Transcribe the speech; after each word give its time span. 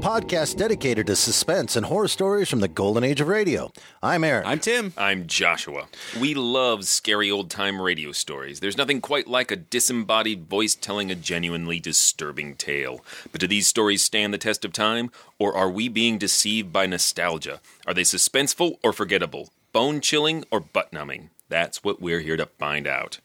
podcast 0.00 0.56
dedicated 0.56 1.06
to 1.06 1.14
suspense 1.14 1.76
and 1.76 1.84
horror 1.84 2.08
stories 2.08 2.48
from 2.48 2.60
the 2.60 2.68
golden 2.68 3.04
age 3.04 3.20
of 3.20 3.28
radio. 3.28 3.70
I'm 4.02 4.24
Eric. 4.24 4.46
I'm 4.46 4.58
Tim. 4.58 4.94
I'm 4.96 5.26
Joshua. 5.26 5.88
We 6.18 6.32
love 6.32 6.86
scary 6.86 7.30
old 7.30 7.50
time 7.50 7.80
radio 7.80 8.12
stories. 8.12 8.60
There's 8.60 8.78
nothing 8.78 9.02
quite 9.02 9.28
like 9.28 9.50
a 9.50 9.56
disembodied 9.56 10.48
voice 10.48 10.74
telling 10.74 11.10
a 11.10 11.14
genuinely 11.14 11.78
disturbing 11.80 12.56
tale. 12.56 13.04
But 13.30 13.42
do 13.42 13.46
these 13.46 13.68
stories 13.68 14.02
stand 14.02 14.32
the 14.32 14.38
test 14.38 14.64
of 14.64 14.72
time, 14.72 15.10
or 15.38 15.54
are 15.54 15.70
we 15.70 15.88
being 15.88 16.16
deceived 16.16 16.72
by 16.72 16.86
nostalgia? 16.86 17.60
Are 17.86 17.92
they 17.94 18.02
suspenseful 18.02 18.78
or 18.82 18.94
forgettable? 18.94 19.50
Bone 19.72 20.00
chilling 20.00 20.44
or 20.50 20.60
butt 20.60 20.94
numbing? 20.94 21.28
That's 21.50 21.84
what 21.84 22.00
we're 22.00 22.20
here 22.20 22.38
to 22.38 22.46
find 22.46 22.86
out. 22.86 23.20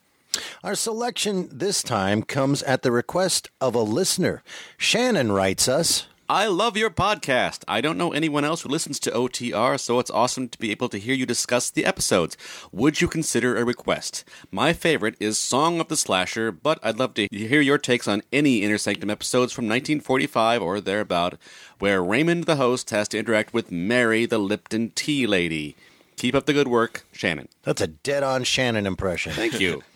Our 0.62 0.74
selection 0.74 1.48
this 1.50 1.82
time 1.82 2.22
comes 2.22 2.62
at 2.64 2.82
the 2.82 2.92
request 2.92 3.48
of 3.62 3.74
a 3.74 3.80
listener. 3.80 4.42
Shannon 4.76 5.32
writes 5.32 5.68
us. 5.68 6.06
I 6.28 6.48
love 6.48 6.76
your 6.76 6.90
podcast. 6.90 7.62
I 7.68 7.80
don't 7.80 7.96
know 7.96 8.12
anyone 8.12 8.44
else 8.44 8.62
who 8.62 8.68
listens 8.68 8.98
to 9.00 9.12
OTR, 9.12 9.78
so 9.78 10.00
it's 10.00 10.10
awesome 10.10 10.48
to 10.48 10.58
be 10.58 10.72
able 10.72 10.88
to 10.88 10.98
hear 10.98 11.14
you 11.14 11.24
discuss 11.24 11.70
the 11.70 11.84
episodes. 11.84 12.36
Would 12.72 13.00
you 13.00 13.06
consider 13.06 13.56
a 13.56 13.64
request? 13.64 14.24
My 14.50 14.72
favorite 14.72 15.14
is 15.20 15.38
Song 15.38 15.78
of 15.78 15.86
the 15.86 15.96
Slasher, 15.96 16.50
but 16.50 16.80
I'd 16.82 16.98
love 16.98 17.14
to 17.14 17.28
hear 17.30 17.60
your 17.60 17.78
takes 17.78 18.08
on 18.08 18.24
any 18.32 18.64
Inner 18.64 18.76
Sanctum 18.76 19.08
episodes 19.08 19.52
from 19.52 19.66
1945 19.66 20.62
or 20.62 20.80
thereabout, 20.80 21.38
where 21.78 22.02
Raymond 22.02 22.44
the 22.44 22.56
host 22.56 22.90
has 22.90 23.06
to 23.08 23.18
interact 23.18 23.54
with 23.54 23.70
Mary 23.70 24.26
the 24.26 24.38
Lipton 24.38 24.90
Tea 24.96 25.28
Lady. 25.28 25.76
Keep 26.16 26.34
up 26.34 26.46
the 26.46 26.52
good 26.52 26.66
work, 26.66 27.06
Shannon. 27.12 27.46
That's 27.62 27.80
a 27.80 27.86
dead 27.86 28.24
on 28.24 28.42
Shannon 28.42 28.84
impression. 28.86 29.32
Thank 29.32 29.60
you. 29.60 29.84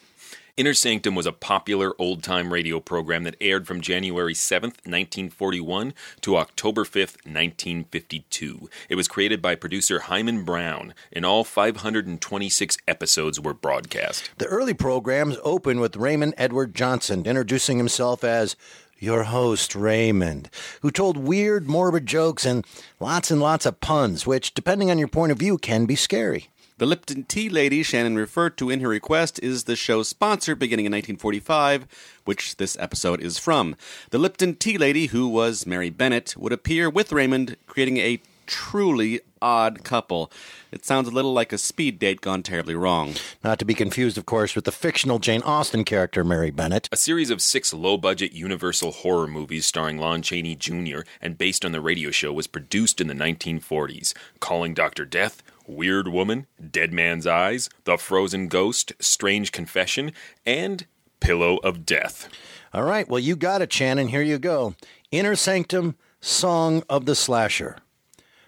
Inner 0.60 0.74
Sanctum 0.74 1.14
was 1.14 1.24
a 1.24 1.32
popular 1.32 1.94
old 1.98 2.22
time 2.22 2.52
radio 2.52 2.80
program 2.80 3.24
that 3.24 3.34
aired 3.40 3.66
from 3.66 3.80
January 3.80 4.34
7th, 4.34 4.76
1941 4.84 5.94
to 6.20 6.36
October 6.36 6.84
5th, 6.84 7.16
1952. 7.24 8.68
It 8.90 8.94
was 8.94 9.08
created 9.08 9.40
by 9.40 9.54
producer 9.54 10.00
Himan 10.00 10.44
Brown, 10.44 10.92
and 11.14 11.24
all 11.24 11.44
526 11.44 12.76
episodes 12.86 13.40
were 13.40 13.54
broadcast. 13.54 14.28
The 14.36 14.44
early 14.48 14.74
programs 14.74 15.38
open 15.42 15.80
with 15.80 15.96
Raymond 15.96 16.34
Edward 16.36 16.74
Johnson 16.74 17.24
introducing 17.24 17.78
himself 17.78 18.22
as 18.22 18.54
your 18.98 19.22
host, 19.22 19.74
Raymond, 19.74 20.50
who 20.82 20.90
told 20.90 21.16
weird, 21.16 21.68
morbid 21.68 22.04
jokes 22.04 22.44
and 22.44 22.66
lots 23.00 23.30
and 23.30 23.40
lots 23.40 23.64
of 23.64 23.80
puns, 23.80 24.26
which, 24.26 24.52
depending 24.52 24.90
on 24.90 24.98
your 24.98 25.08
point 25.08 25.32
of 25.32 25.38
view, 25.38 25.56
can 25.56 25.86
be 25.86 25.96
scary. 25.96 26.50
The 26.80 26.86
Lipton 26.86 27.24
Tea 27.24 27.50
Lady 27.50 27.82
Shannon 27.82 28.16
referred 28.16 28.56
to 28.56 28.70
in 28.70 28.80
her 28.80 28.88
request 28.88 29.38
is 29.42 29.64
the 29.64 29.76
show's 29.76 30.08
sponsor 30.08 30.54
beginning 30.54 30.86
in 30.86 30.92
1945, 30.92 31.86
which 32.24 32.56
this 32.56 32.74
episode 32.80 33.20
is 33.20 33.36
from. 33.36 33.76
The 34.08 34.18
Lipton 34.18 34.54
Tea 34.54 34.78
Lady, 34.78 35.08
who 35.08 35.28
was 35.28 35.66
Mary 35.66 35.90
Bennett, 35.90 36.38
would 36.38 36.54
appear 36.54 36.88
with 36.88 37.12
Raymond, 37.12 37.58
creating 37.66 37.98
a 37.98 38.22
truly 38.46 39.20
odd 39.42 39.84
couple. 39.84 40.32
It 40.72 40.86
sounds 40.86 41.06
a 41.06 41.10
little 41.10 41.34
like 41.34 41.52
a 41.52 41.58
speed 41.58 41.98
date 41.98 42.22
gone 42.22 42.42
terribly 42.42 42.74
wrong. 42.74 43.12
Not 43.44 43.58
to 43.58 43.66
be 43.66 43.74
confused, 43.74 44.16
of 44.16 44.24
course, 44.24 44.54
with 44.54 44.64
the 44.64 44.72
fictional 44.72 45.18
Jane 45.18 45.42
Austen 45.42 45.84
character, 45.84 46.24
Mary 46.24 46.50
Bennet. 46.50 46.88
A 46.90 46.96
series 46.96 47.28
of 47.28 47.42
six 47.42 47.74
low 47.74 47.98
budget 47.98 48.32
Universal 48.32 48.92
horror 48.92 49.26
movies 49.26 49.66
starring 49.66 49.98
Lon 49.98 50.22
Chaney 50.22 50.56
Jr. 50.56 51.00
and 51.20 51.36
based 51.36 51.62
on 51.62 51.72
the 51.72 51.80
radio 51.82 52.10
show 52.10 52.32
was 52.32 52.46
produced 52.46 53.02
in 53.02 53.06
the 53.06 53.12
1940s. 53.12 54.14
Calling 54.40 54.72
Dr. 54.72 55.04
Death, 55.04 55.42
Weird 55.70 56.08
Woman, 56.08 56.46
Dead 56.70 56.92
Man's 56.92 57.26
Eyes, 57.26 57.70
The 57.84 57.96
Frozen 57.96 58.48
Ghost, 58.48 58.92
Strange 58.98 59.52
Confession, 59.52 60.12
and 60.44 60.86
Pillow 61.20 61.58
of 61.58 61.86
Death. 61.86 62.28
All 62.72 62.82
right, 62.82 63.08
well, 63.08 63.20
you 63.20 63.36
got 63.36 63.62
it, 63.62 63.72
Shannon. 63.72 64.08
Here 64.08 64.22
you 64.22 64.38
go. 64.38 64.74
Inner 65.10 65.36
Sanctum, 65.36 65.96
Song 66.20 66.82
of 66.88 67.06
the 67.06 67.14
Slasher. 67.14 67.78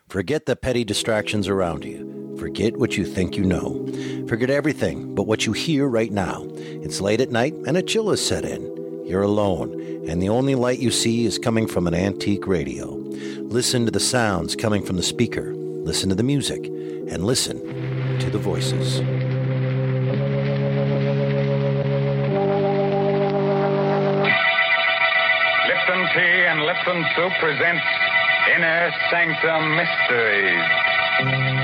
Forget 0.08 0.46
the 0.46 0.56
petty 0.56 0.84
distractions 0.84 1.48
around 1.48 1.84
you. 1.84 2.36
Forget 2.38 2.76
what 2.76 2.96
you 2.96 3.04
think 3.04 3.36
you 3.36 3.44
know. 3.44 3.86
Forget 4.28 4.50
everything 4.50 5.14
but 5.14 5.26
what 5.26 5.46
you 5.46 5.52
hear 5.52 5.88
right 5.88 6.12
now. 6.12 6.46
It's 6.56 7.00
late 7.00 7.20
at 7.20 7.30
night 7.30 7.54
and 7.66 7.76
a 7.76 7.82
chill 7.82 8.10
has 8.10 8.24
set 8.24 8.44
in. 8.44 8.62
You're 9.06 9.22
alone, 9.22 9.72
and 10.08 10.22
the 10.22 10.28
only 10.28 10.54
light 10.54 10.78
you 10.78 10.90
see 10.90 11.24
is 11.24 11.38
coming 11.38 11.66
from 11.66 11.86
an 11.86 11.94
antique 11.94 12.46
radio. 12.46 12.94
Listen 13.40 13.84
to 13.84 13.90
the 13.90 14.00
sounds 14.00 14.54
coming 14.54 14.84
from 14.84 14.96
the 14.96 15.02
speaker. 15.02 15.54
Listen 15.84 16.09
to 16.10 16.15
the 16.15 16.22
music, 16.22 16.66
and 16.66 17.25
listen 17.25 17.59
to 18.20 18.31
the 18.31 18.38
voices. 18.38 19.00
Lipton 25.69 26.09
Tea 26.15 26.44
and 26.47 26.62
Lipton 26.62 27.04
Soup 27.16 27.32
presents 27.41 27.84
Inner 28.54 28.93
Sanctum 29.10 29.76
Mysteries. 29.76 31.61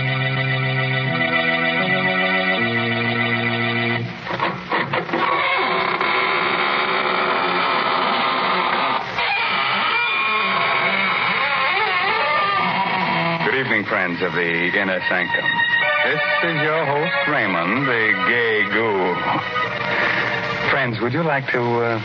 Of 14.23 14.33
the 14.33 14.79
Inner 14.79 15.01
Sanctum. 15.09 15.45
This 16.05 16.21
is 16.45 16.63
your 16.63 16.85
host, 16.87 17.29
Raymond, 17.29 17.87
the 17.87 18.25
gay 18.27 18.65
ghoul. 18.73 19.15
Friends, 20.71 21.01
would 21.01 21.13
you 21.13 21.23
like 21.23 21.47
to 21.53 21.61
uh, 21.61 21.99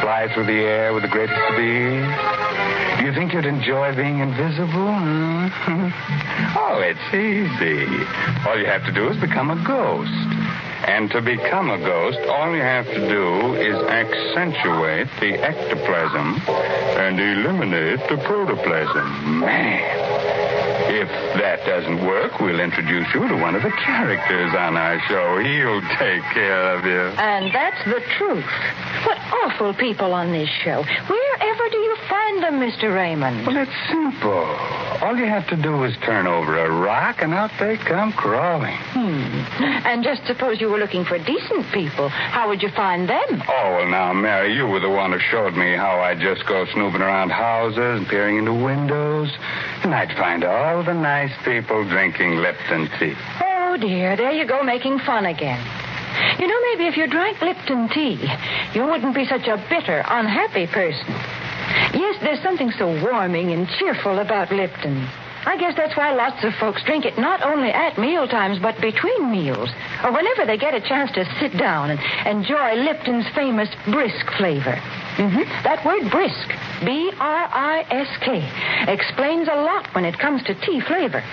fly 0.00 0.28
through 0.34 0.46
the 0.46 0.60
air 0.60 0.92
with 0.92 1.02
the 1.02 1.08
greatest 1.08 1.38
of 1.38 1.58
ease? 1.58 2.98
Do 2.98 3.04
you 3.06 3.12
think 3.14 3.32
you'd 3.32 3.46
enjoy 3.46 3.94
being 3.94 4.18
invisible? 4.20 4.92
Oh, 6.54 6.80
it's 6.80 7.14
easy. 7.14 7.84
All 8.46 8.58
you 8.58 8.66
have 8.66 8.84
to 8.84 8.92
do 8.92 9.08
is 9.08 9.16
become 9.18 9.50
a 9.50 9.64
ghost. 9.64 10.10
And 10.86 11.10
to 11.12 11.20
become 11.22 11.70
a 11.70 11.78
ghost, 11.78 12.18
all 12.28 12.54
you 12.54 12.60
have 12.60 12.86
to 12.86 13.08
do 13.08 13.54
is 13.54 13.74
accentuate 13.74 15.08
the 15.20 15.38
ectoplasm 15.40 16.40
and 16.48 17.18
eliminate 17.20 18.00
the 18.08 18.16
protoplasm. 18.24 19.40
Man. 19.40 20.31
If 20.92 21.08
that 21.40 21.64
doesn't 21.64 22.04
work, 22.04 22.38
we'll 22.38 22.60
introduce 22.60 23.08
you 23.14 23.26
to 23.26 23.36
one 23.36 23.54
of 23.54 23.62
the 23.62 23.70
characters 23.70 24.52
on 24.52 24.76
our 24.76 25.00
show. 25.08 25.40
He'll 25.40 25.80
take 25.96 26.22
care 26.36 26.76
of 26.76 26.84
you. 26.84 27.16
And 27.16 27.48
that's 27.54 27.82
the 27.86 28.02
truth. 28.18 28.44
What 29.06 29.16
awful 29.44 29.72
people 29.72 30.12
on 30.12 30.32
this 30.32 30.50
show. 30.62 30.82
Wherever 30.84 31.68
do 31.70 31.78
you 31.78 31.96
find 32.10 32.42
them, 32.42 32.60
Mr. 32.60 32.94
Raymond? 32.94 33.46
Well, 33.46 33.56
it's 33.56 33.72
simple. 33.88 34.91
All 35.02 35.16
you 35.16 35.26
have 35.26 35.48
to 35.48 35.56
do 35.56 35.82
is 35.82 35.96
turn 36.06 36.28
over 36.28 36.64
a 36.64 36.70
rock, 36.70 37.22
and 37.22 37.34
out 37.34 37.50
they 37.58 37.76
come 37.76 38.12
crawling. 38.12 38.76
Hmm. 38.94 39.42
And 39.84 40.04
just 40.04 40.24
suppose 40.28 40.60
you 40.60 40.68
were 40.68 40.78
looking 40.78 41.04
for 41.04 41.18
decent 41.18 41.66
people. 41.72 42.08
How 42.08 42.48
would 42.48 42.62
you 42.62 42.70
find 42.70 43.08
them? 43.08 43.42
Oh, 43.48 43.76
well, 43.76 43.88
now, 43.90 44.12
Mary, 44.12 44.54
you 44.54 44.64
were 44.68 44.78
the 44.78 44.88
one 44.88 45.10
who 45.10 45.18
showed 45.18 45.54
me 45.54 45.74
how 45.74 45.98
I'd 45.98 46.20
just 46.20 46.46
go 46.46 46.64
snooping 46.72 47.02
around 47.02 47.30
houses 47.30 47.98
and 47.98 48.06
peering 48.06 48.38
into 48.38 48.54
windows, 48.54 49.28
and 49.82 49.92
I'd 49.92 50.16
find 50.16 50.44
all 50.44 50.84
the 50.84 50.94
nice 50.94 51.32
people 51.44 51.82
drinking 51.88 52.36
Lipton 52.36 52.88
tea. 53.00 53.14
Oh, 53.42 53.76
dear. 53.80 54.16
There 54.16 54.30
you 54.30 54.46
go, 54.46 54.62
making 54.62 55.00
fun 55.00 55.26
again. 55.26 55.58
You 56.38 56.46
know, 56.46 56.60
maybe 56.70 56.86
if 56.86 56.96
you 56.96 57.08
drank 57.08 57.40
Lipton 57.42 57.88
tea, 57.88 58.22
you 58.72 58.84
wouldn't 58.86 59.16
be 59.16 59.26
such 59.26 59.48
a 59.48 59.56
bitter, 59.68 60.04
unhappy 60.06 60.68
person. 60.68 61.41
Yes, 61.94 62.16
there's 62.22 62.42
something 62.42 62.70
so 62.72 62.86
warming 63.02 63.52
and 63.52 63.68
cheerful 63.78 64.18
about 64.18 64.52
Lipton. 64.52 65.06
I 65.44 65.56
guess 65.56 65.74
that's 65.76 65.96
why 65.96 66.12
lots 66.14 66.44
of 66.44 66.54
folks 66.54 66.84
drink 66.84 67.04
it 67.04 67.18
not 67.18 67.42
only 67.42 67.70
at 67.70 67.98
meal 67.98 68.28
times, 68.28 68.60
but 68.60 68.80
between 68.80 69.30
meals, 69.30 69.70
or 70.04 70.12
whenever 70.12 70.46
they 70.46 70.56
get 70.56 70.74
a 70.74 70.80
chance 70.80 71.10
to 71.12 71.24
sit 71.40 71.56
down 71.58 71.90
and 71.90 72.00
enjoy 72.26 72.74
Lipton's 72.74 73.26
famous 73.34 73.68
brisk 73.90 74.30
flavor. 74.38 74.76
hmm 75.16 75.42
That 75.64 75.84
word 75.84 76.10
brisk, 76.10 76.48
B 76.84 77.10
R 77.18 77.48
I 77.52 77.84
S 77.90 78.08
K, 78.20 78.46
explains 78.92 79.48
a 79.48 79.56
lot 79.56 79.92
when 79.94 80.04
it 80.04 80.18
comes 80.18 80.44
to 80.44 80.54
tea 80.54 80.80
flavor. 80.80 81.24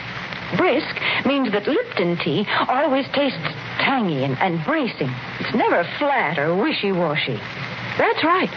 Brisk 0.57 0.95
means 1.27 1.51
that 1.51 1.67
Lipton 1.67 2.17
tea 2.17 2.47
always 2.67 3.05
tastes 3.13 3.37
tangy 3.77 4.23
and, 4.23 4.35
and 4.39 4.65
bracing. 4.65 5.13
It's 5.39 5.53
never 5.53 5.83
flat 5.99 6.39
or 6.39 6.55
wishy 6.55 6.91
washy. 6.91 7.39
That's 7.99 8.23
right. 8.23 8.49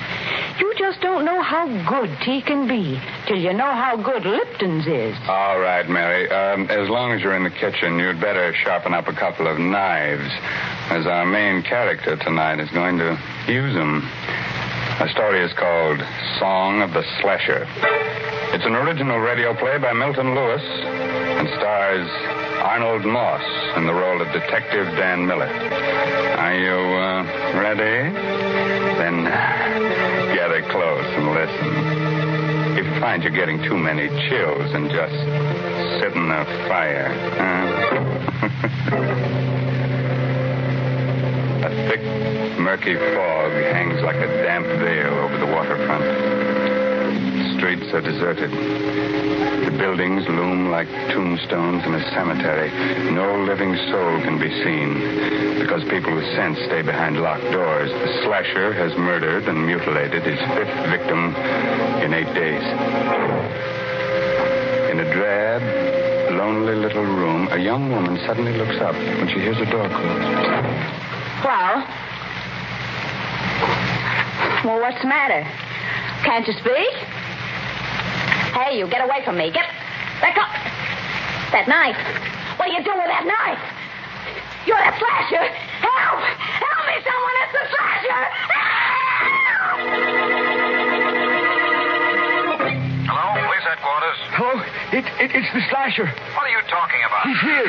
You 0.60 0.72
just 0.78 1.00
don't 1.00 1.24
know 1.24 1.42
how 1.42 1.66
good 1.66 2.16
tea 2.24 2.42
can 2.42 2.68
be 2.68 3.00
till 3.26 3.38
you 3.38 3.52
know 3.52 3.72
how 3.74 3.96
good 3.96 4.24
Lipton's 4.24 4.86
is. 4.86 5.16
All 5.26 5.58
right, 5.58 5.88
Mary. 5.88 6.30
Um, 6.30 6.70
as 6.70 6.88
long 6.88 7.10
as 7.10 7.20
you're 7.20 7.34
in 7.34 7.42
the 7.42 7.50
kitchen, 7.50 7.98
you'd 7.98 8.20
better 8.20 8.54
sharpen 8.62 8.94
up 8.94 9.08
a 9.08 9.12
couple 9.12 9.48
of 9.48 9.58
knives, 9.58 10.30
as 10.94 11.06
our 11.06 11.26
main 11.26 11.64
character 11.64 12.16
tonight 12.16 12.60
is 12.60 12.70
going 12.70 12.98
to 12.98 13.18
use 13.48 13.74
them. 13.74 14.08
The 15.00 15.08
story 15.10 15.42
is 15.42 15.52
called 15.54 15.98
Song 16.38 16.80
of 16.82 16.92
the 16.92 17.02
Slasher. 17.20 17.66
It's 18.54 18.64
an 18.64 18.76
original 18.76 19.18
radio 19.18 19.54
play 19.58 19.78
by 19.78 19.92
Milton 19.92 20.36
Lewis 20.36 20.62
and 20.62 21.48
stars 21.58 22.41
Arnold 22.60 23.04
Moss 23.04 23.42
in 23.76 23.86
the 23.86 23.94
role 23.94 24.20
of 24.20 24.26
Detective 24.32 24.86
Dan 24.96 25.24
Miller. 25.26 25.46
Are 25.46 26.54
you 26.54 26.74
uh, 26.74 27.22
ready? 27.60 28.10
Then 28.98 29.24
gather 30.34 30.62
close 30.70 31.04
and 31.16 31.32
listen. 31.32 32.78
If 32.78 32.84
you 32.86 33.00
find 33.00 33.22
you're 33.22 33.32
getting 33.32 33.62
too 33.62 33.76
many 33.76 34.08
chills 34.28 34.72
and 34.74 34.90
just 34.90 35.14
sit 36.00 36.12
in 36.12 36.28
the 36.28 36.44
fire. 36.68 37.12
a 41.64 41.70
thick, 41.88 42.02
murky 42.58 42.94
fog 42.94 43.52
hangs 43.72 44.02
like 44.02 44.16
a 44.16 44.26
damp 44.42 44.66
veil 44.66 45.14
over 45.20 45.38
the 45.38 45.46
waterfront. 45.46 46.04
Streets 47.56 47.92
are 47.94 48.00
deserted. 48.00 48.50
Buildings 49.78 50.26
loom 50.28 50.70
like 50.70 50.88
tombstones 51.12 51.84
in 51.84 51.94
a 51.94 52.10
cemetery. 52.10 52.70
No 53.12 53.44
living 53.44 53.74
soul 53.90 54.20
can 54.20 54.38
be 54.38 54.50
seen 54.62 55.58
because 55.60 55.82
people 55.88 56.14
with 56.14 56.24
sense 56.36 56.58
stay 56.66 56.82
behind 56.82 57.20
locked 57.20 57.50
doors. 57.50 57.90
The 57.90 58.22
slasher 58.24 58.72
has 58.74 58.96
murdered 58.96 59.48
and 59.48 59.66
mutilated 59.66 60.22
his 60.22 60.38
fifth 60.54 60.90
victim 60.90 61.34
in 62.04 62.12
eight 62.12 62.32
days. 62.34 62.62
In 64.90 65.00
a 65.00 65.12
drab, 65.14 65.62
lonely 66.32 66.74
little 66.74 67.04
room, 67.04 67.48
a 67.50 67.58
young 67.58 67.90
woman 67.90 68.18
suddenly 68.26 68.56
looks 68.56 68.76
up 68.80 68.94
when 68.94 69.28
she 69.28 69.40
hears 69.40 69.58
a 69.58 69.66
door 69.70 69.88
close. 69.88 70.72
Well? 71.44 71.86
Well, 74.64 74.80
what's 74.80 75.00
the 75.00 75.08
matter? 75.08 75.42
Can't 76.24 76.46
you 76.46 76.54
speak? 76.54 77.11
Hey, 78.52 78.76
you, 78.76 78.86
get 78.86 79.00
away 79.00 79.24
from 79.24 79.36
me. 79.40 79.48
Get. 79.50 79.64
Let 80.20 80.36
up. 80.36 80.52
That 81.56 81.64
knife. 81.68 81.96
What 82.60 82.68
are 82.68 82.74
you 82.76 82.84
doing 82.84 83.00
with 83.00 83.08
that 83.08 83.24
knife? 83.24 83.64
You're 84.68 84.76
the 84.76 84.92
slasher. 85.00 85.44
Help! 85.80 86.20
Help 86.20 86.82
me, 86.84 86.96
someone! 87.00 87.36
It's 87.42 87.54
the 87.56 87.64
slasher! 87.72 88.22
Help! 88.52 89.80
Hello, 93.08 93.28
police 93.40 93.64
headquarters. 93.64 94.18
Hello? 94.36 94.52
It, 94.92 95.04
it, 95.16 95.30
it's 95.32 95.50
the 95.56 95.64
slasher. 95.72 96.12
What 96.36 96.44
are 96.44 96.52
you 96.52 96.60
talking 96.68 97.00
about? 97.08 97.24
He's 97.24 97.40
here. 97.40 97.68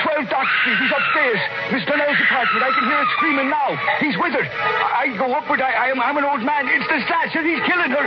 12 0.00 0.32
Dock 0.32 0.48
Street. 0.64 0.80
He's 0.80 0.92
upstairs. 0.96 1.40
Miss 1.76 1.84
Donnell's 1.84 2.16
apartment. 2.24 2.64
I 2.64 2.72
can 2.72 2.84
hear 2.88 3.00
it 3.04 3.10
screaming 3.20 3.48
now. 3.52 3.76
He's 4.00 4.16
with 4.16 4.32
her. 4.32 4.48
I, 4.48 5.12
I 5.12 5.16
go 5.20 5.28
upward. 5.36 5.60
I, 5.60 5.92
I 5.92 5.92
am, 5.92 6.00
I'm 6.00 6.16
an 6.16 6.24
old 6.24 6.40
man. 6.40 6.72
It's 6.72 6.88
the 6.88 7.04
slasher. 7.04 7.44
He's 7.44 7.60
killing 7.68 7.92
her. 7.92 8.04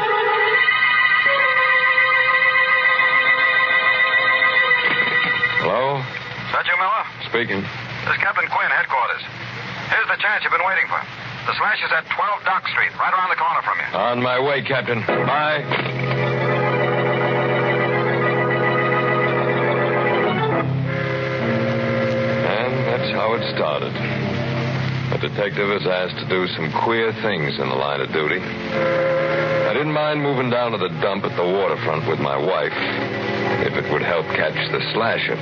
Hello? 5.75 5.99
Is 5.99 6.51
that 6.55 6.63
you, 6.71 6.75
Miller? 6.79 7.03
Speaking. 7.27 7.59
This 7.59 8.15
is 8.15 8.19
Captain 8.23 8.47
Quinn, 8.47 8.71
headquarters. 8.71 9.19
Here's 9.91 10.07
the 10.07 10.15
chance 10.23 10.39
you've 10.47 10.55
been 10.55 10.63
waiting 10.63 10.87
for. 10.87 11.03
The 11.03 11.53
slash 11.59 11.83
is 11.83 11.91
at 11.91 12.07
12 12.15 12.47
Dock 12.47 12.63
Street, 12.71 12.95
right 12.95 13.11
around 13.11 13.27
the 13.27 13.35
corner 13.35 13.59
from 13.59 13.83
you. 13.83 13.87
On 13.91 14.23
my 14.23 14.39
way, 14.39 14.63
Captain. 14.63 15.03
Bye. 15.03 15.67
And 22.55 22.71
that's 22.87 23.11
how 23.11 23.35
it 23.35 23.43
started. 23.51 23.91
A 25.11 25.19
detective 25.19 25.75
is 25.75 25.83
asked 25.83 26.23
to 26.23 26.27
do 26.31 26.47
some 26.55 26.71
queer 26.87 27.11
things 27.19 27.59
in 27.59 27.67
the 27.67 27.75
line 27.75 27.99
of 27.99 28.15
duty. 28.15 28.39
I 28.39 29.73
didn't 29.75 29.91
mind 29.91 30.23
moving 30.23 30.49
down 30.49 30.71
to 30.71 30.77
the 30.77 30.87
dump 31.03 31.25
at 31.25 31.35
the 31.35 31.43
waterfront 31.43 32.07
with 32.07 32.23
my 32.23 32.37
wife 32.39 33.24
if 33.61 33.73
it 33.73 33.91
would 33.91 34.01
help 34.01 34.25
catch 34.27 34.55
the 34.71 34.81
slasher. 34.93 35.35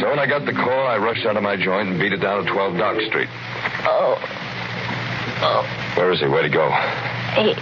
So 0.00 0.10
when 0.10 0.18
I 0.18 0.26
got 0.26 0.44
the 0.44 0.52
call, 0.52 0.86
I 0.86 0.98
rushed 0.98 1.24
out 1.24 1.36
of 1.36 1.42
my 1.42 1.56
joint 1.56 1.88
and 1.88 1.98
beat 2.00 2.12
it 2.12 2.18
down 2.20 2.44
to 2.44 2.50
12 2.50 2.76
Dock 2.76 3.00
Street. 3.08 3.28
Oh. 3.86 4.18
Oh. 5.40 5.62
Where 5.96 6.12
is 6.12 6.20
he? 6.20 6.26
Where'd 6.26 6.44
he 6.44 6.50
go? 6.50 6.70
He. 7.36 7.54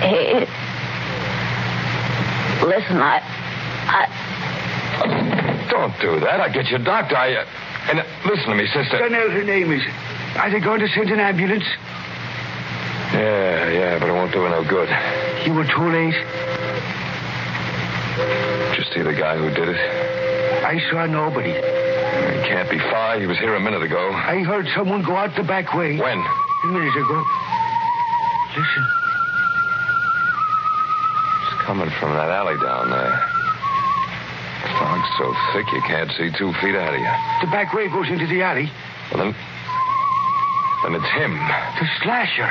He. 0.00 0.46
Listen, 2.64 2.96
I. 2.98 3.20
I. 3.88 5.66
Don't 5.70 5.98
do 6.00 6.20
that. 6.20 6.40
I'll 6.40 6.52
get 6.52 6.66
you 6.66 6.76
a 6.76 6.84
doctor. 6.84 7.16
I, 7.16 7.34
uh, 7.34 7.44
and 7.90 8.00
uh, 8.00 8.04
listen 8.26 8.48
to 8.50 8.54
me, 8.54 8.66
sister. 8.66 8.98
Donnell, 8.98 9.30
her 9.30 9.44
name 9.44 9.72
is. 9.72 9.82
Are 10.36 10.50
they 10.50 10.60
going 10.60 10.80
to 10.80 10.88
send 10.88 11.10
an 11.10 11.20
ambulance? 11.20 11.64
Yeah, 13.12 13.68
yeah, 13.70 13.98
but 13.98 14.08
it 14.08 14.12
won't 14.12 14.32
do 14.32 14.42
her 14.42 14.50
no 14.50 14.62
good. 14.62 14.88
You 15.44 15.54
were 15.54 15.64
too 15.64 15.90
late. 15.90 16.14
Did 18.70 18.78
you 18.78 18.84
see 18.92 19.02
the 19.02 19.14
guy 19.14 19.36
who 19.36 19.50
did 19.50 19.68
it? 19.68 19.80
I 20.64 20.78
saw 20.90 21.06
nobody. 21.06 21.50
He 21.50 22.48
can't 22.48 22.70
be 22.70 22.78
far. 22.78 23.18
He 23.18 23.26
was 23.26 23.38
here 23.38 23.54
a 23.54 23.60
minute 23.60 23.82
ago. 23.82 24.12
I 24.12 24.42
heard 24.42 24.66
someone 24.74 25.02
go 25.02 25.16
out 25.16 25.34
the 25.36 25.42
back 25.42 25.74
way. 25.74 25.98
When? 25.98 26.18
A 26.18 26.66
minute 26.66 26.94
ago. 26.94 27.24
Listen. 28.56 28.84
It's 31.42 31.62
coming 31.62 31.90
from 31.98 32.14
that 32.14 32.30
alley 32.30 32.58
down 32.58 32.90
there. 32.90 33.18
Fog's 34.78 35.08
so 35.18 35.34
thick 35.52 35.66
you 35.72 35.82
can't 35.82 36.10
see 36.12 36.30
two 36.36 36.52
feet 36.60 36.74
ahead 36.74 36.94
of 36.94 37.00
you. 37.00 37.46
The 37.46 37.50
back 37.50 37.72
way 37.72 37.88
goes 37.88 38.08
into 38.08 38.26
the 38.26 38.42
alley. 38.42 38.70
Well, 39.12 39.24
then, 39.24 39.34
then 40.84 40.94
it's 40.94 41.10
him. 41.12 41.34
The 41.34 41.88
slasher. 42.02 42.50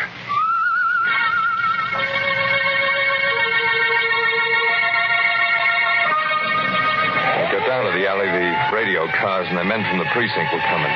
Down 7.70 7.86
to 7.86 7.92
the 7.92 8.10
alley, 8.10 8.26
the 8.26 8.76
radio 8.76 9.06
cars 9.22 9.46
and 9.48 9.56
the 9.56 9.64
men 9.64 9.86
from 9.86 10.00
the 10.00 10.10
precinct 10.10 10.52
were 10.52 10.66
coming. 10.74 10.90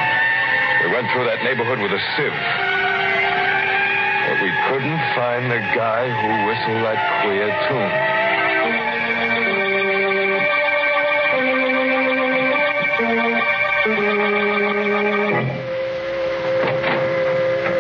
We 0.82 0.90
went 0.90 1.06
through 1.14 1.26
that 1.30 1.44
neighborhood 1.46 1.78
with 1.78 1.92
a 1.94 2.02
sieve. 2.18 2.34
But 4.26 4.42
we 4.42 4.50
couldn't 4.66 4.98
find 5.14 5.52
the 5.54 5.62
guy 5.78 6.10
who 6.10 6.34
whistled 6.50 6.82
that 6.82 6.98
queer 7.22 7.54
tune. 7.70 7.94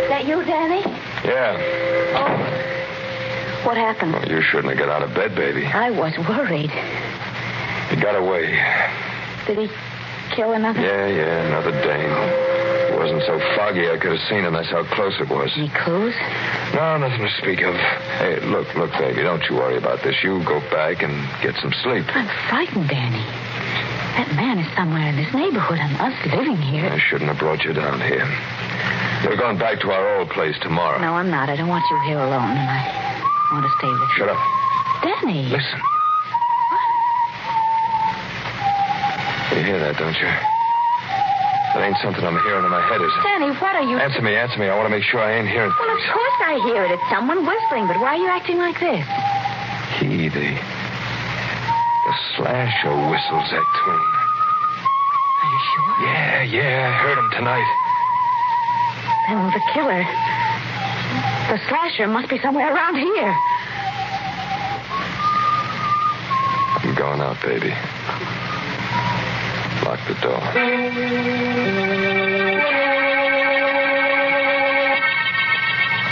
Is 0.03 0.09
that 0.09 0.23
you, 0.27 0.45
Danny? 0.45 0.85
Yeah. 1.25 1.57
Oh. 2.21 3.65
What 3.65 3.75
happened? 3.75 4.13
Well, 4.13 4.29
you 4.29 4.43
shouldn't 4.43 4.69
have 4.69 4.77
got 4.77 4.89
out 4.89 5.01
of 5.01 5.15
bed, 5.15 5.33
baby. 5.33 5.65
I 5.65 5.89
was 5.89 6.13
worried. 6.29 6.69
He 8.03 8.11
got 8.11 8.19
away. 8.19 8.51
Did 9.47 9.63
he 9.63 9.69
kill 10.35 10.51
another? 10.51 10.81
Yeah, 10.81 11.07
yeah, 11.07 11.47
another 11.47 11.71
Dane. 11.71 12.11
It 12.91 12.99
wasn't 12.99 13.23
so 13.23 13.39
foggy 13.55 13.87
I 13.87 13.95
could 13.95 14.19
have 14.19 14.27
seen 14.27 14.43
him. 14.43 14.51
That's 14.59 14.67
how 14.67 14.83
close 14.91 15.15
it 15.21 15.29
was. 15.29 15.49
Any 15.55 15.71
clues? 15.71 16.13
No, 16.75 16.97
nothing 16.97 17.23
to 17.23 17.31
speak 17.39 17.63
of. 17.63 17.73
Hey, 18.19 18.43
look, 18.43 18.67
look, 18.75 18.91
baby, 18.99 19.23
don't 19.23 19.41
you 19.47 19.55
worry 19.55 19.77
about 19.77 20.03
this. 20.03 20.21
You 20.21 20.43
go 20.43 20.59
back 20.67 21.01
and 21.01 21.15
get 21.39 21.55
some 21.63 21.71
sleep. 21.79 22.03
I'm 22.11 22.27
frightened, 22.51 22.89
Danny. 22.89 23.23
That 24.19 24.35
man 24.35 24.59
is 24.59 24.67
somewhere 24.75 25.07
in 25.07 25.15
this 25.15 25.33
neighborhood 25.33 25.79
and 25.79 25.95
us 26.03 26.35
living 26.35 26.59
here. 26.59 26.91
I 26.91 26.99
shouldn't 26.99 27.31
have 27.31 27.39
brought 27.39 27.63
you 27.63 27.71
down 27.71 28.01
here. 28.01 28.27
We're 29.23 29.39
going 29.39 29.57
back 29.57 29.79
to 29.79 29.91
our 29.91 30.19
old 30.19 30.29
place 30.31 30.59
tomorrow. 30.59 30.99
No, 30.99 31.13
I'm 31.13 31.31
not. 31.31 31.47
I 31.47 31.55
don't 31.55 31.69
want 31.71 31.85
you 31.89 31.97
here 32.03 32.19
alone, 32.19 32.51
and 32.51 32.67
I 32.67 33.23
want 33.53 33.63
to 33.63 33.71
stay 33.79 33.87
with 33.87 34.09
you. 34.11 34.27
Shut 34.27 34.27
up. 34.27 34.43
Danny. 35.07 35.47
Listen. 35.47 35.79
You 39.53 39.61
hear 39.61 39.77
that, 39.77 40.01
don't 40.01 40.17
you? 40.17 40.25
That 41.77 41.85
ain't 41.85 41.97
something 42.01 42.25
I'm 42.25 42.37
hearing 42.41 42.65
in 42.65 42.73
my 42.73 42.81
head, 42.81 43.01
is 43.01 43.13
it? 43.13 43.21
Danny, 43.21 43.53
what 43.61 43.77
are 43.77 43.85
you... 43.85 44.01
Answer 44.01 44.21
me, 44.21 44.33
answer 44.33 44.57
me. 44.57 44.65
I 44.65 44.73
want 44.73 44.89
to 44.89 44.93
make 44.93 45.05
sure 45.05 45.21
I 45.21 45.37
ain't 45.37 45.45
hearing. 45.45 45.69
Well, 45.77 45.93
of 45.93 46.01
course 46.09 46.37
I 46.41 46.57
hear 46.65 46.85
it. 46.85 46.91
It's 46.97 47.09
someone 47.09 47.45
whistling, 47.45 47.85
but 47.85 48.01
why 48.01 48.17
are 48.17 48.21
you 48.21 48.29
acting 48.33 48.57
like 48.57 48.81
this? 48.81 49.05
He, 50.01 50.25
the. 50.29 50.57
The 50.57 52.15
slasher 52.33 52.97
whistles 53.13 53.45
that 53.53 53.65
tune. 53.77 54.05
Are 55.37 55.49
you 55.53 55.61
sure? 55.69 55.93
Yeah, 56.01 56.41
yeah, 56.49 56.89
I 56.89 56.93
heard 57.05 57.17
him 57.21 57.29
tonight. 57.37 57.69
Then 59.29 59.53
the 59.53 59.61
killer... 59.73 60.01
The 61.53 61.61
slasher 61.69 62.07
must 62.07 62.29
be 62.29 62.39
somewhere 62.39 62.73
around 62.73 62.95
here. 62.95 63.35
I'm 66.81 66.95
going 66.95 67.21
out, 67.21 67.37
baby. 67.43 67.69
Lock 69.93 70.07
the 70.07 70.15
door. 70.25 70.41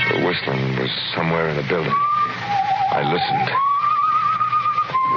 The 0.07 0.23
whistling 0.23 0.75
was 0.77 0.91
somewhere 1.15 1.49
in 1.49 1.57
the 1.57 1.63
building. 1.63 1.97
I 2.91 3.01
listened. 3.01 3.49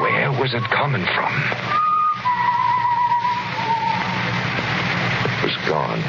Where 0.00 0.32
was 0.40 0.54
it 0.54 0.62
coming 0.70 1.04
from? 1.04 1.32
It 5.28 5.42
was 5.44 5.56
gone. 5.68 6.00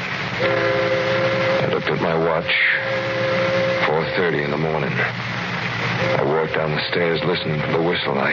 I 1.60 1.68
looked 1.74 1.88
at 1.88 2.00
my 2.00 2.16
watch. 2.16 2.54
4.30 3.84 4.44
in 4.46 4.50
the 4.50 4.56
morning. 4.56 5.25
I 6.14 6.22
walked 6.22 6.54
down 6.54 6.70
the 6.70 6.88
stairs 6.90 7.20
listening 7.24 7.60
to 7.60 7.72
the 7.72 7.82
whistle. 7.82 8.18
I, 8.18 8.32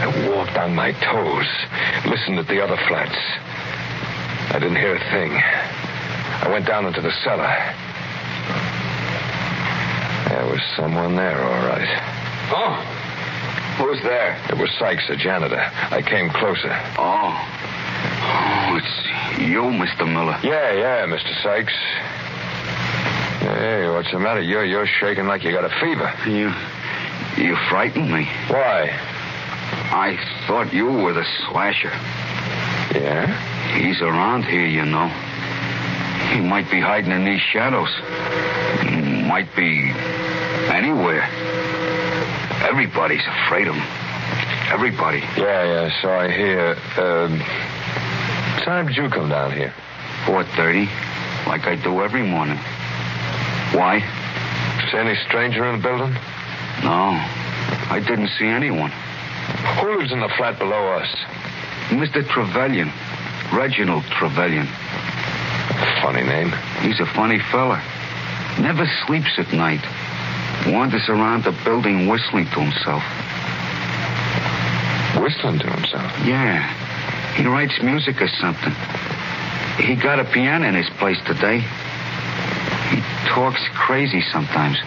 I 0.00 0.28
walked 0.30 0.56
on 0.56 0.74
my 0.74 0.92
toes, 0.92 1.46
listened 2.08 2.38
at 2.38 2.48
the 2.48 2.62
other 2.62 2.76
flats. 2.88 3.16
I 4.54 4.58
didn't 4.58 4.76
hear 4.76 4.96
a 4.96 5.10
thing. 5.10 5.32
I 5.32 6.48
went 6.48 6.66
down 6.66 6.86
into 6.86 7.00
the 7.00 7.12
cellar. 7.22 7.52
There 10.28 10.46
was 10.46 10.60
someone 10.76 11.16
there, 11.16 11.42
all 11.42 11.66
right. 11.66 11.88
Oh. 12.52 12.96
Who's 13.78 14.02
there? 14.02 14.40
It 14.48 14.56
was 14.56 14.70
Sykes, 14.78 15.06
the 15.08 15.16
janitor. 15.16 15.60
I 15.90 16.00
came 16.00 16.30
closer. 16.30 16.72
Oh. 16.96 17.36
Oh, 18.22 18.80
it's 18.80 19.40
you, 19.40 19.62
Mr. 19.62 20.10
Miller. 20.10 20.38
Yeah, 20.42 20.72
yeah, 20.72 21.06
Mr. 21.06 21.42
Sykes. 21.42 21.74
Hey, 23.40 23.88
what's 23.88 24.10
the 24.10 24.18
matter? 24.18 24.40
You're 24.42 24.64
you're 24.64 24.86
shaking 24.86 25.26
like 25.26 25.44
you 25.44 25.52
got 25.52 25.64
a 25.64 25.80
fever. 25.80 26.12
You. 26.26 26.52
You 27.46 27.54
frightened 27.70 28.10
me. 28.12 28.24
Why? 28.48 28.90
I 28.90 30.18
thought 30.48 30.72
you 30.72 30.86
were 30.86 31.12
the 31.12 31.24
slasher. 31.46 31.92
Yeah? 32.92 33.30
He's 33.78 34.02
around 34.02 34.44
here, 34.44 34.66
you 34.66 34.84
know. 34.84 35.06
He 36.34 36.40
might 36.40 36.68
be 36.72 36.80
hiding 36.80 37.12
in 37.12 37.24
these 37.24 37.40
shadows. 37.40 37.88
He 38.82 39.22
might 39.22 39.46
be 39.54 39.92
anywhere. 40.74 41.22
Everybody's 42.66 43.24
afraid 43.24 43.68
of 43.68 43.76
him. 43.76 43.86
Everybody. 44.72 45.20
Yeah, 45.38 45.62
yeah, 45.62 46.02
so 46.02 46.10
I 46.10 46.28
hear. 46.28 46.76
Um, 46.98 47.38
time 48.64 48.88
did 48.88 48.96
you 48.96 49.08
come 49.08 49.28
down 49.28 49.52
here? 49.52 49.72
4.30, 50.24 51.46
like 51.46 51.68
I 51.68 51.76
do 51.76 52.02
every 52.02 52.24
morning. 52.26 52.58
Why? 53.70 54.00
See 54.90 54.98
any 54.98 55.14
stranger 55.28 55.64
in 55.66 55.80
the 55.80 55.88
building? 55.88 56.16
No, 56.82 57.18
I 57.90 58.02
didn't 58.06 58.28
see 58.38 58.46
anyone. 58.46 58.90
Who 59.80 59.98
lives 59.98 60.12
in 60.12 60.20
the 60.20 60.28
flat 60.36 60.58
below 60.58 60.88
us? 60.94 61.08
Mr. 61.88 62.26
Trevelyan. 62.28 62.92
Reginald 63.52 64.04
Trevelyan. 64.04 64.66
Funny 66.02 66.22
name. 66.22 66.52
He's 66.80 67.00
a 67.00 67.06
funny 67.06 67.38
fella. 67.38 67.82
Never 68.58 68.86
sleeps 69.06 69.38
at 69.38 69.52
night. 69.52 69.84
Wanders 70.66 71.08
around 71.08 71.44
the 71.44 71.52
building 71.64 72.08
whistling 72.08 72.46
to 72.46 72.60
himself. 72.60 73.02
Whistling 75.22 75.58
to 75.60 75.70
himself? 75.70 76.12
Yeah. 76.26 76.62
He 77.34 77.44
writes 77.46 77.80
music 77.82 78.20
or 78.20 78.28
something. 78.28 78.74
He 79.78 79.94
got 79.94 80.18
a 80.18 80.24
piano 80.24 80.66
in 80.66 80.74
his 80.74 80.88
place 80.98 81.18
today. 81.26 81.60
He 82.90 83.00
talks 83.28 83.60
crazy 83.74 84.22
sometimes. 84.32 84.78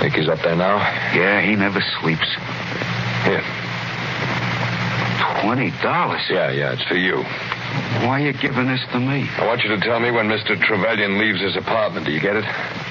Think 0.00 0.14
he's 0.14 0.28
up 0.28 0.40
there 0.42 0.56
now? 0.56 0.76
Yeah, 1.14 1.40
he 1.40 1.56
never 1.56 1.80
sleeps. 2.00 2.28
Here. 3.24 3.42
Twenty 5.40 5.70
dollars? 5.82 6.22
Yeah, 6.28 6.50
yeah, 6.50 6.72
it's 6.72 6.84
for 6.84 6.96
you. 6.96 7.22
Why 8.06 8.20
are 8.20 8.26
you 8.26 8.32
giving 8.32 8.66
this 8.66 8.80
to 8.92 9.00
me? 9.00 9.28
I 9.38 9.46
want 9.46 9.62
you 9.62 9.70
to 9.70 9.80
tell 9.80 9.98
me 10.00 10.10
when 10.10 10.28
Mr. 10.28 10.60
Trevelyan 10.60 11.18
leaves 11.18 11.40
his 11.40 11.56
apartment. 11.56 12.06
Do 12.06 12.12
you 12.12 12.20
get 12.20 12.36
it? 12.36 12.44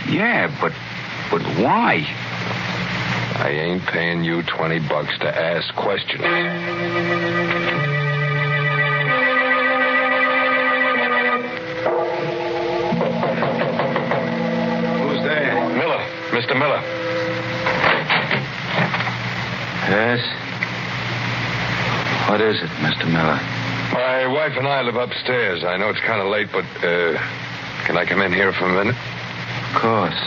Yeah, 0.10 0.48
but 0.60 0.74
but 1.30 1.42
why? 1.62 2.06
I 3.36 3.50
ain't 3.50 3.84
paying 3.88 4.24
you 4.24 4.44
20 4.44 4.80
bucks 4.88 5.18
to 5.20 5.28
ask 5.28 5.74
questions. 5.76 6.22
Mr. 16.34 16.58
Miller. 16.58 16.82
Yes. 19.86 20.20
What 22.28 22.42
is 22.42 22.58
it, 22.58 22.70
Mr. 22.82 23.06
Miller? 23.06 23.38
My 23.94 24.26
wife 24.26 24.54
and 24.58 24.68
I 24.68 24.82
live 24.82 24.96
upstairs. 24.96 25.64
I 25.64 25.78
know 25.78 25.90
it's 25.90 26.00
kind 26.00 26.20
of 26.20 26.28
late, 26.28 26.48
but, 26.52 26.66
uh, 26.84 27.20
can 27.86 27.98
I 27.98 28.06
come 28.06 28.22
in 28.24 28.34
here 28.34 28.52
for 28.52 28.66
a 28.66 28.74
minute? 28.74 28.96
Of 28.96 29.82
course. 29.82 30.18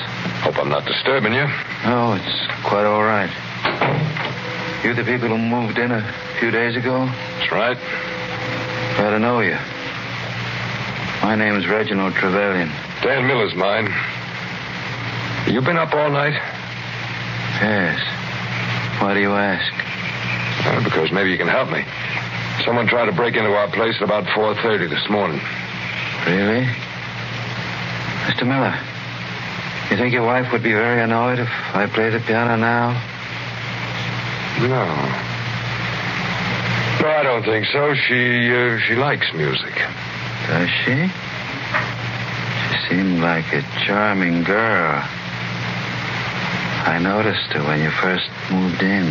Hope 0.46 0.58
I'm 0.58 0.68
not 0.68 0.84
disturbing 0.84 1.32
you. 1.32 1.46
No, 1.84 2.12
it's 2.14 2.46
quite 2.62 2.86
all 2.86 3.02
right. 3.02 3.30
You 4.84 4.94
the 4.94 5.02
people 5.02 5.26
who 5.26 5.38
moved 5.38 5.78
in 5.78 5.90
a 5.90 6.02
few 6.38 6.52
days 6.52 6.76
ago? 6.76 7.06
That's 7.06 7.50
right. 7.50 7.76
Glad 8.96 9.10
to 9.10 9.18
know 9.18 9.40
you. 9.40 9.58
My 11.20 11.34
name 11.34 11.56
is 11.56 11.66
Reginald 11.66 12.14
Trevelyan. 12.14 12.68
Dan 13.02 13.26
Miller's 13.26 13.56
mine. 13.56 13.92
You 15.46 15.60
been 15.60 15.76
up 15.76 15.94
all 15.94 16.10
night? 16.10 16.34
Yes. 17.62 18.00
Why 19.00 19.14
do 19.14 19.20
you 19.20 19.30
ask? 19.30 19.72
Uh, 20.66 20.82
because 20.82 21.12
maybe 21.12 21.30
you 21.30 21.38
can 21.38 21.46
help 21.46 21.70
me. 21.70 21.84
Someone 22.64 22.88
tried 22.88 23.06
to 23.06 23.12
break 23.12 23.36
into 23.36 23.52
our 23.54 23.68
place 23.68 23.94
at 23.96 24.02
about 24.02 24.24
4.30 24.24 24.90
this 24.90 25.08
morning. 25.08 25.40
Really? 26.26 26.66
Mr. 28.26 28.44
Miller, 28.44 28.74
you 29.90 29.96
think 29.96 30.12
your 30.12 30.26
wife 30.26 30.50
would 30.50 30.64
be 30.64 30.72
very 30.72 31.00
annoyed 31.00 31.38
if 31.38 31.48
I 31.74 31.86
played 31.86 32.14
the 32.14 32.20
piano 32.20 32.56
now? 32.56 32.90
No. 34.60 34.84
No, 37.02 37.08
I 37.14 37.22
don't 37.22 37.44
think 37.44 37.66
so. 37.66 37.94
She, 37.94 38.52
uh, 38.52 38.80
she 38.80 38.96
likes 38.96 39.32
music. 39.32 39.74
Does 40.48 40.68
she? 40.84 41.06
She 42.68 42.88
seemed 42.88 43.20
like 43.20 43.52
a 43.52 43.62
charming 43.86 44.42
girl. 44.42 45.06
I 46.86 46.98
noticed 46.98 47.52
her 47.52 47.64
when 47.64 47.82
you 47.82 47.90
first 47.90 48.30
moved 48.48 48.80
in. 48.80 49.06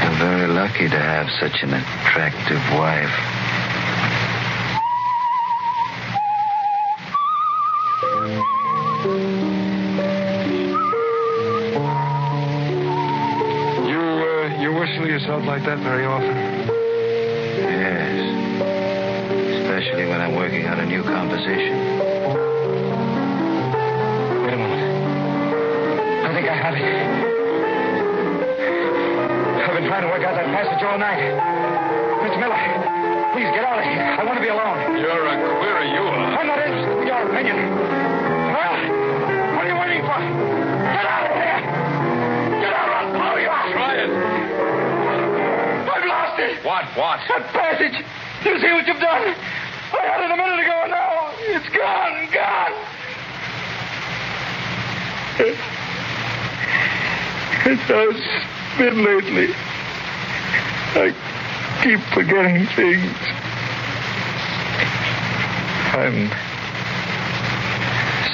You're 0.00 0.18
very 0.18 0.48
lucky 0.48 0.88
to 0.88 0.98
have 0.98 1.28
such 1.38 1.62
an 1.62 1.74
attractive 1.74 2.62
wife. 2.72 3.12
You, 13.86 14.00
uh, 14.00 14.58
you 14.60 14.72
whistle 14.72 15.06
yourself 15.06 15.44
like 15.44 15.64
that 15.64 15.78
very 15.80 16.06
often? 16.06 16.36
Yes. 17.58 18.14
Especially 19.60 20.06
when 20.06 20.20
I'm 20.20 20.34
working 20.34 20.66
on 20.66 20.80
a 20.80 20.86
new 20.86 21.02
composition. 21.02 22.51
Passage 30.62 30.82
all 30.86 30.98
night. 30.98 31.18
Mr. 32.22 32.38
Miller, 32.38 32.54
please 33.34 33.50
get 33.50 33.66
out 33.66 33.82
of 33.82 33.84
here. 33.84 33.98
I 33.98 34.22
want 34.22 34.38
to 34.38 34.44
be 34.44 34.48
alone. 34.48 34.94
You're 34.94 35.26
a 35.26 35.34
queer 35.58 35.82
you 35.90 36.02
are. 36.06 36.38
I'm 36.38 36.46
not 36.46 36.62
interested 36.62 37.02
in 37.02 37.06
your 37.10 37.22
opinion. 37.26 37.58
Well, 38.54 38.78
what 39.58 39.66
are 39.66 39.70
you 39.74 39.78
waiting 39.82 40.06
for? 40.06 40.18
Get 40.22 41.02
out 41.02 41.26
of 41.26 41.34
here! 41.34 41.58
Get 42.62 42.72
out! 42.78 42.90
I'll 42.94 43.10
blow 43.10 43.36
you 43.42 43.50
out! 43.50 43.74
Try 43.74 44.06
it. 44.06 44.10
I've 45.90 46.06
lost 46.06 46.38
it! 46.38 46.62
What, 46.62 46.86
what? 46.94 47.18
That 47.26 47.42
passage! 47.50 47.98
You 48.46 48.58
see 48.62 48.70
what 48.70 48.86
you've 48.86 49.02
done? 49.02 49.34
I 49.34 50.06
had 50.06 50.22
it 50.22 50.30
a 50.30 50.36
minute 50.38 50.62
ago, 50.62 50.76
and 50.86 50.94
now 50.94 51.34
it's 51.42 51.68
gone, 51.74 52.30
gone. 52.30 52.74
It 57.64 57.78
has 57.90 58.78
been 58.78 59.04
lately. 59.04 59.54
Keep 61.82 61.98
forgetting 62.14 62.64
things. 62.76 63.16
I'm 65.90 66.28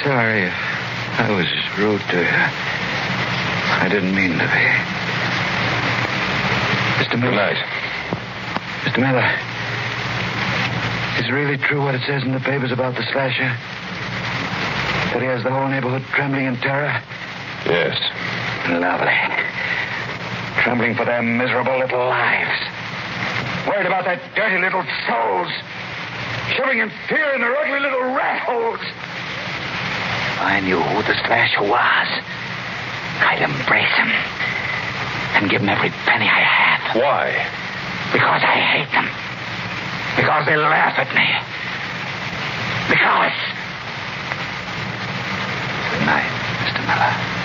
sorry 0.03 0.43
if 0.43 0.53
I 1.17 1.31
was 1.31 1.47
rude 1.79 1.99
to 2.11 2.17
you. 2.17 2.29
I 3.81 3.87
didn't 3.89 4.13
mean 4.13 4.37
to 4.37 4.45
be. 4.45 4.65
Mr. 7.01 7.19
Miller. 7.19 7.31
Good 7.31 7.41
night. 7.41 7.57
Mr. 8.85 8.99
Miller, 9.01 9.25
is 11.17 11.27
it 11.27 11.33
really 11.33 11.57
true 11.57 11.81
what 11.83 11.95
it 11.95 12.01
says 12.05 12.21
in 12.21 12.33
the 12.33 12.39
papers 12.39 12.71
about 12.71 12.93
the 12.97 13.03
slasher? 13.11 13.49
That 15.09 15.21
he 15.21 15.25
has 15.25 15.41
the 15.43 15.49
whole 15.49 15.67
neighborhood 15.69 16.03
trembling 16.13 16.45
in 16.45 16.55
terror? 16.57 17.01
Yes. 17.65 17.97
Lovely. 18.69 19.17
Trembling 20.61 20.93
for 20.93 21.05
their 21.05 21.23
miserable 21.23 21.79
little 21.79 22.05
lives. 22.05 22.78
Worried 23.69 23.85
about 23.85 24.05
that 24.05 24.17
dirty 24.33 24.57
little 24.57 24.81
souls. 25.05 25.53
Shivering 26.57 26.79
in 26.79 26.89
fear 27.05 27.37
in 27.37 27.41
their 27.41 27.53
ugly 27.53 27.79
little 27.79 28.01
rat 28.17 28.41
holes. 28.41 28.81
If 28.81 30.41
I 30.41 30.59
knew 30.65 30.81
who 30.81 31.05
the 31.05 31.13
slasher 31.21 31.61
was, 31.61 32.09
I'd 33.21 33.45
embrace 33.45 33.93
him 33.93 34.09
and 35.37 35.51
give 35.51 35.61
him 35.61 35.69
every 35.69 35.91
penny 36.09 36.25
I 36.25 36.41
have. 36.41 36.97
Why? 36.97 37.29
Because 38.09 38.41
I 38.41 38.57
hate 38.57 38.89
them. 38.89 39.05
Because 40.17 40.49
they 40.49 40.57
laugh 40.57 40.97
at 40.97 41.13
me. 41.13 41.29
Because. 42.89 43.37
Good 45.93 46.05
night, 46.09 46.25
Mr. 46.65 46.81
Miller. 46.89 47.38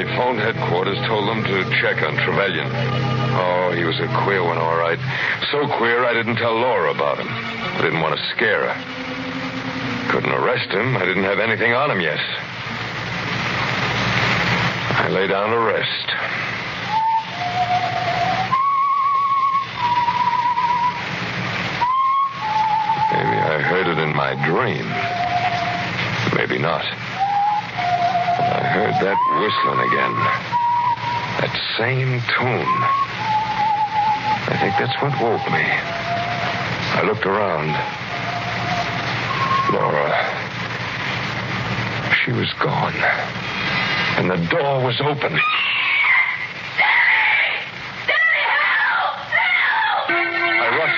I 0.00 0.16
phoned 0.16 0.40
headquarters, 0.40 0.96
told 1.06 1.28
them 1.28 1.44
to 1.44 1.62
check 1.82 2.02
on 2.02 2.16
Trevelyan. 2.16 2.66
Oh, 2.72 3.72
he 3.76 3.84
was 3.84 4.00
a 4.00 4.08
queer 4.24 4.42
one, 4.42 4.56
all 4.56 4.74
right. 4.74 4.98
So 5.52 5.68
queer 5.76 6.06
I 6.06 6.14
didn't 6.14 6.36
tell 6.36 6.54
Laura 6.54 6.90
about 6.90 7.18
him. 7.18 7.28
I 7.28 7.82
didn't 7.82 8.00
want 8.00 8.18
to 8.18 8.26
scare 8.34 8.72
her. 8.72 10.10
Couldn't 10.10 10.32
arrest 10.32 10.70
him. 10.70 10.96
I 10.96 11.04
didn't 11.04 11.24
have 11.24 11.38
anything 11.38 11.74
on 11.74 11.90
him 11.90 12.00
yet. 12.00 12.18
I 14.96 15.08
lay 15.10 15.26
down 15.26 15.50
to 15.50 15.58
rest. 15.58 16.06
Maybe 23.12 23.36
I 23.36 23.60
heard 23.68 23.86
it 23.86 23.98
in 23.98 24.16
my 24.16 24.34
dream. 24.48 24.88
Maybe 26.34 26.58
not. 26.58 26.99
Heard 28.70 28.94
that 29.02 29.18
whistling 29.42 29.82
again. 29.82 30.14
That 31.42 31.50
same 31.74 32.22
tune. 32.22 32.78
I 34.46 34.54
think 34.62 34.78
that's 34.78 34.94
what 35.02 35.10
woke 35.18 35.42
me. 35.50 35.66
I 35.66 37.02
looked 37.02 37.26
around. 37.26 37.74
Laura. 39.74 40.06
She 42.22 42.30
was 42.30 42.46
gone. 42.62 42.94
And 44.22 44.30
the 44.30 44.38
door 44.54 44.84
was 44.86 45.00
open. 45.00 45.34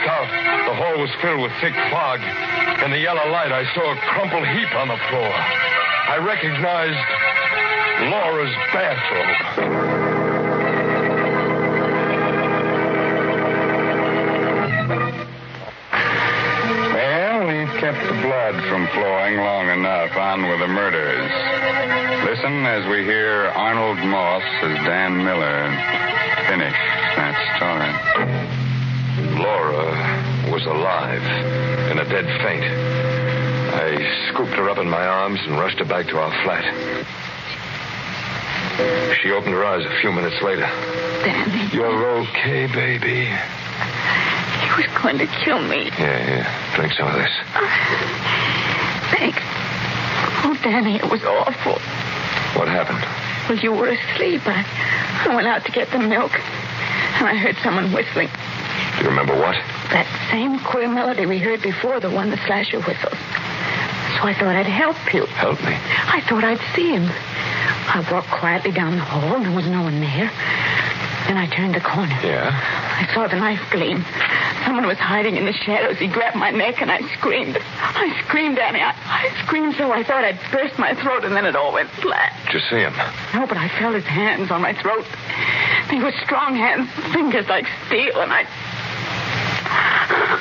Out. 0.03 0.27
The 0.67 0.75
hall 0.75 0.99
was 0.99 1.11
filled 1.23 1.41
with 1.41 1.53
thick 1.61 1.75
fog. 1.89 2.19
In 2.85 2.91
the 2.91 2.99
yellow 2.99 3.31
light, 3.31 3.53
I 3.53 3.63
saw 3.73 3.93
a 3.93 3.97
crumpled 3.97 4.47
heap 4.49 4.75
on 4.75 4.89
the 4.89 4.99
floor. 5.09 5.31
I 5.31 6.19
recognized 6.19 7.32
Laura's 8.11 8.55
bathrobe. 8.73 10.13
Kept 17.83 18.07
the 18.07 18.21
blood 18.23 18.55
from 18.69 18.87
flowing 18.95 19.39
long 19.39 19.69
enough. 19.69 20.17
On 20.17 20.49
with 20.49 20.61
the 20.61 20.69
murders. 20.69 21.33
Listen 22.31 22.65
as 22.65 22.87
we 22.89 23.03
hear 23.03 23.51
Arnold 23.57 23.99
Moss 24.07 24.45
as 24.63 24.79
Dan 24.87 25.25
Miller 25.25 25.69
finish 26.47 26.79
that 27.19 27.35
story. 27.59 27.91
Laura 29.37 29.91
was 30.53 30.65
alive 30.67 31.25
in 31.91 31.99
a 31.99 32.05
dead 32.05 32.27
faint. 32.41 32.63
I 33.75 33.99
scooped 34.31 34.55
her 34.55 34.71
up 34.71 34.79
in 34.79 34.89
my 34.89 35.05
arms 35.05 35.41
and 35.45 35.59
rushed 35.59 35.81
her 35.81 35.85
back 35.85 36.07
to 36.07 36.19
our 36.19 36.31
flat. 36.45 37.02
She 39.23 39.31
opened 39.31 39.53
her 39.55 39.65
eyes 39.65 39.85
a 39.85 40.01
few 40.01 40.13
minutes 40.13 40.41
later. 40.43 40.67
Danny, 41.25 41.69
You're 41.75 42.09
okay, 42.25 42.67
baby. 42.67 43.27
he 43.27 44.69
was 44.77 44.87
going 45.03 45.19
to 45.19 45.27
kill 45.45 45.61
me. 45.63 45.91
Yeah, 45.99 46.19
yeah. 46.43 46.77
Drink 46.77 46.93
some 46.95 47.09
of 47.09 47.15
this. 47.15 47.31
Thanks. 49.13 49.43
Oh, 50.45 50.59
Danny, 50.63 50.97
it 50.97 51.09
was 51.11 51.23
awful. 51.25 51.75
What 52.59 52.69
happened? 52.69 53.05
Well, 53.49 53.59
you 53.59 53.73
were 53.73 53.89
asleep. 53.89 54.41
I, 54.47 54.65
I 55.29 55.35
went 55.35 55.47
out 55.47 55.65
to 55.67 55.73
get 55.73 55.91
the 55.91 55.99
milk, 55.99 56.33
and 56.35 57.27
I 57.29 57.35
heard 57.37 57.57
someone 57.63 57.93
whistling. 57.93 58.29
Do 58.99 59.05
you 59.05 59.11
remember 59.11 59.35
what? 59.39 59.55
That 59.93 60.07
same 60.31 60.59
queer 60.61 60.89
melody 60.89 61.27
we 61.27 61.39
heard 61.39 61.61
before, 61.63 62.01
the 62.01 62.11
one 62.11 62.31
the 62.31 62.39
slasher 62.47 62.81
whistles. 62.81 63.19
So 64.17 64.25
I 64.29 64.35
thought 64.39 64.55
I'd 64.57 64.67
help 64.67 64.97
you. 65.15 65.27
Help 65.27 65.61
me. 65.63 65.75
I 65.77 66.21
thought 66.29 66.45
I'd 66.45 66.61
see 66.75 66.93
him. 66.97 67.09
I 67.95 68.01
walked 68.11 68.31
quietly 68.31 68.73
down 68.73 68.97
the 68.97 69.05
hall, 69.05 69.37
and 69.37 69.45
there 69.45 69.53
was 69.55 69.67
no 69.67 69.83
one 69.83 70.01
there. 70.01 70.33
Then 71.29 71.37
I 71.37 71.47
turned 71.47 71.75
the 71.75 71.81
corner. 71.81 72.17
Yeah? 72.25 72.49
I 72.49 73.05
saw 73.13 73.29
the 73.29 73.37
knife 73.37 73.61
gleam. 73.71 74.03
Someone 74.65 74.87
was 74.87 74.97
hiding 74.97 75.37
in 75.37 75.45
the 75.45 75.53
shadows. 75.53 75.99
He 75.99 76.09
grabbed 76.09 76.37
my 76.37 76.51
neck, 76.51 76.81
and 76.81 76.91
I 76.91 77.03
screamed. 77.19 77.59
I 77.61 78.19
screamed, 78.25 78.57
Danny. 78.57 78.81
I, 78.81 78.97
I 78.97 79.45
screamed 79.45 79.75
so 79.77 79.93
I 79.93 80.03
thought 80.05 80.25
I'd 80.25 80.41
burst 80.51 80.79
my 80.79 80.95
throat, 80.95 81.27
and 81.27 81.37
then 81.37 81.45
it 81.45 81.55
all 81.55 81.75
went 81.75 81.91
flat. 82.01 82.33
Did 82.47 82.55
you 82.55 82.61
see 82.71 82.81
him? 82.81 82.95
No, 83.35 83.47
but 83.47 83.59
I 83.59 83.69
felt 83.79 83.95
his 83.95 84.05
hands 84.05 84.51
on 84.51 84.63
my 84.63 84.73
throat. 84.73 85.05
They 85.91 86.01
were 86.01 86.13
strong 86.25 86.57
hands, 86.57 86.89
fingers 87.13 87.47
like 87.49 87.67
steel, 87.89 88.23
and 88.23 88.33
I. 88.33 88.49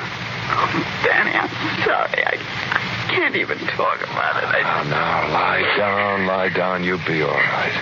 Oh, 0.54 1.00
Danny, 1.02 1.30
I'm 1.30 1.48
sorry. 1.82 2.26
I 2.26 2.71
can't 3.14 3.36
even 3.36 3.58
talk 3.76 4.00
about 4.02 4.36
it. 4.42 4.48
I, 4.48 4.60
Oh, 4.62 4.88
now, 4.88 5.28
lie 5.32 5.62
down, 5.76 6.26
lie 6.26 6.48
down. 6.48 6.82
You'll 6.84 7.04
be 7.06 7.22
all 7.22 7.30
right. 7.30 7.72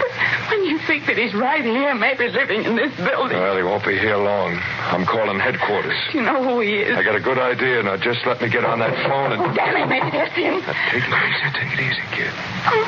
when 0.50 0.64
you 0.64 0.78
think 0.86 1.06
that 1.06 1.16
he's 1.16 1.32
right 1.34 1.64
here, 1.64 1.94
maybe 1.94 2.28
living 2.28 2.64
in 2.64 2.74
this 2.76 2.94
building, 2.96 3.38
Well, 3.38 3.56
he 3.56 3.62
won't 3.62 3.84
be 3.84 3.96
here 3.98 4.16
long. 4.16 4.58
I'm 4.90 5.06
calling 5.06 5.38
headquarters. 5.38 5.96
do 6.12 6.18
you 6.18 6.24
know 6.24 6.42
who 6.42 6.60
he 6.60 6.80
is? 6.80 6.96
I 6.96 7.02
got 7.02 7.14
a 7.16 7.20
good 7.20 7.38
idea. 7.38 7.82
Now, 7.82 7.96
just 7.96 8.26
let 8.26 8.40
me 8.42 8.48
get 8.48 8.64
on 8.64 8.78
that 8.80 8.94
phone 9.08 9.32
and... 9.32 9.40
Oh, 9.42 9.54
Danny, 9.54 9.86
maybe 9.86 10.10
that's 10.10 10.34
him. 10.34 10.60
Now, 10.60 10.74
take 10.90 11.04
it 11.06 11.14
easy, 11.14 11.48
take 11.54 11.72
it 11.72 11.80
easy, 11.80 12.02
kid. 12.12 12.32
Oh. 12.66 12.84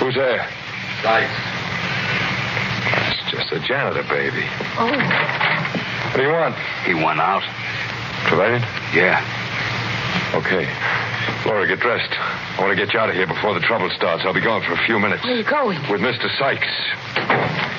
Who's 0.00 0.14
there? 0.14 0.48
Sykes. 1.02 1.32
It's 3.16 3.30
just 3.30 3.52
a 3.52 3.60
janitor, 3.66 4.02
baby. 4.04 4.44
Oh, 4.78 4.90
What 6.10 6.16
do 6.16 6.22
you 6.22 6.32
want? 6.32 6.54
He 6.84 6.94
went 6.94 7.20
out. 7.20 7.42
Trevelyan? 8.28 8.62
Yeah. 8.94 9.22
Okay. 10.36 10.68
Laura, 11.46 11.66
get 11.66 11.80
dressed. 11.80 12.12
I 12.12 12.60
want 12.60 12.76
to 12.76 12.76
get 12.76 12.92
you 12.92 13.00
out 13.00 13.08
of 13.08 13.14
here 13.14 13.26
before 13.26 13.54
the 13.54 13.60
trouble 13.60 13.88
starts. 13.90 14.24
I'll 14.24 14.34
be 14.34 14.40
gone 14.40 14.62
for 14.62 14.72
a 14.72 14.84
few 14.84 14.98
minutes. 14.98 15.24
where 15.24 15.32
are 15.32 15.36
you 15.38 15.44
going? 15.44 15.78
With 15.90 16.00
Mr. 16.02 16.28
Sykes. 16.38 16.68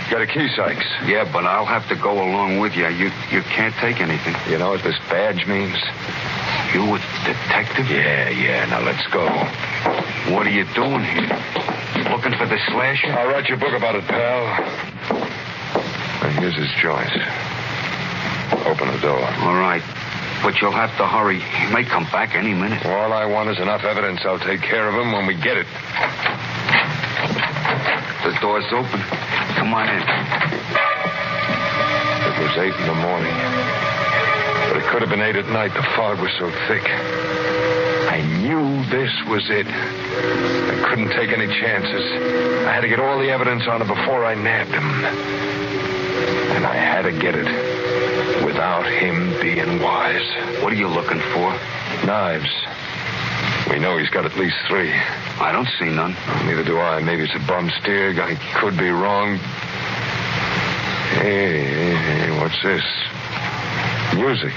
Got 0.09 0.21
a 0.21 0.27
key, 0.27 0.49
Sykes? 0.55 0.85
Yeah, 1.05 1.29
but 1.31 1.45
I'll 1.45 1.65
have 1.65 1.87
to 1.89 1.95
go 1.95 2.13
along 2.13 2.59
with 2.59 2.75
you. 2.75 2.87
You 2.87 3.11
you 3.29 3.41
can't 3.43 3.75
take 3.75 4.01
anything. 4.01 4.35
You 4.49 4.57
know 4.57 4.69
what 4.69 4.81
this 4.81 4.97
badge 5.09 5.45
means? 5.45 5.77
You 6.73 6.95
a 6.95 6.99
detective? 7.25 7.91
Yeah, 7.91 8.29
yeah. 8.29 8.65
Now 8.65 8.81
let's 8.81 9.05
go. 9.07 9.27
What 10.33 10.47
are 10.47 10.55
you 10.55 10.65
doing 10.73 11.03
here? 11.03 11.37
Looking 12.09 12.33
for 12.39 12.47
the 12.47 12.57
slasher? 12.71 13.11
I'll 13.11 13.27
write 13.27 13.49
you 13.49 13.55
a 13.55 13.59
book 13.59 13.73
about 13.73 13.95
it, 13.95 14.05
pal. 14.05 14.47
And 16.23 16.39
here's 16.39 16.55
his 16.55 16.71
joint. 16.81 17.11
Open 18.65 18.87
the 18.91 18.99
door. 18.99 19.21
All 19.45 19.55
right. 19.55 19.83
But 20.43 20.61
you'll 20.61 20.71
have 20.71 20.95
to 20.97 21.07
hurry. 21.07 21.39
He 21.39 21.73
may 21.73 21.83
come 21.83 22.03
back 22.05 22.35
any 22.35 22.53
minute. 22.53 22.85
All 22.85 23.11
I 23.11 23.25
want 23.25 23.49
is 23.49 23.57
enough 23.59 23.83
evidence. 23.83 24.21
I'll 24.23 24.39
take 24.39 24.61
care 24.61 24.87
of 24.87 24.95
him 24.95 25.11
when 25.11 25.25
we 25.25 25.33
get 25.33 25.57
it. 25.57 25.67
The 28.23 28.37
door's 28.39 28.65
open. 28.71 29.01
Come 29.57 29.73
on 29.73 29.89
in. 29.89 30.01
It 32.27 32.39
was 32.43 32.57
eight 32.57 32.75
in 32.75 32.87
the 32.87 32.99
morning. 33.01 33.33
But 34.69 34.77
it 34.77 34.85
could 34.91 35.01
have 35.01 35.09
been 35.09 35.21
eight 35.21 35.35
at 35.35 35.47
night. 35.49 35.73
The 35.73 35.83
fog 35.95 36.19
was 36.19 36.31
so 36.37 36.51
thick. 36.67 36.85
I 36.85 38.21
knew 38.41 38.85
this 38.89 39.11
was 39.27 39.49
it. 39.49 39.67
I 39.67 40.87
couldn't 40.89 41.09
take 41.09 41.29
any 41.31 41.47
chances. 41.47 42.03
I 42.67 42.73
had 42.73 42.81
to 42.81 42.87
get 42.87 42.99
all 42.99 43.17
the 43.19 43.29
evidence 43.29 43.67
on 43.67 43.81
him 43.81 43.87
before 43.87 44.23
I 44.23 44.35
nabbed 44.35 44.71
him. 44.71 44.85
And 46.55 46.65
I 46.65 46.75
had 46.75 47.03
to 47.03 47.11
get 47.11 47.35
it 47.35 47.76
without 48.57 48.87
him 48.87 49.39
being 49.39 49.79
wise. 49.83 50.25
What 50.63 50.73
are 50.73 50.75
you 50.75 50.87
looking 50.87 51.19
for? 51.29 51.53
Knives. 52.07 52.49
We 53.69 53.77
know 53.77 53.99
he's 53.99 54.09
got 54.09 54.25
at 54.25 54.35
least 54.35 54.55
three. 54.67 54.91
I 54.91 55.51
don't 55.51 55.69
see 55.77 55.85
none. 55.85 56.17
Neither 56.47 56.63
do 56.63 56.79
I. 56.79 56.99
Maybe 56.99 57.21
it's 57.21 57.35
a 57.35 57.47
bum 57.47 57.69
steer. 57.79 58.19
I 58.19 58.33
could 58.59 58.75
be 58.75 58.89
wrong. 58.89 59.37
Hey, 61.21 61.69
hey, 61.69 61.95
hey, 61.97 62.39
what's 62.39 62.59
this? 62.63 62.81
Music. 64.15 64.53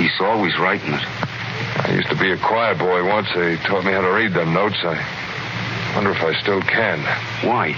He's 0.00 0.18
always 0.22 0.58
writing 0.58 0.94
it. 0.94 1.04
I 1.04 1.92
used 1.92 2.08
to 2.08 2.16
be 2.16 2.32
a 2.32 2.38
choir 2.38 2.74
boy 2.74 3.06
once. 3.06 3.28
They 3.34 3.58
taught 3.68 3.84
me 3.84 3.92
how 3.92 4.00
to 4.00 4.12
read 4.12 4.32
them 4.32 4.54
notes. 4.54 4.80
I 4.80 5.92
wonder 5.94 6.10
if 6.10 6.22
I 6.22 6.32
still 6.40 6.62
can. 6.62 7.00
Why? 7.46 7.76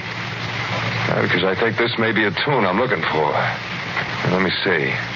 Uh, 1.11 1.23
because 1.23 1.43
I 1.43 1.57
think 1.57 1.79
this 1.79 1.99
may 1.99 2.13
be 2.13 2.23
a 2.27 2.31
tune 2.31 2.65
I'm 2.65 2.79
looking 2.79 3.03
for. 3.11 3.33
Let 4.31 4.41
me 4.41 4.53
see. 4.63 5.14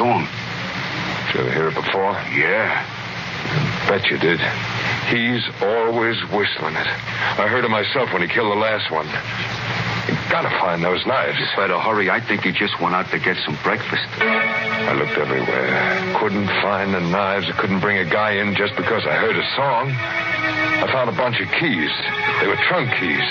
Song. 0.00 0.24
Did 0.24 1.34
you 1.34 1.40
ever 1.44 1.52
hear 1.52 1.68
it 1.68 1.74
before? 1.76 2.16
Yeah. 2.32 2.72
Bet 3.84 4.08
you 4.08 4.16
did. 4.16 4.40
He's 5.12 5.44
always 5.60 6.16
whistling 6.32 6.72
it. 6.72 6.88
I 7.36 7.44
heard 7.44 7.66
it 7.66 7.68
myself 7.68 8.08
when 8.14 8.22
he 8.22 8.28
killed 8.28 8.48
the 8.50 8.56
last 8.56 8.90
one. 8.90 9.04
You 10.08 10.16
gotta 10.32 10.48
find 10.56 10.82
those 10.82 11.04
knives. 11.04 11.36
You 11.38 11.44
better 11.54 11.78
hurry. 11.78 12.08
I 12.08 12.18
think 12.18 12.48
he 12.48 12.52
just 12.52 12.80
went 12.80 12.94
out 12.94 13.10
to 13.10 13.18
get 13.18 13.36
some 13.44 13.58
breakfast. 13.62 14.08
I 14.24 14.96
looked 14.96 15.20
everywhere. 15.20 15.68
Couldn't 16.16 16.48
find 16.64 16.94
the 16.94 17.04
knives. 17.04 17.44
I 17.52 17.52
couldn't 17.60 17.80
bring 17.80 17.98
a 17.98 18.08
guy 18.08 18.40
in 18.40 18.56
just 18.56 18.74
because 18.76 19.04
I 19.04 19.20
heard 19.20 19.36
a 19.36 19.44
song. 19.52 19.92
I 19.92 20.88
found 20.90 21.10
a 21.10 21.16
bunch 21.16 21.44
of 21.44 21.48
keys. 21.60 21.92
They 22.40 22.48
were 22.48 22.56
trunk 22.72 22.88
keys. 22.96 23.28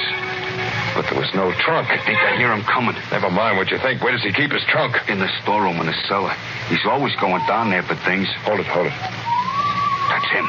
But 0.99 1.07
there 1.07 1.17
was 1.17 1.31
no 1.33 1.47
trunk. 1.63 1.87
I 1.87 1.97
think 2.03 2.19
I 2.19 2.35
hear 2.35 2.51
him 2.51 2.61
coming. 2.67 2.93
Never 3.09 3.31
mind 3.31 3.55
what 3.55 3.71
you 3.71 3.79
think. 3.79 4.03
Where 4.03 4.11
does 4.11 4.21
he 4.21 4.33
keep 4.33 4.51
his 4.51 4.65
trunk? 4.67 4.99
In 5.07 5.17
the 5.17 5.31
storeroom 5.41 5.79
in 5.79 5.85
the 5.85 5.95
cellar. 6.09 6.35
He's 6.67 6.83
always 6.83 7.15
going 7.23 7.39
down 7.47 7.69
there 7.69 7.83
for 7.83 7.95
things. 7.95 8.27
Hold 8.43 8.59
it, 8.59 8.67
hold 8.67 8.87
it. 8.87 8.91
That's 8.91 10.27
him. 10.27 10.43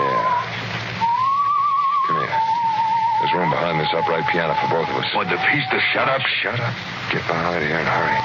Yeah. 0.00 0.32
Come 2.08 2.24
here. 2.24 2.40
There's 3.20 3.34
room 3.36 3.50
behind 3.52 3.80
this 3.84 3.92
upright 3.92 4.26
piano 4.32 4.56
for 4.56 4.68
both 4.72 4.88
of 4.88 4.96
us. 4.96 5.14
What, 5.14 5.28
the 5.28 5.36
piece 5.52 5.68
to 5.68 5.80
Shut 5.92 6.08
up, 6.08 6.22
shut 6.40 6.58
up. 6.58 6.74
Get 7.12 7.20
behind 7.28 7.62
here 7.62 7.76
and 7.76 7.84
hurry. 7.84 8.16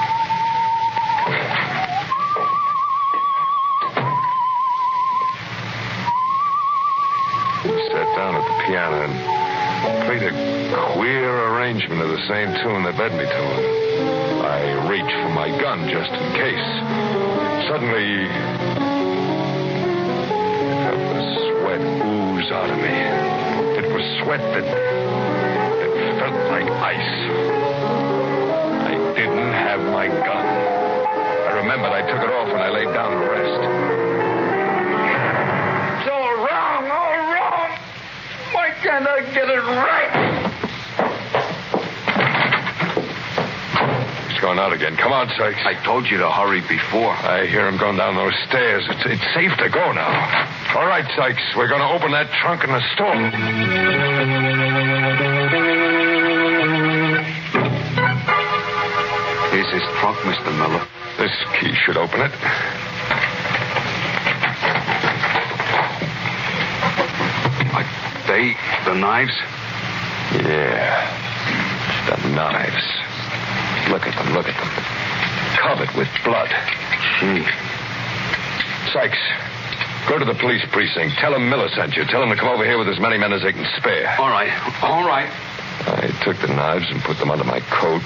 Sat 7.92 8.08
down 8.16 8.36
at 8.36 8.44
the 8.48 8.64
piano 8.64 9.04
and 9.04 9.35
played 10.06 10.22
a 10.22 10.32
queer 10.94 11.30
arrangement 11.52 12.00
of 12.02 12.08
the 12.08 12.22
same 12.28 12.48
tune 12.62 12.82
that 12.84 12.96
led 12.96 13.12
me 13.12 13.24
to 13.24 13.42
him. 13.50 13.62
I 14.42 14.88
reached 14.88 15.16
for 15.22 15.30
my 15.30 15.48
gun 15.60 15.88
just 15.88 16.10
in 16.10 16.32
case. 16.34 16.68
Suddenly, 17.68 18.26
I 18.26 18.54
felt 20.86 21.02
the 21.14 21.22
sweat 21.36 21.82
ooze 21.82 22.50
out 22.50 22.70
of 22.70 22.78
me. 22.78 22.96
It 23.78 23.92
was 23.92 24.04
sweat 24.22 24.40
that, 24.40 24.64
that 24.64 25.92
felt 26.18 26.38
like 26.50 26.70
ice. 26.82 27.14
I 28.86 28.94
didn't 29.14 29.52
have 29.52 29.80
my 29.92 30.08
gun. 30.08 30.46
I 31.46 31.52
remembered 31.58 31.92
I 31.92 32.02
took 32.02 32.22
it 32.22 32.30
off 32.30 32.48
when 32.52 32.62
I 32.62 32.70
laid 32.70 32.92
down 32.94 33.10
to 33.10 33.18
rest. 33.18 33.85
Can't 38.86 39.08
I 39.08 39.20
get 39.34 39.48
it 39.50 39.62
right? 39.66 40.12
He's 44.30 44.40
going 44.40 44.60
out 44.60 44.72
again. 44.72 44.96
Come 44.96 45.12
on, 45.12 45.28
Sykes. 45.30 45.66
I 45.66 45.74
told 45.82 46.06
you 46.06 46.18
to 46.18 46.30
hurry 46.30 46.60
before. 46.60 47.10
I 47.10 47.46
hear 47.46 47.66
him 47.66 47.78
going 47.78 47.96
down 47.96 48.14
those 48.14 48.34
stairs. 48.46 48.84
It's, 48.88 49.04
it's 49.06 49.34
safe 49.34 49.56
to 49.58 49.68
go 49.70 49.90
now. 49.90 50.06
All 50.76 50.86
right, 50.86 51.04
Sykes. 51.16 51.42
We're 51.56 51.66
going 51.66 51.80
to 51.80 51.88
open 51.88 52.12
that 52.12 52.30
trunk 52.30 52.62
in 52.62 52.70
the 52.70 52.80
store. 52.94 53.16
Here's 59.50 59.70
his 59.72 59.82
trunk, 59.98 60.18
Mr. 60.18 60.56
Miller. 60.58 60.86
This 61.18 61.34
key 61.58 61.74
should 61.74 61.96
open 61.96 62.20
it. 62.20 62.85
They 68.36 68.54
the 68.84 68.94
knives? 68.94 69.32
Yeah. 70.44 70.92
The 72.06 72.28
knives. 72.28 72.84
Look 73.88 74.06
at 74.06 74.14
them, 74.14 74.34
look 74.34 74.46
at 74.46 74.56
them. 74.60 74.70
Covered 75.56 75.90
with 75.96 76.08
blood. 76.22 76.50
Gee. 77.18 77.46
Sykes, 78.92 79.18
go 80.08 80.18
to 80.18 80.24
the 80.24 80.34
police 80.34 80.64
precinct. 80.70 81.16
Tell 81.16 81.32
them 81.32 81.48
Miller 81.48 81.68
sent 81.70 81.96
you. 81.96 82.04
Tell 82.04 82.20
them 82.20 82.28
to 82.30 82.36
come 82.36 82.48
over 82.48 82.64
here 82.64 82.78
with 82.78 82.88
as 82.88 83.00
many 83.00 83.16
men 83.16 83.32
as 83.32 83.42
they 83.42 83.52
can 83.52 83.66
spare. 83.78 84.14
All 84.18 84.28
right. 84.28 84.52
All 84.82 85.06
right. 85.06 85.30
I 85.86 86.08
took 86.22 86.36
the 86.38 86.48
knives 86.48 86.90
and 86.90 87.00
put 87.02 87.18
them 87.18 87.30
under 87.30 87.44
my 87.44 87.60
coat. 87.60 88.02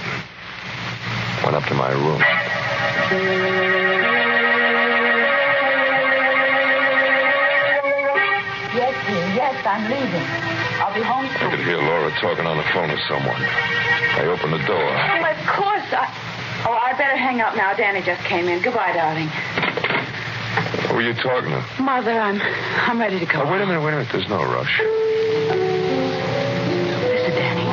Went 1.43 1.57
up 1.57 1.65
to 1.65 1.75
my 1.75 1.91
room. 1.91 3.60
I'm 9.67 9.85
leaving. 9.91 10.25
I'll 10.81 10.95
be 10.95 11.03
home 11.03 11.27
soon. 11.39 11.47
I 11.47 11.51
could 11.57 11.65
hear 11.65 11.79
Laura 11.79 12.11
talking 12.21 12.47
on 12.47 12.57
the 12.57 12.63
phone 12.73 12.91
with 12.91 13.01
someone. 13.09 13.37
I 13.41 14.25
opened 14.27 14.53
the 14.55 14.63
door. 14.67 14.79
Well, 14.79 15.31
of 15.31 15.47
course. 15.47 15.93
I... 15.93 16.09
Oh, 16.67 16.73
I 16.77 16.93
better 16.97 17.17
hang 17.17 17.41
up 17.41 17.55
now. 17.57 17.73
Danny 17.75 18.03
just 18.03 18.23
came 18.25 18.49
in. 18.49 18.61
Goodbye, 18.63 18.93
darling. 18.93 19.29
Who 20.89 20.95
were 20.97 21.03
you 21.03 21.15
talking 21.15 21.51
to? 21.51 21.65
Mother, 21.83 22.19
I'm 22.21 22.41
I'm 22.43 22.99
ready 23.01 23.19
to 23.21 23.27
go. 23.27 23.43
Oh, 23.43 23.51
wait 23.51 23.63
a 23.63 23.67
minute, 23.67 23.81
wait 23.81 23.95
a 23.95 23.99
minute. 23.99 24.13
There's 24.13 24.29
no 24.29 24.43
rush. 24.45 24.79
Listen, 24.81 24.91
Danny. 27.33 27.67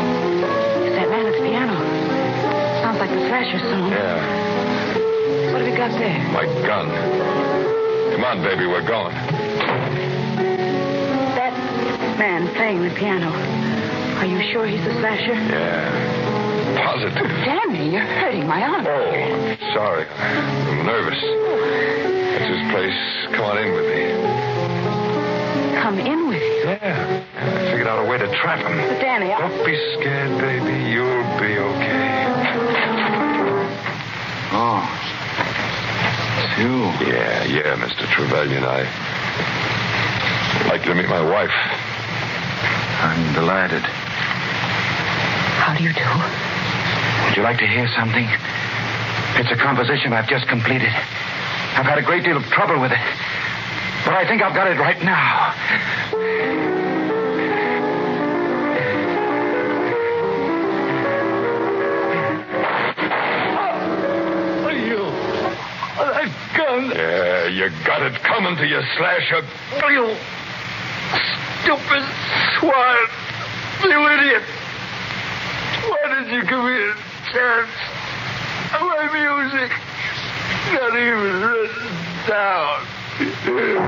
It's 0.88 0.96
that 0.96 1.10
man 1.10 1.26
at 1.26 1.34
the 1.34 1.40
piano. 1.42 1.76
Sounds 2.82 3.00
like 3.00 3.10
the 3.10 3.28
Thrasher 3.28 3.60
song. 3.60 3.92
Yeah, 3.92 5.52
What 5.52 5.62
have 5.62 5.70
you 5.70 5.76
got 5.76 5.92
there? 6.00 6.24
my 6.32 6.46
gun. 6.64 6.90
Come 8.14 8.24
on, 8.24 8.42
baby, 8.44 8.66
we're 8.68 8.82
going. 8.88 9.16
That 12.18 12.42
man 12.42 12.50
playing 12.56 12.82
the 12.82 12.90
piano. 12.96 13.30
Are 14.18 14.26
you 14.26 14.42
sure 14.52 14.66
he's 14.66 14.84
the 14.84 14.94
Slasher? 14.94 15.36
Yeah. 15.36 16.82
Positive. 16.84 17.14
Oh, 17.16 17.28
Danny, 17.46 17.92
you're 17.94 18.02
hurting 18.02 18.48
my 18.48 18.60
arm. 18.64 18.88
Oh, 18.88 19.56
sorry. 19.76 20.06
I'm 20.10 20.84
nervous. 20.84 21.22
That's 21.22 22.50
his 22.50 22.72
place. 22.74 22.98
Come 23.38 23.46
on 23.46 23.58
in 23.60 23.70
with 23.72 23.86
me. 23.86 24.18
Come 25.80 26.00
in 26.00 26.28
with 26.28 26.42
you. 26.42 26.66
Yeah. 26.66 27.22
I 27.38 27.70
figured 27.70 27.88
out 27.88 28.04
a 28.04 28.10
way 28.10 28.18
to 28.18 28.28
trap 28.42 28.66
him. 28.66 28.76
But 28.76 29.00
Danny, 29.00 29.32
I... 29.32 29.38
Don't 29.38 29.64
be 29.64 29.78
scared, 30.00 30.42
baby. 30.42 30.90
You'll 30.90 31.22
be 31.38 31.60
okay. 31.62 32.26
Oh. 34.58 34.82
Two. 36.58 36.82
Yeah, 37.06 37.44
yeah, 37.46 37.78
Mr. 37.78 38.10
Trevelyan. 38.10 38.64
I'd 38.64 38.88
like 40.66 40.82
to 40.86 40.96
meet 40.96 41.08
my 41.08 41.22
wife. 41.22 41.77
I'm 43.00 43.34
delighted. 43.34 43.84
How 45.62 45.76
do 45.78 45.84
you 45.84 45.94
do? 45.94 47.28
Would 47.28 47.38
you 47.38 47.44
like 47.44 47.60
to 47.60 47.68
hear 47.68 47.88
something? 47.96 48.26
It's 49.36 49.52
a 49.52 49.56
composition 49.56 50.14
I've 50.14 50.28
just 50.28 50.48
completed. 50.48 50.90
I've 50.90 51.86
had 51.86 52.00
a 52.00 52.02
great 52.02 52.24
deal 52.24 52.38
of 52.38 52.44
trouble 52.46 52.82
with 52.82 52.92
it. 52.92 52.98
But 54.04 54.16
I 54.16 54.26
think 54.28 54.42
I've 54.42 54.56
got 54.56 54.66
it 54.66 54.80
right 54.80 54.98
now. 55.04 55.54
You. 64.74 65.12
That 65.98 66.32
gun. 66.56 66.92
Yeah, 66.96 67.48
you 67.48 67.70
got 67.86 68.02
it 68.02 68.16
coming 68.24 68.56
to 68.58 68.66
you, 68.66 68.82
Slasher. 68.98 69.46
You 69.92 70.16
stupid 71.62 72.17
swine. 72.68 73.08
You 73.84 74.00
idiot. 74.12 74.44
Why 75.88 76.04
did 76.16 76.28
you 76.34 76.42
give 76.42 76.60
me 76.60 76.76
a 76.76 76.94
chance? 77.32 77.72
My 78.74 79.06
music. 79.14 79.72
Not 80.74 80.94
even 81.00 81.42
written 81.42 81.88
down. 82.28 83.88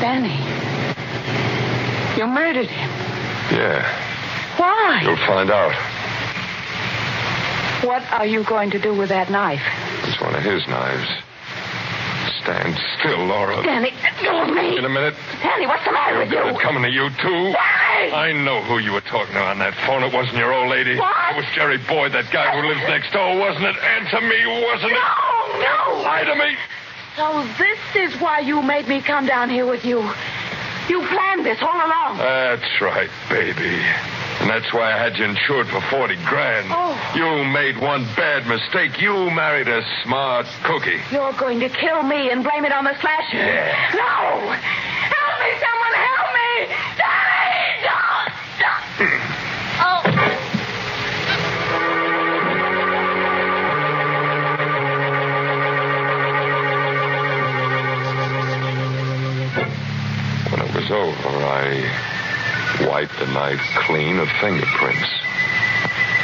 Danny. 0.00 0.34
You 2.18 2.26
murdered 2.26 2.66
him. 2.66 2.90
Yeah, 3.56 3.82
Why? 4.56 5.00
you'll 5.04 5.16
find 5.26 5.50
out. 5.50 5.74
What 7.86 8.02
are 8.12 8.26
you 8.26 8.44
going 8.44 8.70
to 8.70 8.78
do 8.78 8.94
with 8.94 9.08
that 9.10 9.30
knife? 9.30 9.62
It's 10.04 10.20
one 10.20 10.34
of 10.34 10.42
his 10.42 10.66
knives. 10.68 11.08
Stand 12.52 12.76
still, 13.00 13.24
Laura. 13.24 13.62
Danny, 13.62 13.92
let 14.02 14.22
go 14.22 14.42
of 14.42 14.54
me. 14.54 14.76
In 14.76 14.84
a 14.84 14.88
minute. 14.88 15.14
Danny, 15.42 15.66
what's 15.66 15.84
the 15.84 15.92
matter 15.92 16.18
You've 16.20 16.28
with 16.28 16.52
you? 16.52 16.58
it 16.58 16.60
coming 16.60 16.82
to 16.82 16.90
you, 16.90 17.08
too. 17.08 17.52
Why? 17.52 18.10
I 18.12 18.32
know 18.32 18.62
who 18.62 18.78
you 18.78 18.92
were 18.92 19.00
talking 19.00 19.32
to 19.34 19.40
on 19.40 19.58
that 19.60 19.74
phone. 19.86 20.02
It 20.02 20.12
wasn't 20.12 20.36
your 20.36 20.52
old 20.52 20.68
lady. 20.68 20.98
What? 20.98 21.34
It 21.34 21.36
was 21.36 21.46
Jerry 21.54 21.78
Boyd, 21.78 22.12
that 22.12 22.30
guy 22.30 22.52
who 22.60 22.68
lives 22.68 22.82
next 22.88 23.12
door, 23.12 23.38
wasn't 23.38 23.64
it? 23.64 23.76
Answer 23.76 24.20
me, 24.20 24.44
wasn't 24.68 24.92
it? 24.92 25.00
No, 25.00 25.96
no. 25.96 26.02
Lie 26.02 26.24
to 26.24 26.34
me. 26.36 26.56
So 27.16 27.46
this 27.56 28.12
is 28.12 28.20
why 28.20 28.40
you 28.40 28.60
made 28.60 28.86
me 28.86 29.00
come 29.00 29.24
down 29.26 29.48
here 29.48 29.66
with 29.66 29.84
you. 29.84 30.00
You 30.88 31.06
planned 31.08 31.46
this 31.46 31.58
all 31.62 31.86
along. 31.86 32.18
That's 32.18 32.80
right, 32.80 33.10
baby. 33.30 33.80
And 34.40 34.50
that's 34.50 34.72
why 34.72 34.92
I 34.92 34.98
had 34.98 35.16
you 35.18 35.24
insured 35.24 35.68
for 35.68 35.80
40 35.82 36.16
grand. 36.24 36.68
Oh. 36.70 36.96
You 37.14 37.44
made 37.44 37.78
one 37.78 38.04
bad 38.16 38.46
mistake. 38.46 39.00
You 39.00 39.30
married 39.30 39.68
a 39.68 39.82
smart 40.04 40.46
cookie. 40.64 41.00
You're 41.10 41.32
going 41.34 41.60
to 41.60 41.68
kill 41.68 42.02
me 42.02 42.30
and 42.30 42.42
blame 42.42 42.64
it 42.64 42.72
on 42.72 42.84
the 42.84 42.98
slasher. 43.00 43.36
Yeah. 43.36 43.92
No! 43.94 44.52
Help 45.12 45.40
me, 45.40 45.50
someone 45.60 45.94
help 45.94 46.32
me! 46.34 46.74
Daddy! 46.96 47.22
Hmm. 48.98 49.18
Oh. 49.80 50.00
When 60.50 60.60
it 60.60 60.74
was 60.74 60.90
over, 60.90 61.28
I 61.44 62.21
wiped 62.86 63.18
the 63.18 63.26
knife 63.26 63.60
clean 63.86 64.18
of 64.18 64.28
fingerprints. 64.40 65.08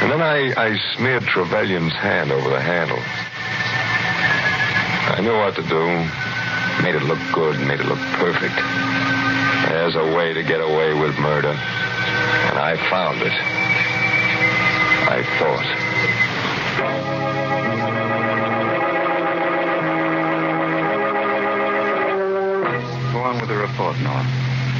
And 0.01 0.11
then 0.11 0.21
I, 0.21 0.53
I 0.55 0.77
smeared 0.95 1.23
Trevelyan's 1.23 1.93
hand 1.93 2.31
over 2.31 2.49
the 2.49 2.61
handle. 2.61 2.99
I 5.11 5.21
knew 5.21 5.35
what 5.37 5.55
to 5.55 5.63
do. 5.63 5.85
Made 6.83 6.95
it 6.95 7.03
look 7.03 7.19
good, 7.33 7.59
made 7.67 7.81
it 7.81 7.85
look 7.85 7.99
perfect. 8.15 8.55
There's 9.67 9.95
a 9.95 10.15
way 10.15 10.33
to 10.33 10.43
get 10.43 10.61
away 10.61 10.93
with 10.93 11.17
murder. 11.19 11.49
And 11.51 12.57
I 12.57 12.77
found 12.89 13.21
it. 13.21 13.33
I 15.11 15.23
thought. 15.37 15.65
Go 23.11 23.19
on 23.19 23.39
with 23.39 23.49
the 23.49 23.57
report, 23.57 23.99
Noah. 23.99 24.25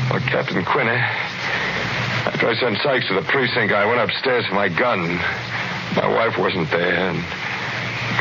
Well, 0.10 0.22
Captain 0.22 0.64
Quinney, 0.64 1.29
after 2.28 2.48
I 2.50 2.56
sent 2.56 2.78
Sykes 2.80 3.08
to 3.08 3.16
the 3.16 3.22
precinct, 3.22 3.74
I 3.74 3.86
went 3.86 4.02
upstairs 4.02 4.46
for 4.48 4.56
my 4.56 4.70
gun. 4.70 5.20
My 5.96 6.08
wife 6.08 6.38
wasn't 6.38 6.70
there, 6.70 7.10
and 7.10 7.20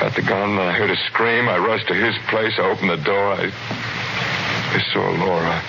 got 0.01 0.15
the 0.15 0.23
gun, 0.23 0.59
I 0.59 0.73
heard 0.73 0.91
a 0.91 0.97
scream. 1.11 1.49
I 1.49 1.59
rushed 1.59 1.89
to 1.89 1.95
his 1.95 2.15
place. 2.29 2.55
I 2.59 2.63
opened 2.63 2.91
the 2.91 3.03
door. 3.05 3.33
I, 3.33 3.51
I 3.51 4.81
saw 4.93 5.11
Laura. 5.11 5.61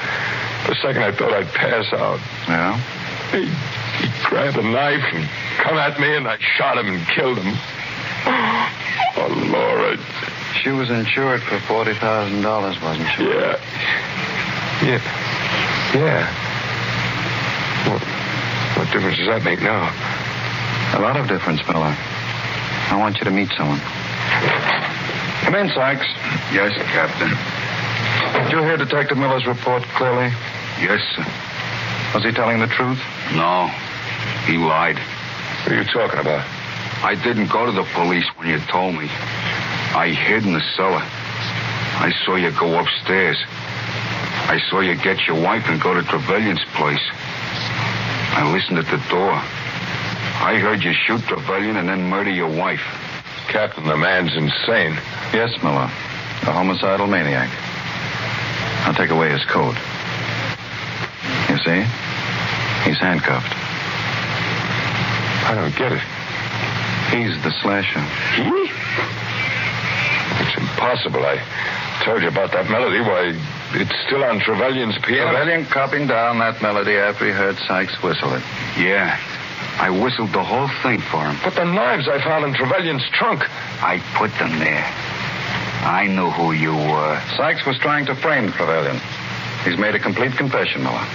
For 0.66 0.72
a 0.74 0.76
second, 0.76 1.04
I 1.04 1.12
thought 1.12 1.34
I'd 1.34 1.48
pass 1.54 1.92
out. 1.94 2.20
Yeah? 2.48 2.78
He, 3.32 3.46
he 3.46 4.26
grabbed 4.30 4.58
a 4.58 4.64
knife 4.64 5.04
and 5.14 5.28
come 5.58 5.78
at 5.78 6.00
me, 6.00 6.16
and 6.16 6.28
I 6.28 6.38
shot 6.58 6.78
him 6.78 6.88
and 6.88 7.08
killed 7.08 7.38
him. 7.40 7.58
Oh, 9.18 9.50
Laura. 9.52 9.98
She 10.62 10.70
was 10.70 10.90
insured 10.90 11.42
for 11.44 11.58
$40,000, 11.58 12.82
wasn't 12.82 13.10
she? 13.16 13.24
Yeah. 13.24 13.58
Yeah. 14.84 15.02
Yeah. 15.96 16.49
What, 18.90 18.96
what 18.96 19.02
difference 19.02 19.18
does 19.18 19.28
that 19.28 19.44
make 19.44 19.62
now? 19.62 19.86
A 20.98 21.02
lot 21.02 21.16
of 21.16 21.28
difference, 21.28 21.62
Miller. 21.68 21.94
I 22.90 22.98
want 22.98 23.18
you 23.20 23.26
to 23.26 23.32
meet 23.32 23.50
someone. 23.56 23.80
Come 25.46 25.54
in, 25.54 25.70
Sykes. 25.70 26.08
Yes, 26.50 26.74
Captain. 26.90 27.30
Did 28.44 28.52
you 28.52 28.64
hear 28.64 28.78
Detective 28.78 29.18
Miller's 29.18 29.46
report 29.46 29.84
clearly? 29.94 30.34
Yes, 30.82 31.02
sir. 31.14 31.26
Was 32.16 32.24
he 32.24 32.32
telling 32.32 32.60
the 32.60 32.68
truth? 32.68 32.98
No, 33.36 33.68
he 34.50 34.58
lied. 34.58 34.98
What 34.98 35.72
are 35.72 35.78
you 35.78 35.86
talking 35.86 36.20
about? 36.20 36.46
I 37.04 37.14
didn't 37.14 37.52
go 37.52 37.66
to 37.68 37.72
the 37.72 37.86
police 37.94 38.26
when 38.38 38.50
you 38.50 38.58
told 38.74 38.96
me. 38.96 39.06
I 39.94 40.10
hid 40.10 40.46
in 40.46 40.54
the 40.54 40.66
cellar. 40.76 41.04
I 42.02 42.12
saw 42.26 42.36
you 42.36 42.50
go 42.52 42.80
upstairs. 42.80 43.38
I 44.50 44.60
saw 44.70 44.80
you 44.80 44.96
get 44.96 45.28
your 45.28 45.40
wife 45.40 45.70
and 45.70 45.80
go 45.80 45.94
to 45.94 46.02
Trevelyan's 46.02 46.66
place. 46.74 47.06
I 48.40 48.50
listened 48.54 48.78
at 48.78 48.86
the 48.86 49.04
door. 49.10 49.34
I 49.34 50.58
heard 50.64 50.82
you 50.82 50.94
shoot 50.94 51.20
Trevelyan 51.24 51.76
and 51.76 51.90
then 51.90 52.10
murder 52.10 52.32
your 52.32 52.48
wife. 52.48 52.80
Captain, 53.50 53.86
the 53.86 53.98
man's 53.98 54.34
insane. 54.34 54.94
Yes, 55.34 55.62
Miller. 55.62 55.92
A 56.48 56.52
homicidal 56.56 57.06
maniac. 57.06 57.50
I'll 58.88 58.94
take 58.94 59.10
away 59.10 59.30
his 59.30 59.44
coat. 59.44 59.76
You 61.52 61.58
see? 61.68 61.84
He's 62.88 62.98
handcuffed. 62.98 63.52
I 65.44 65.54
don't 65.56 65.76
get 65.76 65.92
it. 65.92 66.02
He's 67.12 67.36
the 67.44 67.52
slasher. 67.60 68.00
He? 68.40 68.72
It's 70.40 70.56
impossible. 70.56 71.26
I 71.26 71.44
told 72.06 72.22
you 72.22 72.30
about 72.30 72.54
that 72.54 72.70
melody. 72.72 73.02
Why, 73.02 73.36
it's 73.74 73.94
still 74.06 74.24
on 74.24 74.40
Trevelyan's 74.40 74.98
piano. 75.00 75.32
Trevelyan 75.32 75.66
copied 75.66 76.08
down 76.08 76.40
that 76.40 76.62
melody 76.62 76.96
after 76.96 77.26
he 77.26 77.32
heard 77.32 77.58
Sykes 77.68 78.02
whistle 78.02 78.34
it. 78.34 78.44
Yeah. 78.78 79.18
I 79.80 79.90
whistled 79.90 80.34
the 80.34 80.44
whole 80.44 80.68
thing 80.84 81.00
for 81.00 81.24
him. 81.24 81.38
But 81.44 81.56
the 81.56 81.66
knives 81.66 82.08
I 82.08 82.20
found 82.24 82.46
in 82.46 82.54
Trevelyan's 82.54 83.08
trunk. 83.12 83.44
I 83.82 84.00
put 84.18 84.32
them 84.40 84.60
there. 84.60 84.84
I 85.86 86.08
knew 86.08 86.30
who 86.32 86.52
you 86.52 86.74
were. 86.74 87.22
Sykes 87.38 87.66
was 87.66 87.78
trying 87.80 88.06
to 88.08 88.16
frame 88.16 88.52
Trevelyan. 88.52 89.00
He's 89.64 89.78
made 89.78 89.96
a 89.96 90.00
complete 90.00 90.34
confession, 90.34 90.84
Miller. 90.84 91.06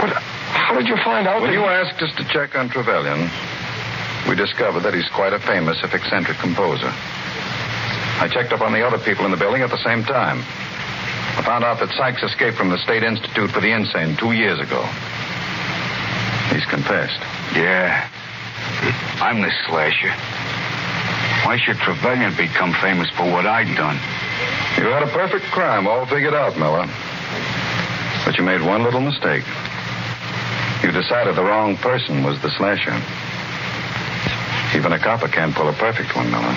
But 0.00 0.10
how 0.16 0.74
did 0.74 0.88
you 0.88 0.96
find 1.04 1.28
out 1.28 1.42
When 1.42 1.50
that 1.50 1.56
you 1.56 1.64
asked 1.64 2.02
us 2.02 2.14
to 2.16 2.24
check 2.32 2.56
on 2.56 2.68
Trevelyan, 2.68 3.30
we 4.28 4.34
discovered 4.34 4.80
that 4.80 4.94
he's 4.94 5.08
quite 5.08 5.32
a 5.32 5.38
famous, 5.38 5.78
if 5.84 5.94
eccentric, 5.94 6.38
composer. 6.38 6.90
I 8.22 8.28
checked 8.32 8.52
up 8.52 8.60
on 8.60 8.72
the 8.72 8.86
other 8.86 8.98
people 8.98 9.24
in 9.24 9.30
the 9.30 9.36
building 9.36 9.62
at 9.62 9.70
the 9.70 9.82
same 9.84 10.04
time. 10.04 10.42
I 11.42 11.44
found 11.44 11.64
out 11.64 11.80
that 11.80 11.90
Sykes 11.98 12.22
escaped 12.22 12.56
from 12.56 12.70
the 12.70 12.78
State 12.78 13.02
Institute 13.02 13.50
for 13.50 13.58
the 13.58 13.72
Insane 13.74 14.14
two 14.14 14.30
years 14.30 14.60
ago. 14.60 14.78
He's 16.54 16.64
confessed. 16.70 17.18
Yeah. 17.58 18.08
I'm 19.18 19.42
the 19.42 19.50
slasher. 19.66 20.14
Why 21.42 21.58
should 21.58 21.78
Trevelyan 21.78 22.30
become 22.36 22.72
famous 22.74 23.10
for 23.18 23.26
what 23.26 23.44
I'd 23.44 23.74
done? 23.74 23.98
You 24.78 24.86
had 24.94 25.02
a 25.02 25.10
perfect 25.10 25.46
crime 25.46 25.88
all 25.88 26.06
figured 26.06 26.32
out, 26.32 26.56
Miller. 26.56 26.86
But 28.24 28.38
you 28.38 28.44
made 28.44 28.62
one 28.62 28.84
little 28.84 29.00
mistake. 29.00 29.42
You 30.84 30.92
decided 30.92 31.34
the 31.34 31.42
wrong 31.42 31.76
person 31.76 32.22
was 32.22 32.40
the 32.40 32.54
slasher. 32.54 32.94
Even 34.78 34.92
a 34.92 34.98
copper 35.00 35.26
can't 35.26 35.52
pull 35.52 35.68
a 35.68 35.72
perfect 35.72 36.14
one, 36.14 36.30
Miller. 36.30 36.56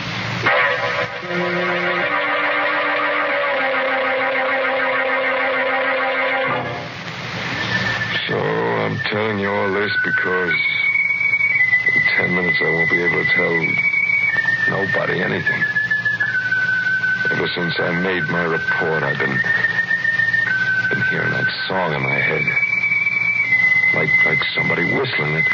Telling 9.11 9.39
you 9.39 9.49
all 9.49 9.71
this 9.73 9.91
because 10.03 10.59
in 11.93 12.01
ten 12.17 12.35
minutes 12.35 12.57
I 12.61 12.69
won't 12.69 12.89
be 12.89 13.01
able 13.03 13.23
to 13.23 13.31
tell 13.35 13.55
nobody 14.69 15.21
anything. 15.21 15.63
Ever 17.31 17.47
since 17.55 17.73
I 17.79 17.91
made 18.01 18.23
my 18.29 18.43
report, 18.43 19.03
I've 19.03 19.17
been 19.17 19.37
been 20.89 21.01
hearing 21.09 21.31
that 21.31 21.47
song 21.67 21.93
in 21.93 22.01
my 22.01 22.19
head, 22.19 22.43
like 23.93 24.09
like 24.25 24.43
somebody 24.55 24.83
whistling 24.85 25.35
it. 25.35 25.45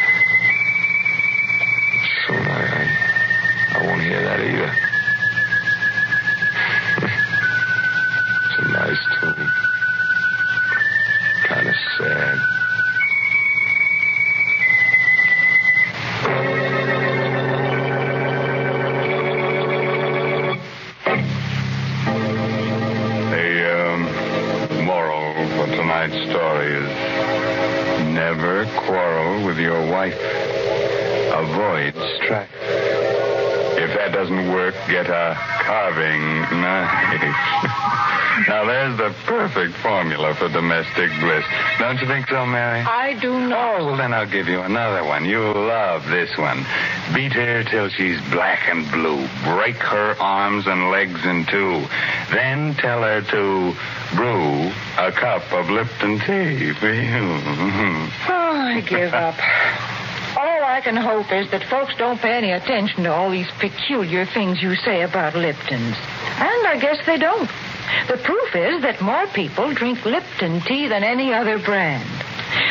Soon 2.27 2.45
I 2.47 2.63
I, 2.63 3.79
I 3.79 3.85
won't 3.85 4.01
hear 4.01 4.21
that 4.23 4.39
either. 4.39 4.90
Give 44.31 44.47
you 44.47 44.61
another 44.61 45.03
one. 45.03 45.25
You'll 45.25 45.53
love 45.53 46.07
this 46.09 46.35
one. 46.37 46.65
Beat 47.13 47.33
her 47.33 47.63
till 47.63 47.89
she's 47.89 48.19
black 48.31 48.67
and 48.69 48.89
blue. 48.89 49.27
Break 49.43 49.75
her 49.75 50.15
arms 50.19 50.65
and 50.67 50.89
legs 50.89 51.23
in 51.25 51.45
two. 51.45 51.85
Then 52.31 52.73
tell 52.75 53.01
her 53.01 53.21
to 53.21 53.75
brew 54.15 54.71
a 54.97 55.11
cup 55.11 55.51
of 55.51 55.69
Lipton 55.69 56.19
tea 56.19 56.73
for 56.73 56.93
you. 56.93 58.07
Oh, 58.27 58.53
I 58.53 58.81
give 58.81 59.13
up. 59.13 59.35
All 60.37 60.63
I 60.63 60.81
can 60.81 60.95
hope 60.95 61.31
is 61.31 61.49
that 61.51 61.63
folks 61.63 61.93
don't 61.97 62.19
pay 62.19 62.37
any 62.37 62.51
attention 62.51 63.03
to 63.03 63.11
all 63.11 63.29
these 63.29 63.49
peculiar 63.59 64.25
things 64.25 64.61
you 64.61 64.75
say 64.75 65.01
about 65.01 65.35
Lipton's. 65.35 65.95
And 66.37 66.67
I 66.67 66.77
guess 66.79 67.05
they 67.05 67.17
don't. 67.17 67.49
The 68.07 68.17
proof 68.17 68.55
is 68.55 68.81
that 68.81 69.01
more 69.01 69.27
people 69.27 69.73
drink 69.73 70.05
Lipton 70.05 70.61
tea 70.61 70.87
than 70.87 71.03
any 71.03 71.33
other 71.33 71.59
brand. 71.59 72.07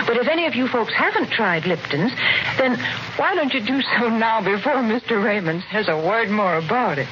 But 0.07 0.17
if 0.17 0.29
any 0.29 0.47
of 0.47 0.55
you 0.55 0.69
folks 0.69 0.93
haven't 0.93 1.31
tried 1.31 1.67
Lipton's, 1.67 2.13
then 2.59 2.79
why 3.17 3.35
don't 3.35 3.53
you 3.53 3.61
do 3.61 3.81
so 3.83 4.09
now 4.09 4.41
before 4.41 4.77
Mr. 4.77 5.23
Raymond 5.23 5.65
says 5.73 5.89
a 5.89 5.97
word 5.97 6.31
more 6.31 6.57
about 6.57 6.99
it? 6.99 7.09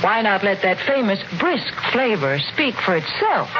Why 0.00 0.22
not 0.22 0.42
let 0.42 0.62
that 0.62 0.78
famous 0.80 1.20
brisk 1.38 1.72
flavor 1.92 2.38
speak 2.38 2.74
for 2.76 2.96
itself? 2.96 3.50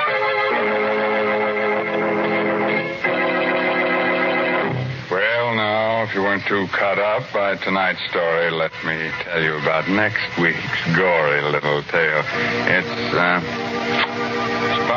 Well, 5.11 5.55
now, 5.57 6.03
if 6.05 6.15
you 6.15 6.23
weren't 6.23 6.47
too 6.47 6.67
cut 6.69 6.99
up 6.99 7.25
by 7.33 7.57
tonight's 7.57 8.01
story, 8.09 8.51
let 8.51 8.73
me 8.85 9.11
tell 9.23 9.43
you 9.43 9.57
about 9.59 9.89
next 9.89 10.23
week's 10.39 10.97
gory 10.97 11.43
little 11.43 11.83
tale. 11.83 12.23
It's, 12.71 13.15
uh, 13.15 14.10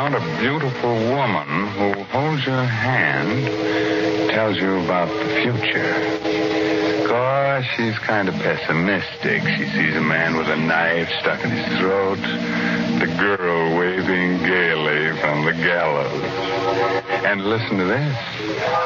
about 0.06 0.20
a 0.20 0.38
beautiful 0.38 0.94
woman 1.08 1.66
who 1.68 2.02
holds 2.04 2.44
your 2.44 2.62
hand, 2.62 4.30
tells 4.30 4.56
you 4.58 4.78
about 4.84 5.08
the 5.08 5.24
future. 5.40 7.08
Course, 7.08 7.64
she's 7.76 7.98
kind 8.00 8.28
of 8.28 8.34
pessimistic. 8.34 9.42
She 9.42 9.64
sees 9.64 9.96
a 9.96 10.02
man 10.02 10.36
with 10.36 10.48
a 10.48 10.56
knife 10.56 11.08
stuck 11.20 11.42
in 11.42 11.50
his 11.50 11.78
throat, 11.78 12.18
the 13.00 13.06
girl 13.18 13.78
waving 13.78 14.38
gaily 14.40 15.18
from 15.20 15.46
the 15.46 15.52
gallows. 15.52 16.22
And 17.24 17.46
listen 17.46 17.78
to 17.78 17.84
this. 17.84 18.16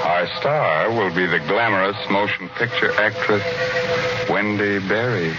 Our 0.04 0.28
star 0.38 0.90
will 0.92 1.12
be 1.12 1.26
the 1.26 1.40
glamorous 1.40 1.98
motion 2.10 2.48
picture 2.50 2.92
actress 2.92 3.42
Wendy 4.30 4.78
Barrie. 4.86 5.34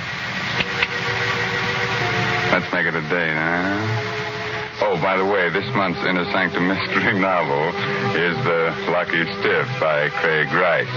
Let's 2.52 2.74
make 2.74 2.86
it 2.86 2.96
a 2.96 3.02
day, 3.10 3.34
huh? 3.34 4.09
Oh, 4.82 4.98
by 5.02 5.18
the 5.18 5.26
way, 5.26 5.50
this 5.50 5.68
month's 5.76 6.00
Inner 6.06 6.24
Sanctum 6.32 6.68
mystery 6.68 7.20
novel 7.20 7.68
is 8.16 8.36
The 8.48 8.72
Lucky 8.90 9.26
Stiff 9.40 9.68
by 9.80 10.08
Craig 10.08 10.48
Rice. 10.54 10.88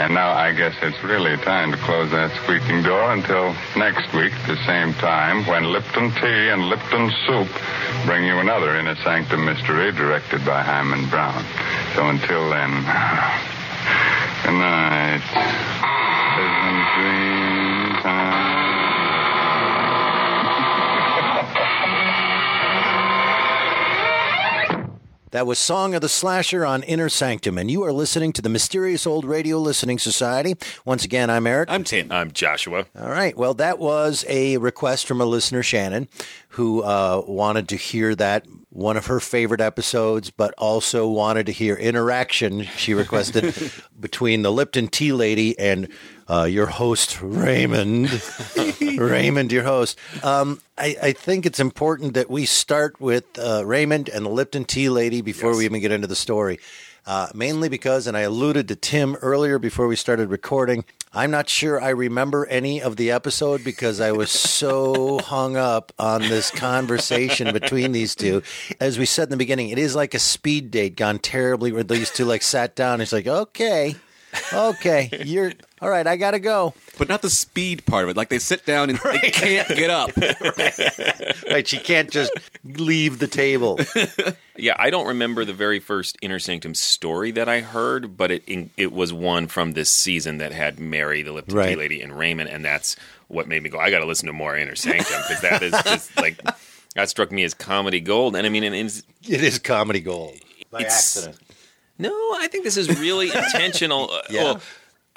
And 0.00 0.14
now 0.14 0.32
I 0.32 0.52
guess 0.52 0.74
it's 0.80 1.02
really 1.04 1.36
time 1.44 1.70
to 1.72 1.76
close 1.84 2.10
that 2.10 2.32
squeaking 2.42 2.82
door 2.82 3.12
until 3.12 3.54
next 3.76 4.14
week 4.14 4.32
at 4.32 4.46
the 4.48 4.56
same 4.64 4.94
time 4.94 5.44
when 5.44 5.64
Lipton 5.70 6.10
Tea 6.12 6.48
and 6.48 6.70
Lipton 6.70 7.12
Soup 7.26 7.48
bring 8.06 8.24
you 8.24 8.38
another 8.38 8.74
Inner 8.76 8.96
Sanctum 9.04 9.44
mystery 9.44 9.92
directed 9.92 10.42
by 10.46 10.62
Himan 10.62 11.10
Brown. 11.10 11.44
So 11.96 12.08
until 12.08 12.48
then, 12.48 12.70
good 14.42 14.56
night. 14.56 15.20
Huh? 18.00 18.67
That 25.30 25.46
was 25.46 25.58
Song 25.58 25.94
of 25.94 26.00
the 26.00 26.08
Slasher 26.08 26.64
on 26.64 26.82
Inner 26.84 27.10
Sanctum, 27.10 27.58
and 27.58 27.70
you 27.70 27.82
are 27.84 27.92
listening 27.92 28.32
to 28.32 28.40
the 28.40 28.48
Mysterious 28.48 29.06
Old 29.06 29.26
Radio 29.26 29.58
Listening 29.58 29.98
Society. 29.98 30.54
Once 30.86 31.04
again, 31.04 31.28
I'm 31.28 31.46
Eric. 31.46 31.68
I'm 31.70 31.84
Tim. 31.84 32.10
I'm 32.10 32.32
Joshua. 32.32 32.86
All 32.98 33.10
right. 33.10 33.36
Well, 33.36 33.52
that 33.54 33.78
was 33.78 34.24
a 34.26 34.56
request 34.56 35.06
from 35.06 35.20
a 35.20 35.26
listener, 35.26 35.62
Shannon, 35.62 36.08
who 36.50 36.82
uh, 36.82 37.22
wanted 37.26 37.68
to 37.68 37.76
hear 37.76 38.14
that 38.14 38.46
one 38.70 38.96
of 38.96 39.06
her 39.06 39.20
favorite 39.20 39.60
episodes, 39.60 40.30
but 40.30 40.54
also 40.56 41.06
wanted 41.06 41.44
to 41.46 41.52
hear 41.52 41.74
interaction. 41.74 42.62
She 42.62 42.94
requested 42.94 43.54
between 44.00 44.40
the 44.40 44.52
Lipton 44.52 44.88
Tea 44.88 45.12
Lady 45.12 45.58
and 45.58 45.88
uh, 46.28 46.44
your 46.44 46.66
host, 46.66 47.20
Raymond. 47.22 48.22
Raymond, 48.80 49.52
your 49.52 49.64
host. 49.64 49.98
Um, 50.22 50.60
I, 50.76 50.96
I 51.02 51.12
think 51.12 51.46
it's 51.46 51.60
important 51.60 52.14
that 52.14 52.30
we 52.30 52.44
start 52.46 53.00
with 53.00 53.24
uh, 53.38 53.64
Raymond 53.64 54.08
and 54.08 54.26
the 54.26 54.30
Lipton 54.30 54.64
Tea 54.64 54.88
Lady 54.88 55.20
before 55.20 55.56
we 55.56 55.64
even 55.64 55.80
get 55.80 55.92
into 55.92 56.06
the 56.06 56.16
story. 56.16 56.58
Uh, 57.06 57.28
mainly 57.34 57.70
because, 57.70 58.06
and 58.06 58.18
I 58.18 58.20
alluded 58.20 58.68
to 58.68 58.76
Tim 58.76 59.14
earlier 59.16 59.58
before 59.58 59.86
we 59.86 59.96
started 59.96 60.28
recording, 60.28 60.84
I'm 61.14 61.30
not 61.30 61.48
sure 61.48 61.80
I 61.80 61.88
remember 61.88 62.44
any 62.46 62.82
of 62.82 62.96
the 62.96 63.10
episode 63.10 63.64
because 63.64 63.98
I 63.98 64.12
was 64.12 64.30
so 64.30 65.18
hung 65.24 65.56
up 65.56 65.90
on 65.98 66.20
this 66.20 66.50
conversation 66.50 67.50
between 67.54 67.92
these 67.92 68.14
two. 68.14 68.42
As 68.78 68.98
we 68.98 69.06
said 69.06 69.24
in 69.24 69.30
the 69.30 69.36
beginning, 69.38 69.70
it 69.70 69.78
is 69.78 69.96
like 69.96 70.12
a 70.12 70.18
speed 70.18 70.70
date 70.70 70.96
gone 70.96 71.18
terribly 71.18 71.72
where 71.72 71.82
these 71.82 72.10
two 72.10 72.26
like 72.26 72.42
sat 72.42 72.76
down. 72.76 72.94
And 72.94 73.02
It's 73.02 73.12
like, 73.12 73.26
okay, 73.26 73.96
okay, 74.52 75.08
you're 75.24 75.52
all 75.80 75.88
right. 75.90 76.06
I 76.06 76.16
gotta 76.16 76.38
go. 76.38 76.74
But 76.98 77.08
not 77.08 77.22
the 77.22 77.30
speed 77.30 77.84
part 77.86 78.04
of 78.04 78.10
it. 78.10 78.16
Like 78.16 78.28
they 78.28 78.38
sit 78.38 78.64
down 78.66 78.90
and 78.90 78.98
they 78.98 79.30
can't 79.30 79.68
get 79.68 79.90
up. 79.90 80.10
Right, 81.50 81.66
she 81.66 81.78
can't 81.78 82.10
just 82.10 82.30
leave 82.64 83.18
the 83.18 83.26
table. 83.26 83.78
Yeah, 84.60 84.74
I 84.76 84.90
don't 84.90 85.06
remember 85.06 85.44
the 85.44 85.52
very 85.52 85.78
first 85.78 86.18
Inner 86.20 86.40
Sanctum 86.40 86.74
story 86.74 87.30
that 87.30 87.48
I 87.48 87.60
heard, 87.60 88.16
but 88.16 88.32
it 88.32 88.42
in, 88.48 88.70
it 88.76 88.90
was 88.92 89.12
one 89.12 89.46
from 89.46 89.70
this 89.74 89.88
season 89.88 90.38
that 90.38 90.50
had 90.50 90.80
Mary, 90.80 91.22
the 91.22 91.30
Lipton 91.30 91.54
Tea 91.54 91.58
Right. 91.60 91.78
Lady, 91.78 92.02
and 92.02 92.18
Raymond, 92.18 92.50
and 92.50 92.64
that's 92.64 92.96
what 93.28 93.46
made 93.46 93.62
me 93.62 93.70
go, 93.70 93.78
I 93.78 93.92
got 93.92 94.00
to 94.00 94.04
listen 94.04 94.26
to 94.26 94.32
more 94.32 94.56
Inner 94.56 94.74
Sanctum 94.74 95.22
because 95.28 95.40
that 95.42 95.62
is 95.62 95.70
just 95.84 96.16
like 96.20 96.40
that 96.96 97.08
struck 97.08 97.30
me 97.30 97.44
as 97.44 97.54
comedy 97.54 98.00
gold. 98.00 98.34
And 98.34 98.44
I 98.44 98.50
mean, 98.50 98.64
and 98.64 98.74
it's, 98.74 99.04
It 99.28 99.44
is 99.44 99.60
comedy 99.60 100.00
gold 100.00 100.34
by 100.72 100.80
It's- 100.80 101.16
accident. 101.16 101.38
no, 101.96 102.10
I 102.10 102.48
think 102.50 102.64
this 102.64 102.76
is 102.76 102.88
really 103.00 103.28
intentional. 103.28 104.10
Uh, 104.10 104.22
Yeah. 104.28 104.42
well, 104.42 104.60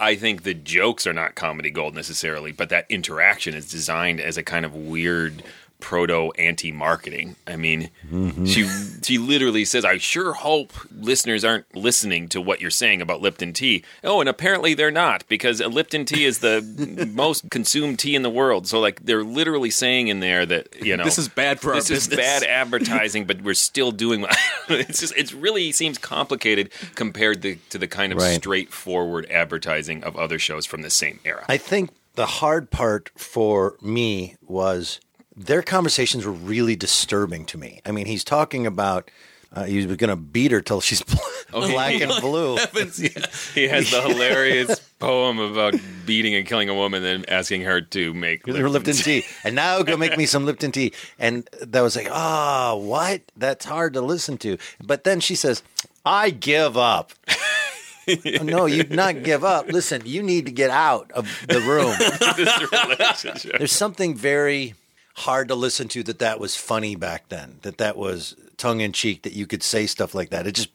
I 0.02 0.16
think 0.16 0.42
the 0.42 0.56
jokes 0.56 1.06
are 1.06 1.14
not 1.14 1.36
comedy 1.36 1.70
gold 1.70 1.94
necessarily, 1.94 2.52
but 2.52 2.70
that 2.70 2.88
interaction 2.90 3.54
is 3.54 3.70
designed 3.70 4.20
as 4.20 4.36
a 4.36 4.42
kind 4.42 4.66
of 4.66 4.74
weird 4.74 5.44
proto 5.82 6.32
anti 6.38 6.72
marketing. 6.72 7.36
I 7.46 7.58
mean, 7.58 7.90
mm-hmm. 8.10 8.46
she 8.46 8.68
she 9.04 9.18
literally 9.18 9.66
says, 9.66 9.84
"I 9.84 9.98
sure 9.98 10.34
hope 10.34 10.72
listeners 10.92 11.44
aren't 11.44 11.76
listening 11.76 12.30
to 12.30 12.40
what 12.40 12.62
you're 12.62 12.70
saying 12.72 13.02
about 13.02 13.22
Lipton 13.22 13.52
tea." 13.52 13.84
Oh, 14.04 14.22
and 14.22 14.30
apparently 14.30 14.74
they're 14.74 14.92
not 14.92 15.28
because 15.28 15.60
Lipton 15.60 16.06
tea 16.06 16.26
is 16.26 16.40
the 16.40 17.10
most 17.14 17.50
consumed 17.50 18.00
tea 18.00 18.16
in 18.16 18.22
the 18.22 18.30
world. 18.30 18.68
So 18.68 18.80
like 18.80 19.04
they're 19.04 19.24
literally 19.24 19.72
saying 19.72 20.08
in 20.08 20.22
there 20.22 20.46
that 20.46 20.82
you 20.82 20.96
know 20.96 21.04
This 21.04 21.18
is 21.18 21.28
bad 21.28 21.60
for 21.60 21.74
this 21.74 21.90
is 21.90 22.08
bad 22.08 22.44
advertising, 22.62 23.26
but 23.26 23.42
we're 23.42 23.54
still 23.56 23.92
doing. 23.92 24.26
it's 24.70 25.02
just 25.02 25.18
it 25.18 25.34
really 25.34 25.72
seems 25.72 25.98
complicated 25.98 26.72
compared 26.96 27.42
to, 27.42 27.58
to 27.72 27.78
the 27.78 27.88
kind 27.88 28.14
of 28.14 28.20
Right. 28.20 28.36
straightforward 28.36 29.26
advertising 29.32 30.04
of 30.04 30.16
other 30.16 30.38
shows 30.38 30.66
from 30.66 30.82
the 30.84 30.90
same 30.90 31.20
era. 31.26 31.46
I 31.50 31.58
think 31.58 31.90
the 32.16 32.26
hard 32.26 32.70
part 32.70 33.10
for 33.16 33.78
me 33.82 34.36
was 34.42 35.00
their 35.46 35.62
conversations 35.62 36.26
were 36.26 36.32
really 36.32 36.76
disturbing 36.76 37.46
to 37.46 37.58
me. 37.58 37.82
I 37.86 37.92
mean, 37.92 38.06
he's 38.06 38.24
talking 38.24 38.68
about 38.68 39.10
uh, 39.54 39.66
he 39.66 39.86
was 39.86 39.98
going 39.98 40.10
to 40.10 40.16
beat 40.16 40.52
her 40.52 40.62
till 40.62 40.80
she's 40.82 41.04
black 41.52 42.00
and 42.00 42.22
blue. 42.22 42.58
he 43.54 43.68
has 43.68 43.92
the 43.92 44.04
hilarious 44.08 44.80
poem 45.00 45.40
about 45.40 45.76
beating 46.06 46.36
and 46.36 46.48
killing 46.48 46.70
a 46.70 46.74
woman, 46.74 47.04
and 47.04 47.26
then 47.26 47.36
asking 47.36 47.62
her 47.62 47.82
to 47.82 48.14
make 48.14 48.46
Her 48.46 48.70
Lipton 48.70 48.94
tea, 48.94 49.26
and 49.44 49.56
now 49.56 49.82
go 49.82 49.98
make 49.98 50.18
me 50.18 50.26
some 50.26 50.46
Lipton 50.46 50.72
tea. 50.72 50.94
And 51.20 51.50
that 51.62 51.82
was 51.82 51.96
like, 51.96 52.08
oh, 52.10 52.78
what? 52.78 53.22
That's 53.36 53.66
hard 53.66 53.94
to 53.96 54.02
listen 54.02 54.38
to. 54.40 54.58
But 54.82 55.04
then 55.04 55.20
she 55.20 55.36
says, 55.36 55.64
"I 56.06 56.30
give 56.30 56.78
up." 56.78 57.12
no, 58.42 58.66
you 58.66 58.84
not 58.86 59.24
give 59.24 59.44
up. 59.44 59.68
Listen, 59.68 60.02
you 60.06 60.24
need 60.24 60.46
to 60.46 60.52
get 60.52 60.70
out 60.70 61.12
of 61.12 61.28
the 61.48 61.60
room. 61.60 61.94
this 62.38 62.72
relationship. 62.72 63.58
There's 63.58 63.72
something 63.72 64.16
very 64.16 64.76
hard 65.16 65.48
to 65.50 65.56
listen 65.56 65.88
to 65.90 66.04
that 66.04 66.20
that 66.20 66.40
was 66.40 66.56
funny 66.56 66.96
back 66.96 67.30
then. 67.30 67.60
That 67.64 67.78
that 67.78 67.98
was 67.98 68.36
tongue 68.58 68.82
in 68.82 68.92
cheek. 68.94 69.24
That 69.24 69.34
you 69.34 69.48
could 69.48 69.64
say 69.64 69.86
stuff 69.88 70.14
like 70.16 70.30
that. 70.30 70.48
It 70.48 70.54
just. 70.56 70.70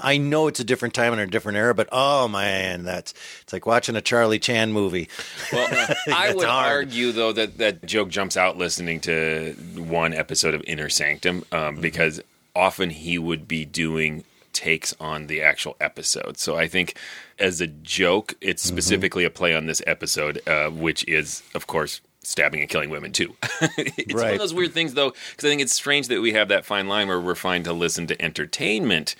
I 0.00 0.16
know 0.16 0.48
it's 0.48 0.58
a 0.58 0.64
different 0.64 0.92
time 0.92 1.12
and 1.12 1.22
a 1.22 1.26
different 1.28 1.56
era, 1.56 1.72
but 1.72 1.88
oh 1.92 2.26
man, 2.26 2.82
that's 2.82 3.14
it's 3.42 3.52
like 3.52 3.64
watching 3.64 3.94
a 3.94 4.00
Charlie 4.00 4.40
Chan 4.40 4.72
movie. 4.72 5.08
Well, 5.52 5.68
I 6.12 6.34
would 6.34 6.44
hard. 6.44 6.72
argue 6.72 7.12
though 7.12 7.32
that 7.32 7.58
that 7.58 7.86
joke 7.86 8.08
jumps 8.08 8.36
out 8.36 8.58
listening 8.58 8.98
to 9.02 9.52
one 9.76 10.12
episode 10.12 10.52
of 10.52 10.62
Inner 10.66 10.88
Sanctum 10.88 11.42
Mm-hmm. 11.42 11.54
um, 11.54 11.80
because 11.80 12.20
often 12.56 12.90
he 12.90 13.18
would 13.18 13.46
be 13.46 13.64
doing 13.64 14.24
takes 14.52 14.94
on 14.98 15.28
the 15.28 15.42
actual 15.42 15.76
episode. 15.80 16.38
So 16.38 16.56
I 16.56 16.66
think 16.66 16.96
as 17.38 17.60
a 17.60 17.68
joke, 17.68 18.34
it's 18.40 18.66
Mm-hmm. 18.66 18.74
specifically 18.74 19.24
a 19.24 19.30
play 19.30 19.54
on 19.54 19.66
this 19.66 19.80
episode, 19.86 20.40
uh, 20.48 20.70
which 20.70 21.06
is 21.06 21.44
of 21.54 21.68
course 21.68 22.00
stabbing 22.24 22.60
and 22.60 22.68
killing 22.68 22.90
women 22.90 23.12
too. 23.12 23.36
it's 23.76 24.14
one 24.14 24.32
of 24.32 24.38
those 24.38 24.54
weird 24.54 24.72
things 24.72 24.94
though, 24.94 25.10
because 25.30 25.44
I 25.44 25.48
think 25.48 25.60
it's 25.60 25.72
strange 25.72 26.08
that 26.08 26.20
we 26.20 26.32
have 26.32 26.48
that 26.48 26.64
fine 26.64 26.88
line 26.88 27.08
where 27.08 27.20
we're 27.20 27.34
fine 27.34 27.62
to 27.64 27.72
listen 27.72 28.06
to 28.08 28.22
entertainment 28.22 29.14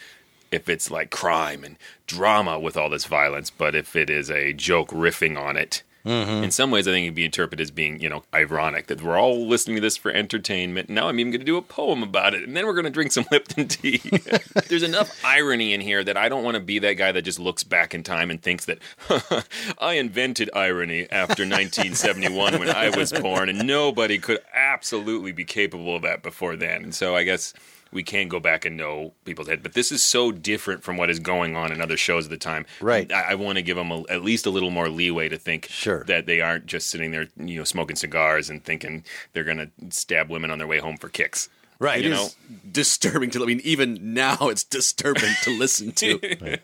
if 0.51 0.69
it's 0.69 0.91
like 0.91 1.11
crime 1.11 1.65
and 1.65 1.77
drama 2.07 2.59
with 2.59 2.77
all 2.77 2.89
this 2.89 3.07
violence, 3.07 3.51
but 3.51 3.75
if 3.75 3.97
it 3.97 4.09
is 4.09 4.31
a 4.31 4.53
joke 4.53 4.91
riffing 4.91 5.39
on 5.39 5.57
it, 5.57 5.83
Mm-hmm. 6.05 6.45
in 6.45 6.51
some 6.51 6.71
ways, 6.71 6.87
I 6.87 6.91
think 6.91 7.05
it'd 7.05 7.15
be 7.15 7.25
interpreted 7.25 7.63
as 7.63 7.71
being, 7.71 7.99
you 7.99 8.11
know, 8.11 8.25
ironic 8.35 8.89
that 8.89 9.03
we're 9.03 9.19
all 9.19 9.47
listening 9.47 9.77
to 9.77 9.81
this 9.81 9.97
for 9.97 10.11
entertainment. 10.11 10.91
Now 10.91 11.09
I'm 11.09 11.19
even 11.19 11.33
going 11.33 11.41
to 11.41 11.47
do 11.47 11.57
a 11.57 11.63
poem 11.63 12.03
about 12.03 12.35
it, 12.35 12.43
and 12.43 12.55
then 12.55 12.67
we're 12.67 12.75
going 12.75 12.85
to 12.85 12.91
drink 12.91 13.13
some 13.13 13.25
Lipton 13.31 13.69
tea. 13.69 14.03
There's 14.69 14.83
enough 14.83 15.19
irony 15.25 15.73
in 15.73 15.81
here 15.81 16.05
that 16.05 16.17
I 16.17 16.29
don't 16.29 16.45
want 16.45 16.57
to 16.57 16.61
be 16.61 16.79
that 16.81 16.95
guy 16.95 17.11
that 17.13 17.23
just 17.23 17.39
looks 17.39 17.65
back 17.65 17.95
in 17.95 18.03
time 18.03 18.31
and 18.31 18.43
thinks 18.43 18.67
that 18.67 18.79
I 19.79 19.95
invented 19.95 20.51
irony 20.55 21.11
after 21.11 21.43
1971 21.45 22.59
when 22.59 22.69
I 22.69 22.95
was 22.95 23.13
born, 23.13 23.49
and 23.49 23.67
nobody 23.67 24.19
could 24.19 24.41
absolutely 24.53 25.33
be 25.33 25.45
capable 25.45 25.97
of 25.97 26.03
that 26.03 26.23
before 26.23 26.57
then. 26.57 26.85
And 26.85 26.95
so 26.95 27.17
I 27.17 27.25
guess 27.25 27.55
we 27.95 28.03
can 28.03 28.29
go 28.29 28.41
back 28.41 28.65
and 28.65 28.77
know 28.77 29.15
people's 29.25 29.49
head. 29.49 29.63
But 29.63 29.73
this 29.75 29.91
is 29.93 30.03
so 30.03 30.33
different 30.33 30.83
from 30.83 30.97
what 30.97 31.09
is 31.09 31.19
going 31.19 31.57
on 31.57 31.73
in 31.73 31.81
other 31.81 31.97
shows 31.97 32.25
at 32.27 32.31
the 32.31 32.37
time. 32.37 32.67
Right. 32.81 33.11
I, 33.13 33.31
I 33.31 33.35
want 33.37 33.57
to 33.57 33.63
give 33.63 33.77
them 33.77 33.91
a, 33.91 34.03
at 34.11 34.23
least 34.23 34.45
a 34.47 34.51
little 34.51 34.71
more 34.71 34.89
leeway 34.89 35.29
to 35.31 35.39
think 35.39 35.69
Sure. 35.71 36.05
that 36.05 36.27
they 36.27 36.41
aren't 36.41 36.67
just 36.67 36.91
sitting 36.91 37.11
there, 37.13 37.29
you 37.39 37.59
know, 37.59 37.65
smoking 37.65 37.97
cigars 37.97 38.51
and 38.51 38.63
thinking 38.65 39.05
they're 39.33 39.45
going 39.45 39.57
to 39.59 39.71
stab 39.91 40.29
women 40.29 40.51
on 40.51 40.59
their 40.59 40.67
way 40.67 40.79
home 40.79 40.97
for 40.97 41.09
kicks. 41.09 41.49
Right. 41.81 42.03
You 42.03 42.11
It 42.11 42.15
know, 42.15 42.29
disturbing 42.71 43.31
to. 43.31 43.43
I 43.43 43.47
mean, 43.47 43.61
even 43.65 44.15
now 44.15 44.37
it's 44.43 44.63
disturbing 44.65 45.33
to 45.43 45.51
listen 45.59 45.91
to. 45.93 46.19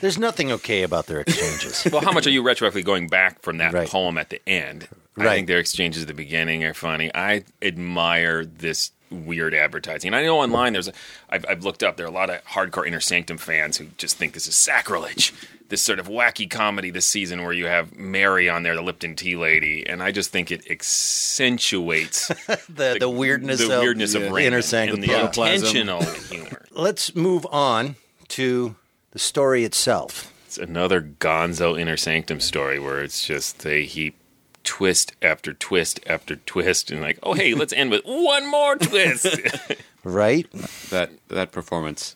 There's 0.00 0.18
nothing 0.18 0.52
okay 0.52 0.82
about 0.82 1.06
their 1.06 1.20
exchanges. 1.20 1.90
well, 1.92 2.02
how 2.02 2.12
much 2.12 2.26
are 2.26 2.30
you 2.30 2.42
retroactively 2.42 2.84
going 2.84 3.08
back 3.08 3.40
from 3.42 3.56
that 3.58 3.72
Right. 3.72 3.88
poem 3.88 4.18
at 4.18 4.30
the 4.30 4.46
end? 4.48 4.88
I 5.16 5.24
think 5.26 5.46
their 5.46 5.60
exchanges 5.60 6.02
at 6.02 6.08
the 6.08 6.14
beginning 6.14 6.64
are 6.64 6.74
funny. 6.74 7.10
I 7.14 7.44
admire 7.62 8.44
this 8.44 8.90
weird 9.10 9.54
advertising. 9.54 10.08
And 10.08 10.16
I 10.16 10.22
know 10.22 10.40
online 10.40 10.72
there's 10.72 10.88
a, 10.88 10.92
I've, 11.28 11.44
I've 11.48 11.64
looked 11.64 11.82
up 11.82 11.96
there 11.96 12.06
are 12.06 12.08
a 12.08 12.12
lot 12.12 12.30
of 12.30 12.44
hardcore 12.44 12.86
Inner 12.86 13.00
Sanctum 13.00 13.38
fans 13.38 13.76
who 13.76 13.86
just 13.96 14.16
think 14.16 14.34
this 14.34 14.46
is 14.46 14.56
sacrilege. 14.56 15.32
This 15.68 15.80
sort 15.80 15.98
of 15.98 16.08
wacky 16.08 16.48
comedy 16.48 16.90
this 16.90 17.06
season 17.06 17.42
where 17.42 17.52
you 17.52 17.66
have 17.66 17.96
Mary 17.96 18.48
on 18.48 18.62
there, 18.62 18.74
the 18.74 18.82
Lipton 18.82 19.16
tea 19.16 19.34
lady, 19.34 19.86
and 19.88 20.02
I 20.02 20.12
just 20.12 20.30
think 20.30 20.52
it 20.52 20.70
accentuates 20.70 22.28
the, 22.68 22.98
the 23.00 23.08
weirdness 23.08 23.66
the 23.66 23.74
of 23.74 23.82
weirdness 23.82 24.14
of 24.14 24.22
yeah. 24.22 24.28
Raymond 24.28 24.46
inner 24.46 24.62
sanctum 24.62 25.02
and 25.02 25.10
the 25.10 25.20
intentional 25.20 26.04
humor. 26.04 26.62
Let's 26.70 27.14
move 27.14 27.46
on 27.50 27.96
to 28.28 28.76
the 29.12 29.18
story 29.18 29.64
itself. 29.64 30.32
It's 30.46 30.58
another 30.58 31.00
Gonzo 31.00 31.80
Inner 31.80 31.96
Sanctum 31.96 32.40
story 32.40 32.78
where 32.78 33.02
it's 33.02 33.26
just 33.26 33.60
they 33.60 33.84
heap 33.84 34.16
twist 34.64 35.14
after 35.22 35.52
twist 35.52 36.00
after 36.06 36.36
twist, 36.36 36.90
and 36.90 37.00
like, 37.00 37.18
oh 37.22 37.34
hey, 37.34 37.54
let's 37.54 37.72
end 37.72 37.90
with 37.90 38.02
one 38.04 38.50
more 38.50 38.76
twist. 38.76 39.26
Right? 40.06 40.46
That 40.90 41.10
that 41.28 41.50
performance 41.52 42.14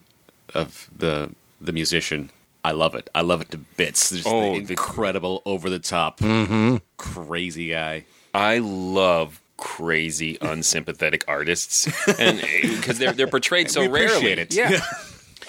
of 0.54 0.90
the 0.94 1.30
the 1.58 1.72
musician, 1.72 2.28
I 2.62 2.72
love 2.72 2.94
it. 2.94 3.08
I 3.14 3.22
love 3.22 3.40
it 3.40 3.50
to 3.52 3.56
bits. 3.58 4.10
Just 4.10 4.26
Oh, 4.26 4.56
the 4.58 4.60
the- 4.64 4.72
incredible, 4.74 5.40
over 5.46 5.70
the 5.70 5.78
top, 5.78 6.20
Mm-hmm. 6.20 6.76
crazy 6.98 7.70
guy. 7.70 8.04
I 8.34 8.58
love 8.58 9.40
crazy, 9.56 10.36
unsympathetic 10.42 11.24
artists, 11.26 11.88
and 12.18 12.40
because 12.62 12.98
they're 12.98 13.12
they're 13.12 13.26
portrayed 13.26 13.70
so 13.74 13.80
We 13.80 13.88
rarely. 13.88 14.06
appreciate 14.32 14.38
it. 14.38 14.54
Yeah. 14.54 14.80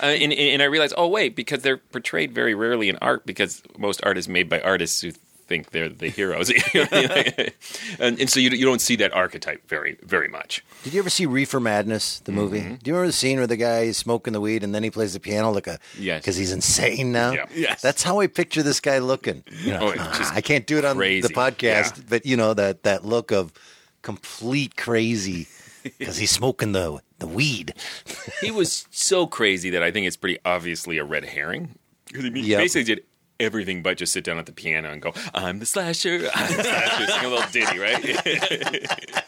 Uh, 0.01 0.05
and, 0.05 0.31
and 0.31 0.61
I 0.61 0.65
realized, 0.65 0.93
oh 0.95 1.07
wait, 1.09 1.35
because 1.35 1.61
they're 1.61 1.75
portrayed 1.77 2.31
very 2.31 2.55
rarely 2.55 2.87
in 2.87 2.95
art, 3.01 3.25
because 3.25 3.61
most 3.77 3.99
art 4.05 4.17
is 4.17 4.29
made 4.29 4.47
by 4.47 4.61
artists 4.61 5.01
who 5.01 5.11
think 5.49 5.71
they're 5.71 5.89
the 5.89 6.07
heroes, 6.09 6.49
and, 6.73 8.19
and 8.19 8.29
so 8.29 8.39
you 8.39 8.49
you 8.51 8.65
don't 8.65 8.79
see 8.81 8.95
that 8.97 9.11
archetype 9.13 9.67
very 9.67 9.97
very 10.03 10.27
much. 10.27 10.63
Did 10.83 10.93
you 10.93 10.99
ever 10.99 11.09
see 11.09 11.25
Reefer 11.25 11.59
Madness, 11.59 12.19
the 12.21 12.31
movie? 12.31 12.59
Mm-hmm. 12.61 12.75
Do 12.75 12.89
you 12.89 12.93
remember 12.93 13.07
the 13.07 13.13
scene 13.13 13.37
where 13.37 13.47
the 13.47 13.57
guy 13.57 13.81
is 13.81 13.97
smoking 13.97 14.33
the 14.33 14.41
weed 14.41 14.63
and 14.63 14.73
then 14.73 14.83
he 14.83 14.91
plays 14.91 15.13
the 15.13 15.19
piano 15.19 15.51
like 15.51 15.67
a 15.67 15.79
Yes. 15.97 16.21
because 16.21 16.35
he's 16.37 16.51
insane 16.51 17.11
now? 17.11 17.31
Yeah. 17.31 17.45
Yes. 17.53 17.81
That's 17.81 18.03
how 18.03 18.19
I 18.19 18.27
picture 18.27 18.63
this 18.63 18.79
guy 18.79 18.99
looking. 18.99 19.43
You 19.63 19.71
know, 19.73 19.79
Oh, 19.81 19.89
it's 19.89 20.17
just 20.17 20.33
I 20.33 20.41
can't 20.41 20.65
do 20.67 20.77
it 20.77 20.85
on 20.85 20.95
crazy. 20.95 21.27
the 21.27 21.33
podcast, 21.33 21.97
Yeah. 21.97 22.03
but 22.09 22.25
you 22.25 22.37
know 22.37 22.53
that 22.53 22.83
that 22.83 23.03
look 23.05 23.31
of 23.31 23.51
complete 24.01 24.75
crazy 24.77 25.47
because 25.97 26.17
he's 26.17 26.31
smoking 26.31 26.71
the 26.73 26.99
the 27.19 27.27
weed. 27.27 27.73
he 28.41 28.51
was 28.51 28.87
so 28.91 29.27
crazy 29.27 29.69
that 29.71 29.83
I 29.83 29.91
think 29.91 30.07
it's 30.07 30.15
pretty 30.17 30.39
obviously 30.45 30.97
a 30.97 31.03
red 31.03 31.25
herring. 31.25 31.77
Because 32.05 32.23
he 32.25 32.41
Yep. 32.41 32.59
basically 32.59 32.83
did 32.95 33.03
everything 33.39 33.81
but 33.81 33.97
just 33.97 34.13
sit 34.13 34.23
down 34.23 34.37
at 34.37 34.45
the 34.45 34.51
piano 34.51 34.91
and 34.91 35.01
go, 35.01 35.13
"I'm 35.33 35.59
the 35.59 35.65
slasher, 35.65 36.29
I'm 36.35 36.57
the 36.57 36.63
slasher," 36.63 37.07
sing 37.07 37.25
a 37.25 37.29
little 37.29 37.49
ditty, 37.51 37.79
right? 37.79 39.19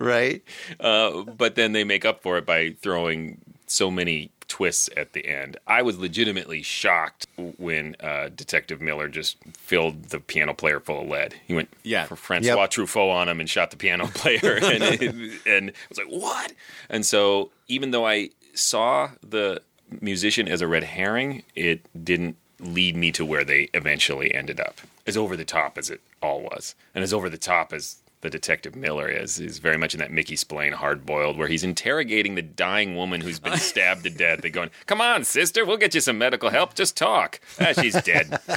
right? 0.00 0.42
uh, 0.80 1.22
but 1.22 1.54
then 1.54 1.72
they 1.72 1.84
make 1.84 2.04
up 2.04 2.22
for 2.22 2.38
it 2.38 2.46
by 2.46 2.70
throwing 2.80 3.40
so 3.66 3.90
many 3.90 4.30
twists 4.48 4.88
at 4.96 5.12
the 5.12 5.26
end. 5.26 5.56
I 5.66 5.82
was 5.82 5.98
legitimately 5.98 6.62
shocked 6.62 7.26
when 7.58 7.96
uh, 8.00 8.28
Detective 8.34 8.80
Miller 8.80 9.08
just 9.08 9.36
filled 9.56 10.04
the 10.10 10.20
piano 10.20 10.54
player 10.54 10.78
full 10.78 11.02
of 11.02 11.08
lead. 11.08 11.34
He 11.46 11.54
went 11.54 11.68
Yeah. 11.82 12.04
for 12.04 12.14
Francois 12.14 12.60
Yep. 12.60 12.70
Truffaut 12.70 13.10
on 13.12 13.28
him 13.28 13.40
and 13.40 13.50
shot 13.50 13.72
the 13.72 13.76
piano 13.76 14.06
player, 14.06 14.56
and, 14.62 14.82
it, 14.84 15.02
and 15.46 15.70
I 15.70 15.72
was 15.88 15.98
like, 15.98 16.06
"What?" 16.08 16.52
And 16.88 17.04
so, 17.04 17.50
even 17.68 17.90
though 17.90 18.06
I 18.06 18.30
saw 18.54 19.10
the 19.28 19.62
musician 20.00 20.46
as 20.48 20.60
a 20.60 20.66
red 20.68 20.84
herring, 20.84 21.42
it 21.56 21.80
didn't 22.04 22.36
lead 22.60 22.96
me 22.96 23.12
to 23.12 23.24
where 23.24 23.44
they 23.44 23.68
eventually 23.74 24.34
ended 24.34 24.60
up. 24.60 24.80
As 25.06 25.16
over 25.16 25.36
the 25.36 25.44
top 25.44 25.78
as 25.78 25.90
it 25.90 26.00
all 26.22 26.42
was, 26.42 26.74
and 26.94 27.04
as 27.04 27.12
over 27.12 27.28
the 27.28 27.38
top 27.38 27.72
as 27.72 27.96
the 28.22 28.30
detective 28.30 28.74
Miller 28.74 29.08
is, 29.08 29.38
is 29.38 29.58
very 29.58 29.76
much 29.78 29.94
in 29.94 30.00
that 30.00 30.10
Mickey 30.10 30.34
Spillane 30.34 30.72
hard 30.72 31.06
boiled, 31.06 31.36
where 31.36 31.46
he's 31.48 31.62
interrogating 31.62 32.34
the 32.34 32.42
dying 32.42 32.96
woman 32.96 33.20
who's 33.20 33.38
been 33.38 33.56
stabbed 33.58 34.02
to 34.04 34.10
death. 34.10 34.40
They're 34.40 34.50
going, 34.50 34.70
"Come 34.86 35.00
on, 35.00 35.22
sister, 35.24 35.64
we'll 35.64 35.76
get 35.76 35.94
you 35.94 36.00
some 36.00 36.18
medical 36.18 36.50
help. 36.50 36.74
Just 36.74 36.96
talk." 36.96 37.40
Ah, 37.60 37.72
she's 37.72 38.00
dead. 38.02 38.40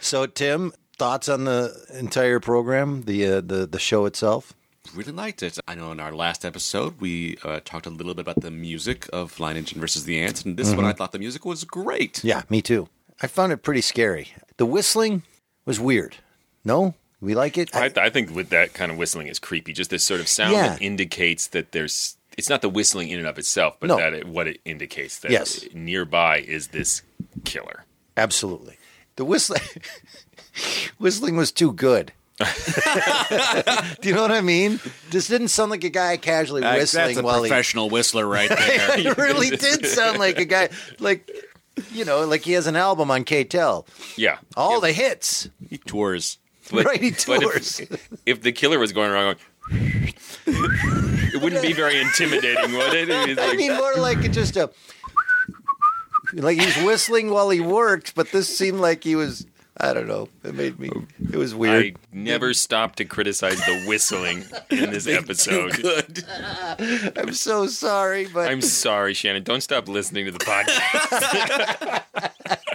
So, 0.00 0.24
Tim, 0.26 0.72
thoughts 0.98 1.28
on 1.28 1.46
the 1.46 1.84
entire 1.92 2.38
program, 2.38 3.02
the 3.02 3.26
uh, 3.26 3.40
the 3.40 3.66
the 3.66 3.80
show 3.80 4.06
itself? 4.06 4.54
Really 4.94 5.12
liked 5.12 5.42
it. 5.42 5.58
I 5.68 5.74
know 5.74 5.92
in 5.92 6.00
our 6.00 6.12
last 6.12 6.44
episode 6.44 7.00
we 7.00 7.36
uh, 7.44 7.60
talked 7.64 7.86
a 7.86 7.90
little 7.90 8.14
bit 8.14 8.22
about 8.22 8.40
the 8.40 8.50
music 8.50 9.06
of 9.12 9.38
Lion 9.40 9.56
Engine 9.56 9.80
versus 9.80 10.04
the 10.04 10.18
Ants, 10.20 10.42
and 10.44 10.56
this 10.56 10.72
one 10.74 10.84
I 10.84 10.92
thought 10.92 11.12
the 11.12 11.18
music 11.18 11.44
was 11.44 11.64
great. 11.64 12.14
Mm-hmm. 12.14 12.28
Yeah, 12.28 12.42
me 12.48 12.62
too. 12.62 12.88
I 13.22 13.26
found 13.26 13.52
it 13.52 13.58
pretty 13.58 13.80
scary. 13.80 14.28
The 14.58 14.66
whistling 14.66 15.22
was 15.64 15.80
weird. 15.80 16.16
No, 16.64 16.94
we 17.20 17.34
like 17.34 17.56
it. 17.58 17.74
I, 17.74 17.90
I 17.96 18.10
think 18.10 18.34
with 18.34 18.50
that 18.50 18.74
kind 18.74 18.90
of 18.92 18.98
whistling 18.98 19.26
is 19.28 19.38
creepy. 19.38 19.72
Just 19.72 19.90
this 19.90 20.04
sort 20.04 20.20
of 20.20 20.28
sound 20.28 20.52
Yeah. 20.52 20.68
that 20.70 20.82
indicates 20.82 21.46
that 21.48 21.72
there's. 21.72 22.16
It's 22.36 22.50
not 22.50 22.60
the 22.60 22.68
whistling 22.68 23.08
in 23.08 23.18
and 23.18 23.26
of 23.28 23.38
itself, 23.38 23.76
but 23.80 23.86
No. 23.86 23.96
that 23.96 24.12
it, 24.12 24.26
what 24.28 24.46
it 24.46 24.60
indicates 24.66 25.18
that 25.20 25.30
Yes. 25.30 25.64
nearby 25.74 26.38
is 26.40 26.68
this 26.68 27.02
killer. 27.44 27.84
Absolutely. 28.16 28.76
The 29.16 29.24
whistling 29.24 29.62
whistling 30.98 31.36
was 31.36 31.52
too 31.52 31.72
good. 31.72 32.12
Do 34.00 34.08
you 34.08 34.14
know 34.14 34.22
what 34.22 34.30
I 34.32 34.40
mean? 34.42 34.78
This 35.10 35.26
didn't 35.28 35.48
sound 35.48 35.70
like 35.70 35.84
a 35.84 35.88
guy 35.88 36.16
casually 36.18 36.62
whistling 36.62 37.06
that's 37.06 37.18
a 37.18 37.22
while 37.22 37.42
he 37.42 37.48
professional 37.48 37.88
whistler 37.88 38.26
right 38.26 38.48
there. 38.50 38.98
it 38.98 39.16
really 39.16 39.50
did 39.50 39.86
sound 39.86 40.18
like 40.18 40.38
a 40.38 40.44
guy 40.44 40.68
like 41.00 41.30
you 41.92 42.04
know, 42.04 42.24
like 42.26 42.42
he 42.42 42.52
has 42.52 42.66
an 42.66 42.76
album 42.76 43.10
on 43.10 43.24
K-tel. 43.24 43.86
Yeah. 44.16 44.38
All 44.56 44.80
the 44.80 44.92
hits. 44.92 45.48
he 45.68 45.76
tours. 45.78 46.38
But, 46.70 46.84
right, 46.86 47.00
he 47.00 47.10
tours. 47.12 47.80
if, 47.80 48.08
if 48.26 48.42
the 48.42 48.52
killer 48.52 48.78
was 48.78 48.92
going 48.92 49.10
around 49.10 49.36
going, 49.68 50.14
it 51.34 51.42
wouldn't 51.42 51.62
be 51.62 51.72
very 51.72 52.00
intimidating, 52.00 52.72
would 52.72 52.94
it? 52.94 53.10
I 53.38 53.46
like- 53.48 53.56
mean 53.56 53.74
more 53.76 53.94
like 53.96 54.30
just 54.32 54.56
a 54.56 54.70
like 56.32 56.58
he's 56.60 56.76
whistling 56.84 57.30
while 57.30 57.50
he 57.50 57.60
worked, 57.60 58.14
but 58.14 58.30
this 58.32 58.56
seemed 58.56 58.80
like 58.80 59.04
he 59.04 59.14
was 59.16 59.46
I 59.78 59.92
don't 59.92 60.06
know. 60.08 60.28
It 60.42 60.54
made 60.54 60.78
me 60.78 60.90
it 61.32 61.36
was 61.36 61.54
weird. 61.54 61.84
I 61.84 61.94
never 62.12 62.54
stopped 62.54 62.96
to 62.98 63.04
criticize 63.04 63.58
the 63.58 63.84
whistling 63.86 64.44
in 64.70 64.90
this 64.90 65.06
episode. 65.08 65.72
Good. 65.74 66.24
I'm 67.16 67.34
so 67.34 67.66
sorry, 67.66 68.26
but 68.26 68.48
I'm 68.50 68.62
sorry, 68.62 69.12
Shannon. 69.12 69.42
Don't 69.42 69.60
stop 69.60 69.86
listening 69.88 70.24
to 70.26 70.30
the 70.32 70.38
podcast. 70.38 72.02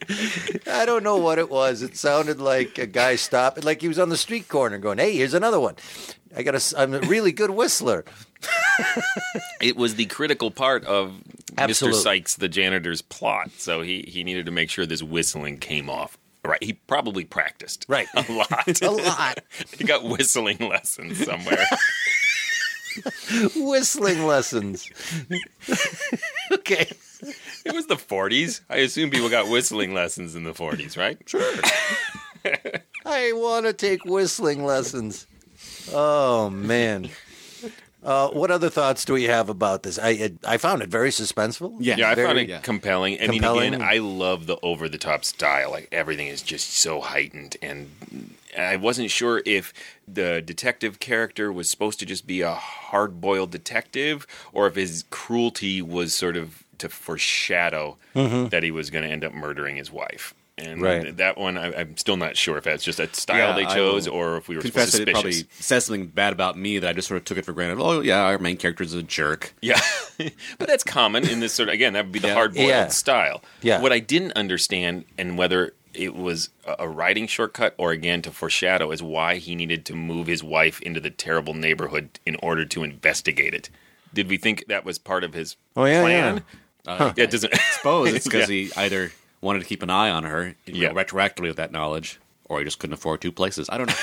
I 0.66 0.84
don't 0.84 1.02
know 1.02 1.16
what 1.16 1.38
it 1.38 1.50
was. 1.50 1.82
It 1.82 1.96
sounded 1.96 2.40
like 2.40 2.78
a 2.78 2.86
guy 2.86 3.16
stopped, 3.16 3.62
like 3.64 3.80
he 3.80 3.88
was 3.88 3.98
on 3.98 4.08
the 4.08 4.16
street 4.16 4.48
corner 4.48 4.78
going, 4.78 4.98
"Hey, 4.98 5.16
here's 5.16 5.34
another 5.34 5.60
one." 5.60 5.76
I 6.36 6.42
got 6.42 6.54
a, 6.54 6.80
I'm 6.80 6.94
a 6.94 7.00
really 7.00 7.32
good 7.32 7.50
whistler. 7.50 8.04
it 9.60 9.76
was 9.76 9.96
the 9.96 10.06
critical 10.06 10.50
part 10.50 10.84
of 10.84 11.14
Absolutely. 11.58 11.98
Mr. 11.98 12.02
Sykes, 12.02 12.34
the 12.36 12.48
janitor's 12.48 13.02
plot. 13.02 13.50
So 13.58 13.82
he, 13.82 14.02
he 14.08 14.24
needed 14.24 14.46
to 14.46 14.52
make 14.52 14.70
sure 14.70 14.86
this 14.86 15.02
whistling 15.02 15.58
came 15.58 15.90
off. 15.90 16.16
Right. 16.44 16.62
He 16.62 16.72
probably 16.72 17.24
practiced. 17.24 17.84
Right. 17.88 18.08
A 18.14 18.32
lot. 18.32 18.82
A 18.82 18.90
lot. 18.90 19.38
he 19.76 19.84
got 19.84 20.04
whistling 20.04 20.58
lessons 20.58 21.24
somewhere. 21.24 21.64
Whistling 23.56 24.26
lessons. 24.26 24.90
okay. 26.52 26.90
It 27.64 27.74
was 27.74 27.86
the 27.86 27.96
40s. 27.96 28.60
I 28.68 28.76
assume 28.78 29.10
people 29.10 29.28
got 29.28 29.48
whistling 29.48 29.94
lessons 29.94 30.34
in 30.34 30.44
the 30.44 30.52
40s, 30.52 30.96
right? 30.96 31.18
Sure. 31.26 31.42
I 33.06 33.32
want 33.32 33.66
to 33.66 33.72
take 33.72 34.04
whistling 34.04 34.64
lessons. 34.64 35.26
Oh 35.92 36.50
man. 36.50 37.08
Uh, 38.04 38.28
what 38.30 38.50
other 38.50 38.68
thoughts 38.68 39.04
do 39.04 39.12
we 39.12 39.24
have 39.24 39.48
about 39.48 39.84
this? 39.84 39.96
I 39.96 40.32
I 40.44 40.56
found 40.56 40.82
it 40.82 40.88
very 40.88 41.10
suspenseful. 41.10 41.76
Yeah. 41.78 41.96
Yeah, 41.96 42.10
I 42.10 42.14
found 42.16 42.38
it 42.38 42.48
yeah. 42.48 42.58
compelling. 42.58 43.14
I 43.20 43.26
Compelling. 43.26 43.70
mean, 43.70 43.74
again, 43.74 43.88
I 43.88 43.98
love 43.98 44.46
the 44.46 44.58
over 44.60 44.88
the 44.88 44.98
top 44.98 45.24
style. 45.24 45.70
Like 45.70 45.88
everything 45.92 46.26
is 46.26 46.42
just 46.42 46.72
so 46.72 47.00
heightened, 47.00 47.56
and 47.62 47.90
I 48.58 48.74
wasn't 48.74 49.12
sure 49.12 49.40
if 49.46 49.72
the 50.08 50.42
detective 50.42 50.98
character 50.98 51.52
was 51.52 51.70
supposed 51.70 52.00
to 52.00 52.06
just 52.06 52.26
be 52.26 52.40
a 52.40 52.54
hard 52.54 53.20
boiled 53.20 53.52
detective, 53.52 54.26
or 54.52 54.66
if 54.66 54.74
his 54.74 55.04
cruelty 55.10 55.80
was 55.80 56.12
sort 56.12 56.36
of 56.36 56.61
to 56.82 56.88
foreshadow 57.32 57.96
mm-hmm. 58.14 58.48
that 58.48 58.62
he 58.62 58.70
was 58.70 58.90
going 58.90 59.04
to 59.04 59.10
end 59.10 59.24
up 59.24 59.32
murdering 59.32 59.76
his 59.76 59.90
wife. 59.90 60.34
And 60.58 60.82
Right. 60.82 61.16
that 61.16 61.38
one, 61.38 61.56
I, 61.56 61.74
I'm 61.74 61.96
still 61.96 62.18
not 62.18 62.36
sure 62.36 62.58
if 62.58 62.64
that's 62.64 62.84
just 62.84 63.00
a 63.00 63.12
style 63.14 63.38
Yeah, 63.38 63.54
they 63.54 63.74
chose, 63.74 64.06
or 64.06 64.36
if 64.36 64.48
we 64.48 64.56
were 64.56 64.62
Confess 64.62 64.92
that 64.92 65.08
it 65.08 65.12
probably 65.12 65.32
says 65.58 65.86
something 65.86 66.06
bad 66.08 66.32
about 66.34 66.58
me 66.58 66.78
that 66.78 66.90
I 66.90 66.92
just 66.92 67.08
sort 67.08 67.16
of 67.18 67.24
took 67.24 67.38
it 67.38 67.46
for 67.46 67.52
granted. 67.54 67.78
Oh 67.82 68.00
yeah, 68.02 68.20
our 68.22 68.38
main 68.38 68.58
character 68.58 68.84
is 68.84 68.92
a 68.92 69.02
jerk. 69.02 69.54
Yeah, 69.62 69.80
but 70.18 70.68
that's 70.68 70.84
common 70.84 71.26
in 71.26 71.40
this 71.40 71.54
sort 71.54 71.70
of 71.70 71.72
again. 71.74 71.94
That 71.94 72.04
would 72.04 72.12
be 72.12 72.18
the 72.18 72.28
Yeah. 72.28 72.34
hard 72.34 72.54
boiled 72.54 72.68
Yeah. 72.68 72.88
style. 72.88 73.42
Yeah. 73.62 73.80
What 73.80 73.92
I 73.92 73.98
didn't 73.98 74.32
understand, 74.32 75.04
and 75.16 75.38
whether 75.38 75.72
it 75.94 76.14
was 76.14 76.50
a- 76.66 76.76
a 76.80 76.88
writing 76.88 77.26
shortcut 77.26 77.74
or 77.78 77.90
again 77.92 78.20
to 78.22 78.30
foreshadow, 78.30 78.92
is 78.92 79.02
why 79.02 79.36
he 79.36 79.54
needed 79.56 79.86
to 79.86 79.94
move 79.94 80.26
his 80.26 80.42
wife 80.44 80.80
into 80.82 81.00
the 81.00 81.10
terrible 81.10 81.54
neighborhood 81.54 82.20
in 82.26 82.36
order 82.36 82.64
to 82.66 82.84
investigate 82.84 83.54
it. 83.54 83.70
Did 84.14 84.28
we 84.28 84.36
think 84.36 84.66
that 84.68 84.84
was 84.84 84.98
part 84.98 85.24
of 85.24 85.32
his 85.32 85.56
Oh, 85.76 85.86
yeah, 85.86 86.02
plan? 86.02 86.44
Uh, 86.86 87.12
Yeah, 87.16 87.24
it 87.24 87.30
doesn't. 87.30 87.54
I 87.54 87.58
suppose 87.76 88.12
it's 88.12 88.24
because 88.28 88.48
Yeah. 88.50 88.54
he 88.66 88.72
either 88.76 89.12
wanted 89.40 89.60
to 89.60 89.64
keep 89.66 89.82
an 89.82 89.90
eye 89.90 90.10
on 90.10 90.24
her, 90.24 90.54
you 90.66 90.88
know, 90.88 90.94
retroactively 90.94 91.48
with 91.48 91.56
that 91.56 91.72
knowledge, 91.72 92.18
or 92.46 92.58
he 92.58 92.64
just 92.64 92.78
couldn't 92.78 92.94
afford 92.94 93.20
two 93.20 93.32
places. 93.32 93.68
I 93.70 93.78
don't 93.78 93.88
know. 93.88 93.94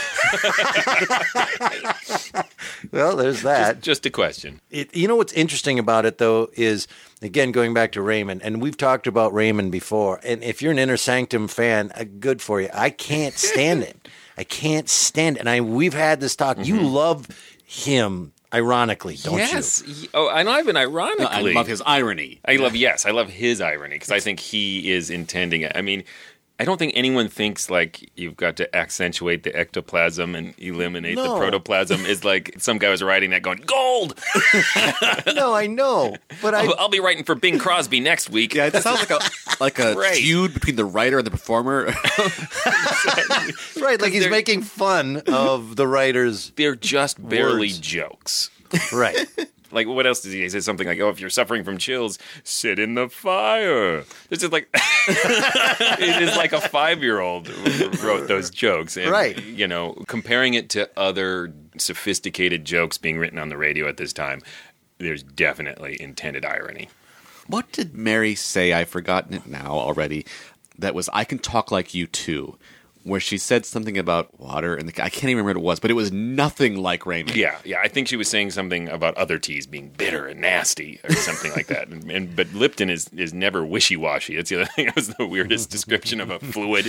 Well, 2.91 3.17
there's 3.17 3.41
that. 3.41 3.75
Just, 3.75 3.84
just 3.84 4.05
a 4.05 4.09
question. 4.09 4.61
It, 4.71 4.95
you 4.95 5.07
know 5.07 5.17
what's 5.17 5.34
interesting 5.34 5.80
about 5.80 6.05
it 6.05 6.17
though 6.17 6.49
is 6.53 6.88
again 7.21 7.51
going 7.51 7.73
back 7.73 7.91
to 7.93 8.01
Raymond, 8.01 8.41
and 8.41 8.61
we've 8.61 8.77
talked 8.77 9.05
about 9.05 9.34
Raymond 9.34 9.71
before. 9.71 10.19
And 10.23 10.41
if 10.43 10.61
you're 10.61 10.71
an 10.71 10.80
Inner 10.80 10.95
Sanctum 10.97 11.49
fan, 11.49 11.91
uh, 11.95 12.05
good 12.19 12.41
for 12.41 12.61
you. 12.61 12.69
I 12.73 12.89
can't 12.89 13.34
stand 13.36 13.84
it. 13.84 14.07
I 14.38 14.45
can't 14.45 14.88
stand 14.88 15.36
it. 15.36 15.41
And 15.41 15.49
I 15.49 15.59
we've 15.59 15.93
had 15.93 16.21
this 16.21 16.36
talk. 16.38 16.57
You 16.65 16.80
love 16.80 17.27
him, 17.65 18.32
ironically, 18.54 19.16
don't 19.18 19.38
yes. 19.38 19.84
you? 19.86 19.93
Ye- 19.93 20.10
Oh, 20.14 20.30
and 20.30 20.50
Ivan, 20.50 20.76
ironically, 20.78 21.26
I 21.26 21.41
love 21.54 21.68
his 21.68 21.82
irony. 21.86 22.39
I 22.45 22.56
love 22.56 22.76
yes, 22.76 23.06
I 23.06 23.12
love 23.12 23.30
his 23.30 23.62
irony 23.62 23.95
because 23.95 24.12
I 24.12 24.20
think 24.20 24.39
he 24.39 24.91
is 24.91 25.10
intending 25.10 25.62
it. 25.62 25.72
I 25.76 25.82
mean, 25.82 26.04
I 26.62 26.66
don't 26.66 26.78
think 26.78 26.91
anyone 26.95 27.30
thinks 27.30 27.70
like 27.70 28.12
you've 28.18 28.36
got 28.36 28.57
to 28.57 28.76
accentuate 28.76 29.43
the 29.43 29.55
ectoplasm 29.55 30.36
and 30.36 30.53
eliminate 30.57 31.16
the 31.16 31.24
protoplasm. 31.38 32.05
Is 32.05 32.26
like 32.26 32.55
some 32.57 32.78
guy 32.80 32.89
was 32.89 33.01
writing 33.01 33.30
that 33.30 33.41
going 33.41 33.60
gold. 33.66 34.20
no, 35.34 35.53
I 35.53 35.68
know, 35.68 36.18
but 36.41 36.53
I 36.53 36.66
I'll, 36.66 36.76
I'll 36.78 36.89
be 36.89 36.99
writing 36.99 37.24
for 37.24 37.34
Bing 37.36 37.60
Crosby 37.60 38.01
next 38.01 38.30
week. 38.30 38.55
Yeah, 38.55 38.66
it 38.74 38.76
sounds 38.84 38.99
like 38.99 39.10
a 39.10 39.20
like 39.64 39.80
a 39.80 39.95
Right. 39.95 40.16
feud 40.18 40.53
between 40.53 40.76
the 40.76 40.84
writer 40.86 41.20
and 41.20 41.26
the 41.28 41.32
performer. 41.32 41.86
right 43.82 44.01
like 44.01 44.12
he's 44.12 44.24
they're- 44.24 44.30
making 44.32 44.62
fun 44.64 45.22
of 45.28 45.76
the 45.76 45.88
writers. 45.88 46.51
They're 46.55 46.76
just 46.76 47.26
barely 47.28 47.68
Words. 47.70 47.80
jokes. 47.80 48.49
Right. 48.93 49.18
Like 49.72 49.88
what 49.88 50.05
else 50.05 50.22
does 50.22 50.34
he 50.34 50.39
say? 50.39 50.43
He 50.43 50.49
says 50.49 50.65
something 50.65 50.88
like, 50.88 50.99
"Oh, 50.99 51.09
if 51.09 51.20
you're 51.20 51.30
suffering 51.30 51.63
from 51.63 51.78
chills, 51.78 52.17
sit 52.43 52.80
in 52.80 52.95
the 52.95 53.09
fire." 53.09 54.03
This 54.30 54.43
is 54.43 54.51
like 54.51 54.70
it 55.07 56.22
is 56.22 56.36
like 56.38 56.53
a 56.53 56.61
five 56.61 57.01
year 57.03 57.20
old 57.20 57.49
wrote 58.01 58.28
those 58.28 58.49
jokes, 58.49 58.97
and, 58.97 59.09
Right. 59.11 59.41
You 59.43 59.67
know, 59.67 59.93
comparing 60.07 60.53
it 60.53 60.70
to 60.72 60.89
other 60.97 61.53
sophisticated 61.78 62.65
jokes 62.65 62.97
being 62.97 63.17
written 63.17 63.39
on 63.39 63.49
the 63.49 63.57
radio 63.57 63.88
at 63.88 63.97
this 63.97 64.13
time, 64.13 64.41
there's 64.97 65.24
definitely 65.24 65.97
intended 66.01 66.45
irony. 66.45 66.89
what 67.47 67.72
did 67.72 67.95
Mary 67.95 68.36
say? 68.36 68.74
I've 68.74 68.89
forgotten 68.89 69.34
it 69.34 69.47
now 69.47 69.72
already. 69.72 70.26
That 70.78 70.93
was 70.95 71.09
I 71.13 71.24
can 71.26 71.39
talk 71.39 71.72
like 71.72 71.93
you 71.93 72.07
too. 72.07 72.57
Where 73.04 73.20
she 73.22 73.38
said 73.38 73.66
something 73.66 73.97
about 73.97 74.38
water, 74.39 74.76
and 74.76 74.89
the, 74.89 75.04
I 75.04 75.10
can't 75.10 75.26
even 75.26 75.38
remember 75.38 75.60
what 75.60 75.64
it 75.64 75.66
was, 75.66 75.80
but 75.80 75.89
it 75.89 75.93
was 75.93 76.12
nothing 76.12 76.76
like 76.78 77.06
Raymond. 77.06 77.36
Yeah, 77.36 77.58
yeah. 77.64 77.80
I 77.82 77.88
think 77.88 78.08
she 78.10 78.18
was 78.18 78.28
saying 78.28 78.52
something 78.52 78.89
about 78.89 79.16
other 79.18 79.39
teas 79.39 79.66
being 79.66 79.89
bitter 79.89 80.28
and 80.28 80.41
nasty 80.41 81.00
or 81.06 81.14
something 81.14 81.52
like 81.54 81.68
that. 81.68 81.88
And, 81.88 82.12
and 82.12 82.36
but 82.36 82.54
Lipton 82.54 82.89
is 82.89 83.10
is 83.16 83.34
never 83.34 83.66
wishy 83.66 83.95
washy. 83.95 84.36
That's 84.36 84.50
the 84.50 84.58
other 84.62 84.66
thing. 84.76 84.88
It 84.89 84.95
was 84.95 85.14
the 85.16 85.26
weirdest 85.26 85.70
description 85.72 86.20
of 86.20 86.30
a 86.30 86.39
fluid. 86.39 86.86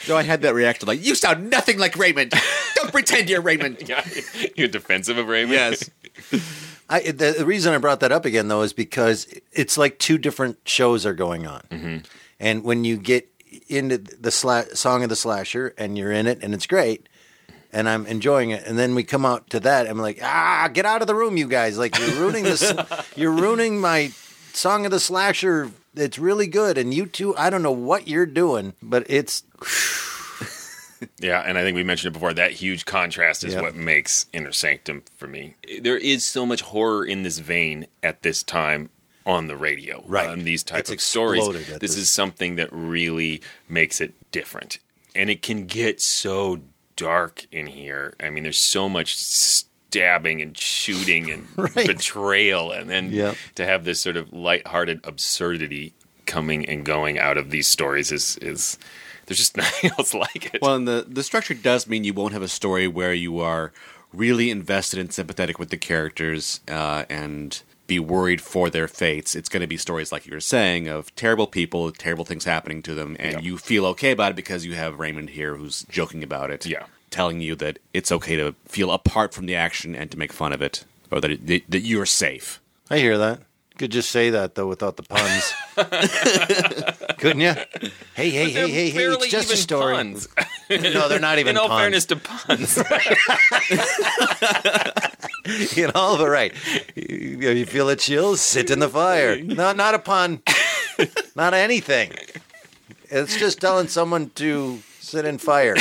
So 0.00 0.16
I 0.16 0.22
had 0.22 0.42
that 0.42 0.54
reaction 0.54 0.86
like, 0.86 1.04
"You 1.04 1.14
sound 1.14 1.50
nothing 1.50 1.78
like 1.78 1.96
Raymond. 1.96 2.32
Don't 2.74 2.92
pretend 2.92 3.28
you're 3.28 3.40
Raymond." 3.40 3.88
yeah, 3.88 4.06
you're 4.54 4.68
defensive 4.68 5.18
of 5.18 5.28
Raymond. 5.28 5.52
Yes. 5.52 5.90
I, 6.88 7.00
the, 7.00 7.34
the 7.38 7.46
reason 7.46 7.74
I 7.74 7.78
brought 7.78 8.00
that 8.00 8.12
up 8.12 8.24
again, 8.24 8.48
though, 8.48 8.62
is 8.62 8.72
because 8.72 9.26
it's 9.52 9.76
like 9.76 9.98
two 9.98 10.18
different 10.18 10.58
shows 10.66 11.04
are 11.06 11.14
going 11.14 11.46
on, 11.46 11.62
Mm-hmm. 11.70 11.96
and 12.40 12.62
when 12.64 12.84
you 12.84 12.96
get 12.96 13.28
into 13.68 13.98
the 13.98 14.30
sla- 14.30 14.76
song 14.76 15.02
of 15.02 15.08
the 15.08 15.16
slasher 15.16 15.74
and 15.78 15.96
you're 15.98 16.12
in 16.12 16.26
it 16.26 16.42
and 16.42 16.54
it's 16.54 16.66
great, 16.66 17.08
and 17.72 17.88
I'm 17.88 18.06
enjoying 18.06 18.50
it, 18.50 18.64
and 18.66 18.78
then 18.78 18.94
we 18.94 19.02
come 19.02 19.26
out 19.26 19.50
to 19.50 19.60
that, 19.60 19.88
I'm 19.88 19.98
like, 19.98 20.20
ah, 20.22 20.68
get 20.72 20.86
out 20.86 21.00
of 21.00 21.06
the 21.08 21.14
room, 21.14 21.36
you 21.36 21.48
guys! 21.48 21.76
Like 21.78 21.98
you're 21.98 22.20
ruining 22.20 22.44
this, 22.44 22.72
you're 23.16 23.32
ruining 23.32 23.80
my 23.80 24.12
song 24.52 24.84
of 24.84 24.90
the 24.92 25.00
slasher. 25.00 25.70
It's 25.96 26.18
really 26.18 26.46
good, 26.46 26.76
and 26.78 26.92
you 26.94 27.06
two, 27.06 27.34
I 27.36 27.48
don't 27.50 27.62
know 27.62 27.72
what 27.72 28.06
you're 28.06 28.26
doing, 28.26 28.74
but 28.82 29.06
it's 29.08 29.42
Yeah, 31.18 31.40
and 31.40 31.58
I 31.58 31.62
think 31.62 31.74
we 31.74 31.82
mentioned 31.84 32.12
it 32.12 32.18
before. 32.18 32.32
That 32.32 32.52
huge 32.52 32.84
contrast 32.84 33.44
is 33.44 33.54
Yeah. 33.54 33.60
what 33.62 33.74
makes 33.74 34.26
Inner 34.32 34.52
Sanctum 34.52 35.02
for 35.16 35.26
me. 35.26 35.54
There 35.80 35.96
is 35.98 36.24
so 36.24 36.46
much 36.46 36.62
horror 36.62 37.04
in 37.04 37.22
this 37.22 37.38
vein 37.38 37.86
at 38.02 38.22
this 38.22 38.42
time 38.42 38.90
on 39.26 39.48
the 39.48 39.56
radio, 39.56 40.04
Right. 40.06 40.28
On 40.28 40.44
these 40.44 40.62
type 40.62 40.80
It's 40.80 40.90
of 40.90 41.00
stories, 41.00 41.46
this 41.48 41.78
this- 41.80 41.96
is 41.96 42.08
something 42.10 42.56
that 42.56 42.68
really 42.72 43.42
makes 43.68 44.00
it 44.00 44.14
different, 44.30 44.78
and 45.14 45.28
it 45.28 45.42
can 45.42 45.66
get 45.66 46.00
so 46.00 46.60
dark 46.94 47.44
in 47.52 47.66
here. 47.66 48.14
I 48.20 48.30
mean, 48.30 48.44
there's 48.44 48.56
so 48.58 48.88
much 48.88 49.16
stabbing 49.16 50.40
and 50.42 50.56
shooting 50.56 51.30
and 51.30 51.46
Right. 51.56 51.86
betrayal, 51.86 52.70
and 52.72 52.88
then 52.88 53.12
Yeah. 53.12 53.34
to 53.56 53.64
have 53.66 53.84
this 53.84 54.00
sort 54.00 54.16
of 54.16 54.32
lighthearted 54.32 55.00
absurdity 55.04 55.92
coming 56.26 56.66
and 56.66 56.84
going 56.84 57.18
out 57.18 57.36
of 57.36 57.50
these 57.50 57.66
stories 57.68 58.10
is 58.10 58.36
is 58.42 58.78
there's 59.26 59.38
just 59.38 59.56
nothing 59.64 59.90
else 59.98 60.14
like 60.14 60.54
it. 60.54 60.62
Well, 60.62 60.74
and 60.74 60.86
the 60.88 61.06
the 61.08 61.22
structure 61.22 61.54
does 61.54 61.86
mean 61.86 62.04
you 62.04 62.14
won't 62.14 62.32
have 62.32 62.42
a 62.42 62.48
story 62.48 62.88
where 62.88 63.14
you 63.14 63.40
are 63.40 63.72
really 64.12 64.50
invested 64.50 64.98
and 64.98 65.12
sympathetic 65.12 65.58
with 65.58 65.70
the 65.70 65.76
characters 65.76 66.60
uh, 66.68 67.04
and 67.10 67.62
be 67.86 67.98
worried 68.00 68.40
for 68.40 68.70
their 68.70 68.88
fates. 68.88 69.36
It's 69.36 69.48
going 69.48 69.60
to 69.60 69.66
be 69.66 69.76
stories 69.76 70.10
like 70.10 70.26
you 70.26 70.32
were 70.32 70.40
saying 70.40 70.88
of 70.88 71.14
terrible 71.14 71.46
people, 71.46 71.92
terrible 71.92 72.24
things 72.24 72.44
happening 72.44 72.82
to 72.82 72.94
them, 72.94 73.16
and 73.20 73.34
Yeah. 73.34 73.40
you 73.40 73.58
feel 73.58 73.84
okay 73.86 74.10
about 74.12 74.32
it 74.32 74.36
because 74.36 74.64
you 74.64 74.74
have 74.74 74.98
Raymond 74.98 75.30
here 75.30 75.56
who's 75.56 75.84
joking 75.88 76.22
about 76.24 76.50
it. 76.50 76.66
Yeah. 76.66 76.86
telling 77.10 77.40
you 77.40 77.54
that 77.56 77.78
it's 77.94 78.10
okay 78.10 78.34
to 78.36 78.54
feel 78.66 78.90
apart 78.90 79.32
from 79.32 79.46
the 79.46 79.54
action 79.54 79.94
and 79.94 80.10
to 80.10 80.18
make 80.18 80.32
fun 80.32 80.52
of 80.52 80.60
it, 80.60 80.84
or 81.10 81.20
that 81.20 81.30
it, 81.30 81.46
that, 81.46 81.62
that 81.68 81.80
you're 81.80 82.06
safe. 82.06 82.60
I 82.90 82.98
hear 82.98 83.16
that. 83.18 83.40
Could 83.78 83.90
just 83.92 84.10
say 84.10 84.30
that 84.30 84.54
though 84.54 84.66
without 84.68 84.96
the 84.96 85.02
puns. 85.02 85.52
Couldn't 87.18 87.40
you? 87.40 87.52
Hey, 88.14 88.30
hey, 88.30 88.50
hey, 88.50 88.70
hey, 88.70 88.90
hey! 88.90 89.04
It's 89.04 89.28
just 89.28 89.52
a 89.52 89.56
story. 89.56 89.94
Puns. 89.94 90.28
No, 90.68 91.08
they're 91.08 91.20
not 91.20 91.38
even 91.38 91.50
In 91.50 91.58
all 91.58 91.68
puns. 91.68 91.80
fairness 91.80 92.06
to 92.06 92.16
puns, 92.16 92.76
you 95.76 95.86
know, 95.86 96.16
but 96.18 96.28
right. 96.28 96.52
You, 96.96 97.50
you 97.52 97.66
feel 97.66 97.88
a 97.88 97.94
chill, 97.94 98.36
sit 98.36 98.68
in 98.70 98.80
the 98.80 98.88
fire. 98.88 99.40
No, 99.40 99.72
not 99.72 99.94
a 99.94 100.00
pun. 100.00 100.42
not 101.36 101.54
anything. 101.54 102.10
It's 103.10 103.36
just 103.38 103.60
telling 103.60 103.86
someone 103.86 104.30
to 104.36 104.80
sit 104.98 105.24
in 105.24 105.38
fire. 105.38 105.76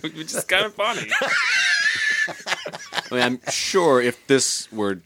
which 0.00 0.14
is 0.34 0.44
kind 0.44 0.64
of 0.64 0.74
funny. 0.74 1.10
I 1.20 3.14
mean, 3.14 3.20
I'm 3.22 3.40
sure 3.50 4.00
if 4.00 4.26
this 4.26 4.72
were 4.72 5.00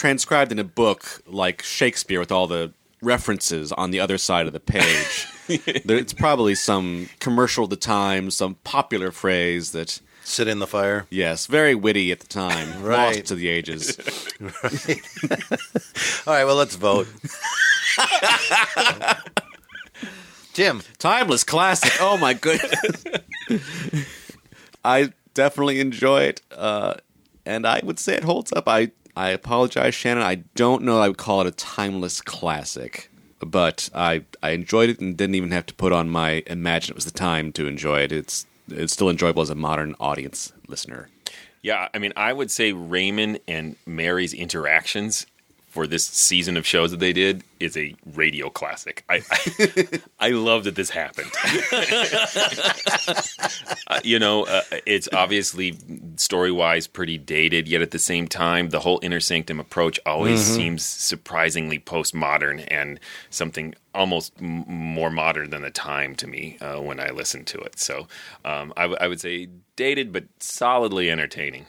transcribed 0.00 0.50
in 0.50 0.58
a 0.58 0.64
book 0.64 1.20
like 1.26 1.60
Shakespeare 1.62 2.18
with 2.20 2.32
all 2.32 2.46
the 2.46 2.72
references 3.02 3.70
on 3.72 3.90
the 3.90 4.00
other 4.00 4.16
side 4.16 4.46
of 4.46 4.54
the 4.54 4.58
page, 4.60 5.26
it's 5.48 6.14
probably 6.14 6.54
some 6.54 7.10
commercial 7.18 7.64
at 7.64 7.70
the 7.70 7.76
time, 7.76 8.30
some 8.30 8.54
popular 8.64 9.12
phrase 9.12 9.72
that, 9.72 10.00
Sit 10.24 10.48
in 10.48 10.58
the 10.58 10.66
fire. 10.66 11.06
yes, 11.10 11.46
very 11.46 11.74
witty 11.74 12.10
at 12.12 12.20
the 12.20 12.26
time, 12.26 12.82
Right. 12.82 13.16
lost 13.16 13.26
to 13.26 13.34
the 13.34 13.48
ages. 13.48 13.98
All 16.26 16.32
right, 16.34 16.44
well, 16.44 16.56
let's 16.56 16.76
vote. 16.76 17.06
Tim, 20.54 20.80
Timeless 20.98 21.44
classic. 21.44 21.92
Oh 22.00 22.16
my 22.16 22.32
goodness. 22.34 23.04
I 24.82 25.12
definitely 25.34 25.80
enjoy 25.80 26.22
it, 26.22 26.40
uh, 26.52 26.94
and 27.44 27.66
I 27.66 27.80
would 27.84 27.98
say 27.98 28.14
it 28.14 28.24
holds 28.24 28.50
up. 28.52 28.66
I 28.66 28.92
I 29.16 29.30
apologize, 29.30 29.94
Shannon. 29.94 30.22
I 30.22 30.36
don't 30.54 30.82
know. 30.82 31.00
I 31.00 31.08
would 31.08 31.18
call 31.18 31.40
it 31.40 31.46
a 31.46 31.52
timeless 31.52 32.20
classic, 32.20 33.10
but 33.40 33.90
I 33.94 34.24
I 34.42 34.50
enjoyed 34.50 34.90
it 34.90 35.00
and 35.00 35.16
didn't 35.16 35.34
even 35.34 35.50
have 35.50 35.66
to 35.66 35.74
put 35.74 35.92
on 35.92 36.08
my 36.08 36.42
imagine 36.46 36.92
it 36.92 36.96
was 36.96 37.04
the 37.04 37.10
time 37.10 37.52
to 37.52 37.66
enjoy 37.66 38.00
it. 38.00 38.12
It's 38.12 38.46
it's 38.68 38.92
still 38.92 39.10
enjoyable 39.10 39.42
as 39.42 39.50
a 39.50 39.54
modern 39.54 39.94
audience 40.00 40.52
listener. 40.68 41.08
Yeah, 41.62 41.88
I 41.92 41.98
mean, 41.98 42.12
I 42.16 42.32
would 42.32 42.50
say 42.50 42.72
Raymond 42.72 43.40
and 43.46 43.76
Mary's 43.84 44.32
interactions 44.32 45.26
for 45.70 45.86
this 45.86 46.04
season 46.04 46.56
of 46.56 46.66
shows 46.66 46.90
that 46.90 47.00
they 47.00 47.12
did 47.12 47.42
is 47.60 47.76
a 47.76 47.94
radio 48.14 48.50
classic. 48.50 49.04
I 49.08 49.22
I, 49.30 50.00
I 50.20 50.28
love 50.30 50.64
that 50.64 50.74
this 50.74 50.90
happened. 50.90 51.30
Uh, 53.86 53.98
you 54.04 54.18
know, 54.20 54.44
uh, 54.44 54.60
it's 54.86 55.08
obviously 55.12 55.76
story 56.16 56.52
wise 56.52 56.86
pretty 56.86 57.18
dated, 57.18 57.66
yet 57.66 57.82
at 57.82 57.90
the 57.90 57.98
same 57.98 58.28
time, 58.28 58.68
the 58.70 58.78
whole 58.80 59.00
inner 59.02 59.18
sanctum 59.18 59.58
approach 59.58 59.98
always 60.06 60.40
seems 60.40 60.84
surprisingly 60.84 61.78
postmodern 61.78 62.64
and 62.70 63.00
something 63.30 63.74
almost 63.92 64.32
m- 64.40 64.64
more 64.68 65.10
modern 65.10 65.50
than 65.50 65.62
the 65.62 65.70
time 65.70 66.14
to 66.16 66.28
me 66.28 66.56
uh, 66.60 66.80
when 66.80 67.00
I 67.00 67.10
listen 67.10 67.44
to 67.46 67.58
it. 67.58 67.80
So 67.80 68.06
um, 68.44 68.72
I, 68.76 68.82
w- 68.82 68.98
I 69.00 69.08
would 69.08 69.20
say 69.20 69.48
dated, 69.74 70.12
but 70.12 70.24
solidly 70.38 71.10
entertaining. 71.10 71.66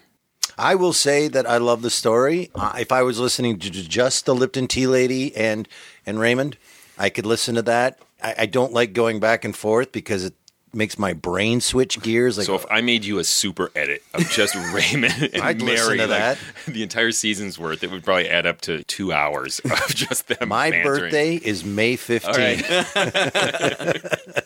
I 0.62 0.76
will 0.76 0.94
say 0.94 1.28
that 1.28 1.50
I 1.50 1.58
love 1.58 1.82
the 1.82 1.90
story. 1.90 2.52
Uh, 2.54 2.74
if 2.80 2.92
I 2.92 3.02
was 3.02 3.18
listening 3.20 3.58
to 3.58 3.72
just 3.72 4.28
the 4.28 4.36
Lipton 4.36 4.68
Tea 4.68 4.86
Lady 4.86 5.36
and 5.36 5.68
and 6.06 6.20
Raymond, 6.20 6.56
I 7.00 7.10
could 7.10 7.26
listen 7.26 7.56
to 7.56 7.64
that. 7.64 7.98
I, 8.22 8.36
I 8.40 8.46
don't 8.46 8.72
like 8.72 8.94
going 8.94 9.20
back 9.20 9.44
and 9.44 9.56
forth 9.56 9.92
because 9.92 10.24
it, 10.24 10.36
makes 10.74 10.98
my 10.98 11.14
brain 11.14 11.60
switch 11.62 12.02
gears. 12.02 12.38
Like, 12.38 12.48
so 12.48 12.56
if 12.56 12.66
I 12.72 12.82
made 12.82 13.04
you 13.06 13.20
a 13.20 13.24
super 13.24 13.72
edit 13.76 14.04
of 14.14 14.30
just 14.30 14.56
Raymond 14.74 15.30
and 15.34 15.42
I'd 15.42 15.62
Mary, 15.64 15.98
like, 15.98 16.10
that. 16.10 16.38
the 16.68 16.84
entire 16.84 17.12
season's 17.12 17.60
worth, 17.60 17.84
it 17.84 17.92
would 17.92 18.04
probably 18.04 18.30
add 18.30 18.46
up 18.46 18.62
to 18.62 18.84
two 18.86 19.12
hours 19.12 19.60
of 19.66 19.94
just 19.96 20.28
them. 20.28 20.50
my 20.50 20.70
bantering. 20.72 21.02
birthday 21.02 21.36
is 21.36 21.64
May 21.66 21.98
15th. 21.98 22.38
right. 22.96 24.42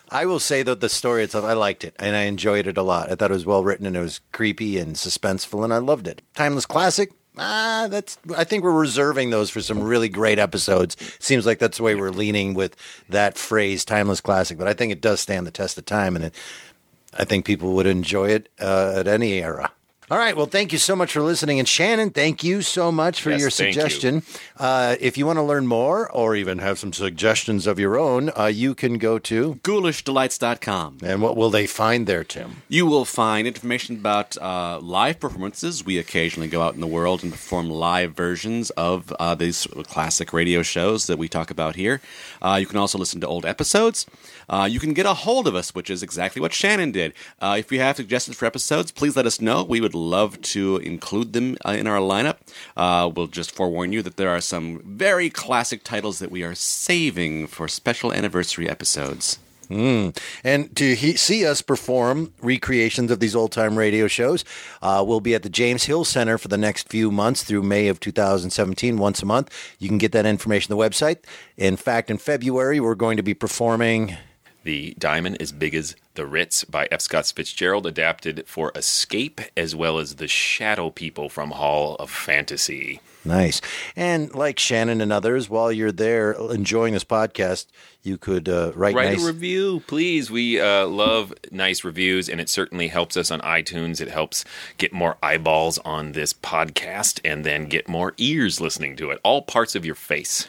I 0.10 0.26
will 0.26 0.38
say 0.40 0.62
that 0.62 0.80
the 0.80 0.88
story 0.88 1.24
itself, 1.24 1.44
I 1.44 1.54
liked 1.54 1.82
it 1.84 1.94
and 1.98 2.14
I 2.14 2.22
enjoyed 2.22 2.66
it 2.68 2.76
a 2.78 2.82
lot. 2.82 3.10
I 3.10 3.16
thought 3.16 3.30
it 3.30 3.34
was 3.34 3.46
well 3.46 3.64
written 3.64 3.84
and 3.86 3.96
it 3.96 4.00
was 4.00 4.20
creepy 4.32 4.78
and 4.78 4.94
suspenseful, 4.94 5.64
and 5.64 5.74
I 5.74 5.78
loved 5.78 6.06
it. 6.06 6.22
Timeless 6.34 6.66
classic. 6.66 7.12
Ah, 7.36 7.88
that's. 7.90 8.16
I 8.36 8.44
think 8.44 8.62
we're 8.62 8.70
reserving 8.72 9.30
those 9.30 9.50
for 9.50 9.60
some 9.60 9.82
really 9.82 10.08
great 10.08 10.38
episodes. 10.38 10.96
Seems 11.18 11.46
like 11.46 11.58
that's 11.58 11.78
the 11.78 11.82
way 11.82 11.94
we're 11.94 12.10
leaning 12.10 12.54
with 12.54 12.76
that 13.08 13.36
phrase, 13.36 13.84
timeless 13.84 14.20
classic. 14.20 14.56
But 14.56 14.68
I 14.68 14.72
think 14.72 14.92
it 14.92 15.00
does 15.00 15.20
stand 15.20 15.46
the 15.46 15.50
test 15.50 15.76
of 15.76 15.84
time, 15.84 16.14
and 16.14 16.26
it, 16.26 16.34
I 17.12 17.24
think 17.24 17.44
people 17.44 17.74
would 17.74 17.86
enjoy 17.86 18.28
it 18.28 18.48
uh, 18.60 18.94
at 18.96 19.08
any 19.08 19.42
era. 19.42 19.72
All 20.10 20.18
right. 20.18 20.36
Well, 20.36 20.44
thank 20.44 20.70
you 20.70 20.76
so 20.78 20.94
much 20.94 21.12
for 21.12 21.22
listening. 21.22 21.58
And 21.58 21.66
Shannon, 21.66 22.10
thank 22.10 22.44
you 22.44 22.60
so 22.60 22.92
much 22.92 23.22
for 23.22 23.30
Yes, 23.30 23.40
your 23.40 23.50
thank 23.50 23.74
you. 23.74 23.80
suggestion. 23.80 24.22
Uh, 24.58 24.96
if 25.00 25.16
you 25.16 25.24
want 25.24 25.38
to 25.38 25.42
learn 25.42 25.66
more 25.66 26.10
or 26.10 26.36
even 26.36 26.58
have 26.58 26.78
some 26.78 26.92
suggestions 26.92 27.66
of 27.66 27.78
your 27.78 27.98
own, 27.98 28.30
uh, 28.38 28.44
you 28.44 28.74
can 28.74 28.98
go 28.98 29.18
to 29.20 29.54
GhoulishDelights.com. 29.62 30.98
And 31.02 31.22
what 31.22 31.38
will 31.38 31.48
they 31.48 31.66
find 31.66 32.06
there, 32.06 32.22
Tim? 32.22 32.62
You 32.68 32.84
will 32.84 33.06
find 33.06 33.46
information 33.46 33.96
about 33.96 34.36
uh, 34.36 34.78
live 34.82 35.18
performances. 35.20 35.86
We 35.86 35.98
occasionally 35.98 36.48
go 36.48 36.60
out 36.60 36.74
in 36.74 36.80
the 36.82 36.86
world 36.86 37.22
and 37.22 37.32
perform 37.32 37.70
live 37.70 38.12
versions 38.12 38.68
of 38.70 39.10
uh, 39.18 39.34
these 39.34 39.66
classic 39.84 40.34
radio 40.34 40.60
shows 40.62 41.06
that 41.06 41.16
we 41.16 41.28
talk 41.28 41.50
about 41.50 41.76
here. 41.76 42.02
Uh, 42.42 42.58
you 42.60 42.66
can 42.66 42.76
also 42.76 42.98
listen 42.98 43.22
to 43.22 43.26
old 43.26 43.46
episodes. 43.46 44.04
Uh, 44.50 44.68
you 44.70 44.78
can 44.80 44.92
get 44.92 45.06
a 45.06 45.14
hold 45.14 45.48
of 45.48 45.54
us, 45.54 45.74
which 45.74 45.88
is 45.88 46.02
exactly 46.02 46.42
what 46.42 46.52
Shannon 46.52 46.92
did. 46.92 47.14
Uh, 47.40 47.56
if 47.58 47.72
you 47.72 47.80
have 47.80 47.96
suggestions 47.96 48.36
for 48.36 48.44
episodes, 48.44 48.92
please 48.92 49.16
let 49.16 49.24
us 49.24 49.40
know. 49.40 49.64
We 49.64 49.80
would 49.94 50.00
love 50.00 50.40
to 50.42 50.78
include 50.78 51.32
them 51.32 51.56
uh, 51.64 51.70
in 51.70 51.86
our 51.86 51.98
lineup. 51.98 52.38
Uh, 52.76 53.10
we'll 53.14 53.26
just 53.26 53.54
forewarn 53.54 53.92
you 53.92 54.02
that 54.02 54.16
there 54.16 54.30
are 54.30 54.40
some 54.40 54.80
very 54.84 55.30
classic 55.30 55.84
titles 55.84 56.18
that 56.18 56.30
we 56.30 56.42
are 56.42 56.54
saving 56.54 57.46
for 57.46 57.68
special 57.68 58.12
anniversary 58.12 58.68
episodes. 58.68 59.38
Mm. 59.70 60.14
And 60.42 60.76
to 60.76 60.94
he- 60.94 61.16
see 61.16 61.46
us 61.46 61.62
perform 61.62 62.34
recreations 62.42 63.10
of 63.10 63.20
these 63.20 63.34
old 63.34 63.52
time 63.52 63.78
radio 63.78 64.08
shows, 64.08 64.44
uh, 64.82 65.02
we'll 65.06 65.20
be 65.20 65.34
at 65.34 65.42
the 65.42 65.48
James 65.48 65.84
Hill 65.84 66.04
Center 66.04 66.36
for 66.36 66.48
the 66.48 66.58
next 66.58 66.88
few 66.88 67.10
months 67.10 67.42
through 67.44 67.62
May 67.62 67.88
of 67.88 67.98
2017, 67.98 68.98
once 68.98 69.22
a 69.22 69.26
month. 69.26 69.50
You 69.78 69.88
can 69.88 69.98
get 69.98 70.12
that 70.12 70.26
information 70.26 70.72
on 70.72 70.78
the 70.78 70.84
website. 70.84 71.24
In 71.56 71.76
fact, 71.76 72.10
in 72.10 72.18
February, 72.18 72.78
we're 72.78 72.94
going 72.94 73.16
to 73.16 73.22
be 73.22 73.34
performing. 73.34 74.16
The 74.64 74.94
Diamond 74.98 75.42
as 75.42 75.52
Big 75.52 75.74
as 75.74 75.94
the 76.14 76.24
Ritz 76.24 76.64
by 76.64 76.88
F. 76.90 77.02
Scott 77.02 77.30
Fitzgerald, 77.36 77.86
adapted 77.86 78.44
for 78.46 78.72
Escape, 78.74 79.42
as 79.56 79.76
well 79.76 79.98
as 79.98 80.16
The 80.16 80.26
Shadow 80.26 80.88
People 80.88 81.28
from 81.28 81.50
Hall 81.50 81.96
of 81.96 82.10
Fantasy. 82.10 83.00
Nice. 83.24 83.60
And 83.96 84.34
like 84.34 84.58
Shannon 84.58 85.00
and 85.00 85.12
others, 85.12 85.48
while 85.48 85.72
you're 85.72 85.92
there 85.92 86.32
enjoying 86.32 86.92
this 86.92 87.04
podcast, 87.04 87.66
you 88.02 88.18
could 88.18 88.50
uh, 88.50 88.72
write, 88.74 88.94
Write 88.94 89.12
nice. 89.14 89.24
a 89.24 89.26
review, 89.26 89.82
please. 89.86 90.30
We 90.30 90.60
uh, 90.60 90.86
love 90.86 91.32
nice 91.50 91.84
reviews, 91.84 92.28
and 92.28 92.38
it 92.38 92.50
certainly 92.50 92.88
helps 92.88 93.16
us 93.16 93.30
on 93.30 93.40
iTunes. 93.40 93.98
It 93.98 94.08
helps 94.10 94.44
get 94.76 94.92
more 94.92 95.16
eyeballs 95.22 95.78
on 95.78 96.12
this 96.12 96.34
podcast 96.34 97.18
and 97.24 97.44
then 97.44 97.64
get 97.64 97.88
more 97.88 98.12
ears 98.18 98.60
listening 98.60 98.94
to 98.96 99.10
it. 99.10 99.20
All 99.24 99.40
parts 99.40 99.74
of 99.74 99.86
your 99.86 99.94
face. 99.94 100.46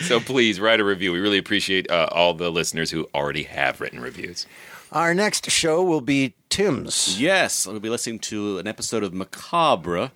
so 0.06 0.20
please 0.20 0.58
write 0.58 0.80
a 0.80 0.84
review. 0.84 1.12
We 1.12 1.20
really 1.20 1.38
appreciate 1.38 1.90
uh, 1.90 2.08
all 2.12 2.32
the 2.32 2.50
listeners 2.50 2.90
who 2.90 3.06
already 3.14 3.42
have 3.42 3.78
written 3.80 4.00
reviews. 4.00 4.46
Our 4.90 5.14
next 5.14 5.50
show 5.50 5.82
will 5.82 6.00
be 6.00 6.34
Tim's. 6.48 7.20
Yes, 7.20 7.66
we'll 7.66 7.80
be 7.80 7.88
listening 7.90 8.18
to 8.20 8.58
an 8.58 8.66
episode 8.66 9.02
of 9.02 9.12
Macabre 9.12 10.10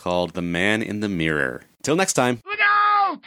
called 0.00 0.32
The 0.32 0.40
Man 0.40 0.80
in 0.80 1.00
the 1.00 1.10
Mirror. 1.10 1.64
Till 1.82 1.94
next 1.94 2.14
time. 2.14 2.40
Look 2.46 2.58
out! 2.62 3.18